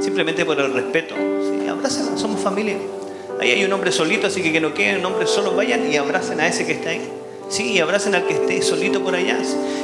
Simplemente 0.00 0.44
por 0.44 0.60
el 0.60 0.72
respeto. 0.72 1.14
Sí, 1.16 1.68
abrácenla, 1.68 2.16
somos 2.16 2.40
familia. 2.40 2.76
Ahí 3.40 3.50
hay 3.50 3.64
un 3.64 3.72
hombre 3.72 3.90
solito, 3.90 4.28
así 4.28 4.42
que 4.42 4.52
que 4.52 4.60
no 4.60 4.74
queden 4.74 5.04
hombres 5.04 5.30
solos, 5.30 5.56
vayan 5.56 5.90
y 5.90 5.96
abracen 5.96 6.40
a 6.40 6.46
ese 6.46 6.66
que 6.66 6.72
está 6.72 6.90
ahí. 6.90 7.10
Sí, 7.48 7.72
y 7.72 7.80
abracen 7.80 8.14
al 8.14 8.26
que 8.26 8.34
esté 8.34 8.62
solito 8.62 9.02
por 9.02 9.14
allá. 9.14 9.38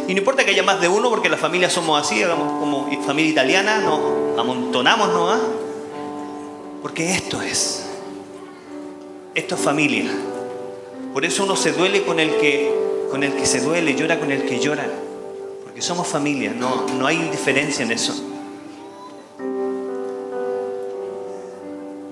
Y 0.09 0.13
no 0.15 0.19
importa 0.19 0.45
que 0.45 0.53
haya 0.53 0.63
más 0.63 0.81
de 0.81 0.89
uno, 0.89 1.11
porque 1.11 1.29
las 1.29 1.41
familias 1.41 1.73
somos 1.73 2.01
así, 2.01 2.23
hagamos 2.23 2.59
como 2.59 2.89
familia 3.05 3.33
italiana, 3.33 3.79
nos 3.79 4.39
amontonamos, 4.39 5.09
¿no? 5.09 5.31
ah? 5.31 5.41
Porque 6.83 7.13
esto 7.13 7.43
es. 7.43 7.87
Esto 9.35 9.55
es 9.55 9.61
familia. 9.61 10.11
Por 11.13 11.25
eso 11.25 11.45
uno 11.45 11.57
se 11.57 11.73
duele 11.73 12.05
con 12.05 12.21
el 12.21 12.37
que, 12.37 12.73
con 13.11 13.25
el 13.25 13.35
que 13.35 13.45
se 13.45 13.61
duele, 13.61 13.95
llora 13.95 14.21
con 14.21 14.31
el 14.31 14.45
que 14.45 14.61
llora. 14.61 14.87
Porque 15.65 15.83
somos 15.83 16.07
familia, 16.07 16.53
no, 16.57 16.87
no 16.99 17.07
hay 17.07 17.17
diferencia 17.31 17.85
en 17.85 17.93
eso. 17.93 18.15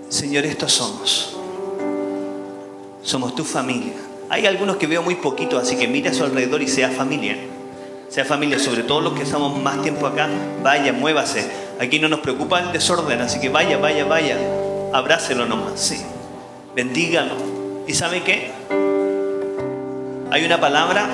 Señor, 0.09 0.47
estos 0.47 0.73
somos. 0.73 1.37
Somos 3.03 3.35
tu 3.35 3.45
familia. 3.45 3.93
Hay 4.31 4.47
algunos 4.47 4.77
que 4.77 4.87
veo 4.87 5.03
muy 5.03 5.15
poquito, 5.15 5.59
así 5.59 5.77
que 5.77 5.87
mire 5.87 6.11
a 6.11 6.15
su 6.15 6.25
alrededor 6.25 6.61
y 6.61 6.69
sea 6.69 6.91
familia. 6.91 7.37
Sea 8.09 8.25
familia, 8.25 8.59
sobre 8.59 8.83
todo 8.83 9.01
los 9.01 9.13
que 9.13 9.23
estamos 9.23 9.63
más 9.63 9.81
tiempo 9.83 10.07
acá, 10.07 10.29
vaya, 10.63 10.93
muévase. 10.93 11.49
Aquí 11.79 11.99
no 11.99 12.09
nos 12.09 12.21
preocupa 12.21 12.61
el 12.61 12.73
desorden, 12.73 13.21
así 13.21 13.39
que 13.39 13.49
vaya, 13.49 13.79
vaya, 13.79 14.05
vaya. 14.05 14.39
Abrácelo 14.93 15.47
nomás, 15.47 15.79
sí. 15.79 16.01
Bendígalo. 16.75 17.35
¿Y 17.87 17.95
sabe 17.95 18.23
qué? 18.23 18.51
Hay 20.31 20.45
una 20.45 20.61
palabra 20.61 21.09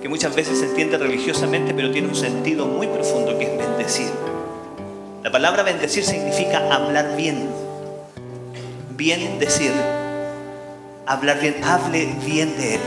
que 0.00 0.08
muchas 0.08 0.32
veces 0.36 0.60
se 0.60 0.66
entiende 0.66 0.98
religiosamente, 0.98 1.74
pero 1.74 1.90
tiene 1.90 2.06
un 2.06 2.14
sentido 2.14 2.66
muy 2.66 2.86
profundo, 2.86 3.36
que 3.36 3.44
es 3.44 3.58
bendecir. 3.58 4.08
La 5.24 5.32
palabra 5.32 5.64
bendecir 5.64 6.04
significa 6.04 6.58
hablar 6.72 7.16
bien. 7.16 7.48
Bien 8.90 9.40
decir. 9.40 9.72
Hablar 11.06 11.40
bien. 11.40 11.56
Hable 11.64 12.06
bien 12.24 12.56
de 12.56 12.74
él. 12.76 12.80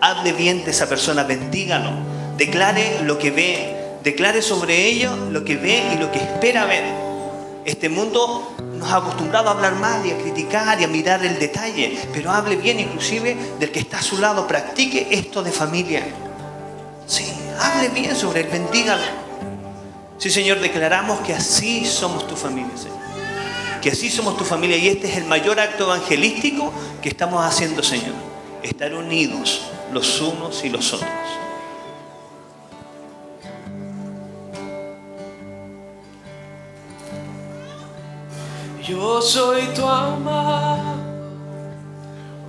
Hable 0.00 0.32
bien 0.34 0.64
de 0.64 0.70
esa 0.70 0.88
persona. 0.88 1.24
Bendígalo. 1.24 1.90
Declare 2.36 3.00
lo 3.02 3.18
que 3.18 3.32
ve. 3.32 3.74
Declare 4.04 4.40
sobre 4.40 4.86
ello 4.86 5.10
lo 5.32 5.44
que 5.44 5.56
ve 5.56 5.82
y 5.94 5.98
lo 5.98 6.12
que 6.12 6.20
espera 6.20 6.64
ver. 6.66 7.09
Este 7.64 7.88
mundo 7.88 8.54
nos 8.78 8.90
ha 8.90 8.96
acostumbrado 8.96 9.48
a 9.48 9.52
hablar 9.52 9.74
mal 9.74 10.04
y 10.06 10.10
a 10.10 10.18
criticar 10.18 10.80
y 10.80 10.84
a 10.84 10.88
mirar 10.88 11.24
el 11.24 11.38
detalle, 11.38 11.98
pero 12.12 12.30
hable 12.30 12.56
bien 12.56 12.80
inclusive 12.80 13.36
del 13.58 13.70
que 13.70 13.80
está 13.80 13.98
a 13.98 14.02
su 14.02 14.18
lado, 14.18 14.46
practique 14.46 15.08
esto 15.10 15.42
de 15.42 15.52
familia. 15.52 16.02
Sí, 17.06 17.26
hable 17.58 17.88
bien 17.90 18.16
sobre 18.16 18.40
él, 18.40 18.48
bendígalo. 18.50 19.02
Sí, 20.16 20.30
Señor, 20.30 20.60
declaramos 20.60 21.20
que 21.20 21.34
así 21.34 21.84
somos 21.84 22.26
tu 22.26 22.36
familia, 22.36 22.76
Señor. 22.76 22.98
que 23.82 23.90
así 23.90 24.10
somos 24.10 24.36
tu 24.36 24.44
familia 24.44 24.76
y 24.76 24.88
este 24.88 25.08
es 25.10 25.16
el 25.16 25.24
mayor 25.24 25.58
acto 25.58 25.84
evangelístico 25.84 26.72
que 27.02 27.08
estamos 27.08 27.44
haciendo, 27.44 27.82
Señor. 27.82 28.14
Estar 28.62 28.94
unidos 28.94 29.62
los 29.92 30.20
unos 30.20 30.62
y 30.64 30.68
los 30.68 30.92
otros. 30.92 31.08
Yo 38.90 39.22
soy 39.22 39.68
tu 39.68 39.86
amado, 39.86 40.96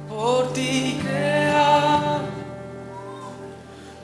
por 0.09 0.51
ti 0.53 0.99
creado, 0.99 2.23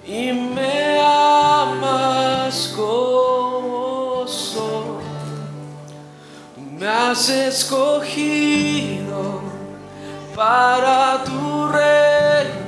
y 0.05 0.31
me 0.31 0.99
amas 1.01 2.75
como 2.77 4.27
soy. 4.27 5.03
Me 6.77 6.87
has 6.87 7.27
escogido 7.27 9.07
para 10.35 11.23
tu 11.23 11.69
reino. 11.69 12.67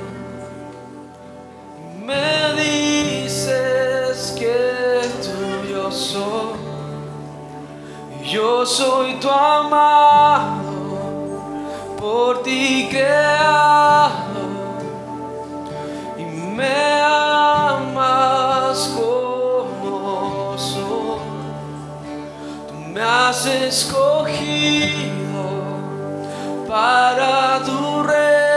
Me 2.04 2.54
dices 2.60 4.34
que 4.36 5.00
tuyo 5.22 5.92
soy. 5.92 6.59
Yo 8.30 8.64
soy 8.64 9.14
tu 9.14 9.28
amado, 9.28 10.62
por 11.98 12.44
ti 12.44 12.86
creado, 12.88 14.46
y 16.16 16.22
me 16.22 17.02
amas 17.02 18.94
como 18.94 20.56
soy. 20.56 21.18
Tú 22.68 22.74
me 22.92 23.02
has 23.02 23.44
escogido 23.46 25.00
para 26.68 27.64
tu 27.64 28.04
reino, 28.04 28.49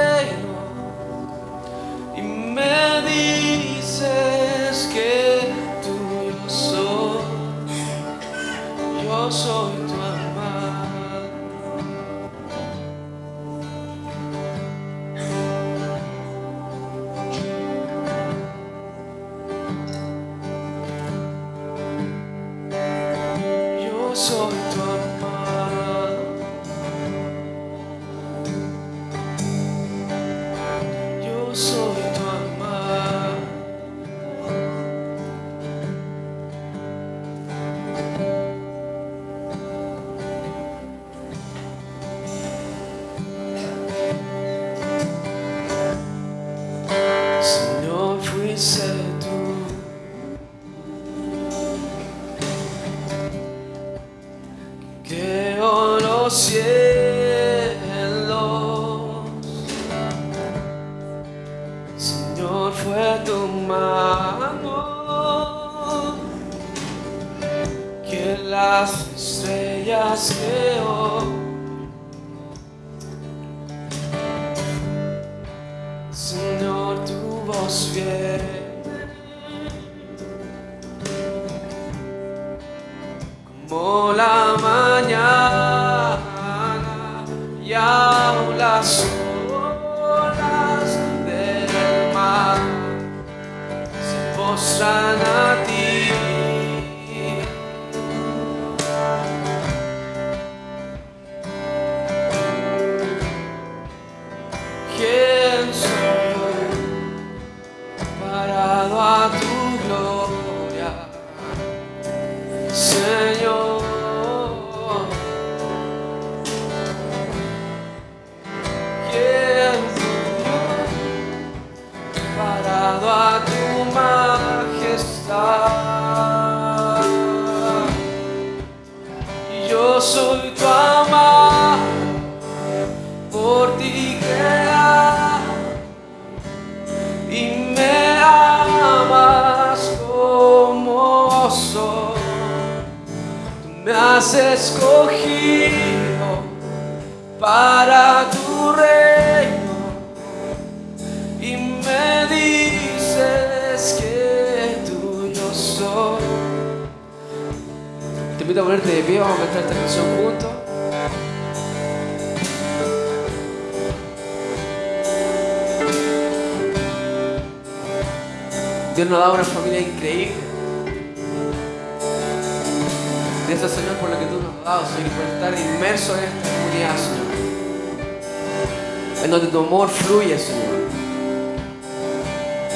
En 179.24 179.32
donde 179.32 179.48
tu 179.48 179.60
amor 179.60 179.88
fluye, 179.88 180.38
Señor. 180.38 180.84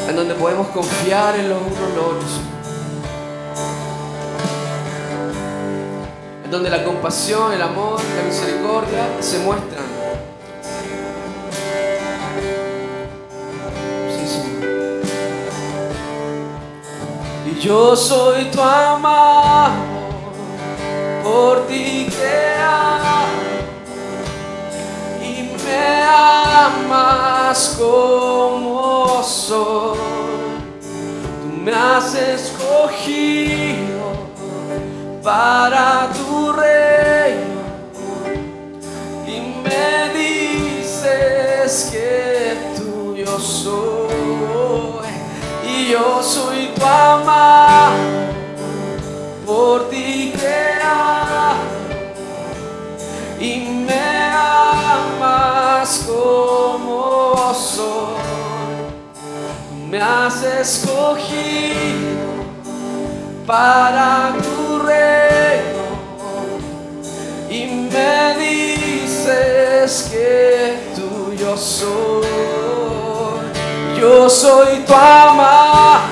En 0.08 0.16
donde 0.16 0.34
podemos 0.36 0.68
confiar 0.70 1.36
en 1.36 1.50
los 1.50 1.62
unos 1.62 1.94
los 1.94 2.06
otros. 2.06 2.40
En 6.46 6.52
donde 6.52 6.70
la 6.70 6.86
compasión, 6.86 7.52
el 7.52 7.62
amor, 7.62 8.00
la 8.16 8.24
misericordia 8.24 9.10
se 9.20 9.40
muestran. 9.40 9.84
Sí, 14.16 14.26
Señor. 14.26 15.02
Y 17.46 17.60
yo 17.60 17.94
soy 17.98 18.46
tu 18.46 18.62
amado, 18.62 19.76
por 21.22 21.68
ti 21.68 22.08
creado, 22.10 22.57
me 25.68 26.04
amas 26.04 27.76
como 27.78 29.22
soy. 29.24 29.98
Tú 31.42 31.48
me 31.64 31.74
has 31.74 32.16
escogido 32.16 34.08
para 35.22 36.10
tu 36.14 36.54
reino. 36.54 37.62
Y 39.28 39.40
me 39.64 40.10
dices 40.18 41.90
que 41.92 42.58
tuyo 42.78 43.40
soy. 43.40 44.08
Y 45.68 45.92
yo 45.92 46.24
soy 46.24 46.68
tu 46.76 46.86
amado 46.86 47.96
por 49.46 49.90
ti 49.90 50.34
creado 50.38 51.77
y 53.40 53.60
me 53.88 54.32
amas 54.34 56.06
como 56.08 57.54
soy. 57.54 58.18
Me 59.90 60.02
has 60.02 60.44
escogido 60.44 61.78
para 63.46 64.34
tu 64.42 64.80
reino 64.80 65.86
y 67.50 67.66
me 67.92 68.36
dices 68.38 70.10
que 70.12 70.80
tuyo 70.96 71.56
soy. 71.56 72.28
Yo 74.00 74.30
soy 74.30 74.80
tu 74.86 74.94
amado, 74.94 76.08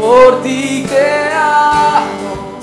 por 0.00 0.42
ti 0.42 0.86
te 0.88 1.32
amo 1.32 2.60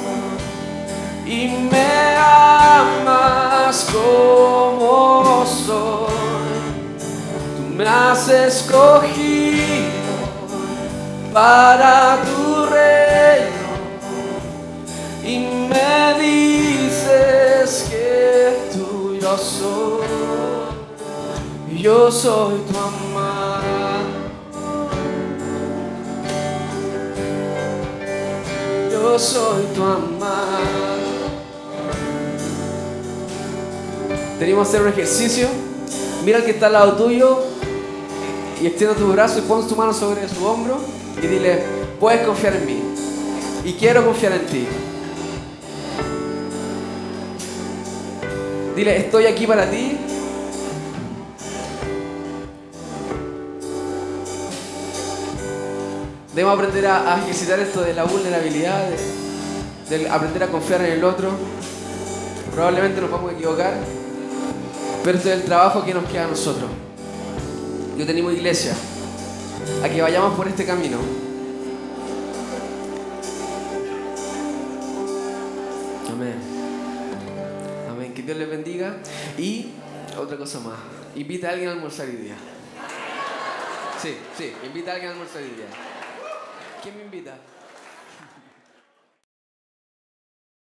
y 1.26 1.48
me 1.70 2.16
amas 2.16 2.93
para 11.44 12.20
tu 12.24 12.66
reino 12.68 13.70
y 15.26 15.40
me 15.68 16.14
dices 16.24 17.88
que 17.90 18.70
tuyo 18.72 19.38
soy. 19.38 20.08
Yo 21.82 22.10
soy 22.10 22.60
tu 22.60 22.78
amado. 22.78 23.62
Yo 28.90 29.20
soy 29.20 29.64
tu 29.76 29.84
amado. 29.84 30.64
Tenemos 34.40 34.70
que 34.70 34.70
hacer 34.70 34.82
un 34.82 34.94
ejercicio. 34.94 35.50
Mira 36.24 36.38
al 36.38 36.46
que 36.46 36.52
está 36.52 36.68
al 36.68 36.74
lado 36.74 36.94
tuyo 36.94 37.40
y 38.62 38.68
extiende 38.68 38.96
tu 38.96 39.12
brazo 39.12 39.40
y 39.40 39.42
pon 39.42 39.68
tu 39.68 39.76
mano 39.76 39.92
sobre 39.92 40.30
su 40.30 40.46
hombro 40.46 41.03
y 41.22 41.28
dile, 41.28 41.64
puedes 42.00 42.26
confiar 42.26 42.56
en 42.56 42.66
mí 42.66 42.82
y 43.66 43.74
quiero 43.74 44.06
confiar 44.06 44.34
en 44.34 44.46
ti. 44.46 44.68
Dile, 48.76 48.98
estoy 48.98 49.26
aquí 49.26 49.46
para 49.46 49.70
ti. 49.70 49.98
Debemos 56.34 56.56
aprender 56.58 56.88
a, 56.88 57.20
ejercitar 57.22 57.60
esto 57.60 57.82
de 57.82 57.94
la 57.94 58.06
vulnerabilidad, 58.06 58.90
de, 59.90 59.98
de 60.00 60.10
aprender 60.10 60.44
a 60.44 60.48
confiar 60.48 60.82
en 60.82 60.94
el 60.94 61.04
otro. 61.04 61.30
Probablemente 62.56 63.00
nos 63.00 63.12
vamos 63.12 63.32
a 63.32 63.36
equivocar, 63.36 63.76
pero 65.04 65.18
este 65.18 65.32
es 65.32 65.40
el 65.42 65.44
trabajo 65.44 65.86
que 65.86 65.94
nos 65.94 66.06
queda 66.06 66.26
a 66.26 66.28
nosotros. 66.28 66.70
Yo 67.98 68.06
tenemos 68.08 68.34
iglesia, 68.34 68.76
a 69.84 69.90
que 69.90 70.02
vayamos 70.02 70.36
por 70.36 70.48
este 70.48 70.66
camino. 70.66 70.98
Amén. 76.12 76.36
Amén. 77.90 78.14
Que 78.14 78.22
Dios 78.22 78.38
les 78.38 78.50
bendiga. 78.50 78.98
Y 79.38 79.72
otra 80.18 80.38
cosa 80.38 80.60
más. 80.60 80.80
Invita 81.16 81.50
a 81.50 81.52
alguien 81.52 81.70
a 81.70 81.74
almorzar 81.74 82.08
hoy 82.08 82.16
día. 82.16 82.36
Sí, 84.02 84.18
sí, 84.38 84.54
invita 84.66 84.92
a 84.92 84.94
alguien 84.96 85.12
a 85.12 85.14
almorzar 85.14 85.42
hoy 85.42 85.50
día. 85.50 85.68
¿Quién 86.82 86.98
me 86.98 87.04
invita? 87.04 87.38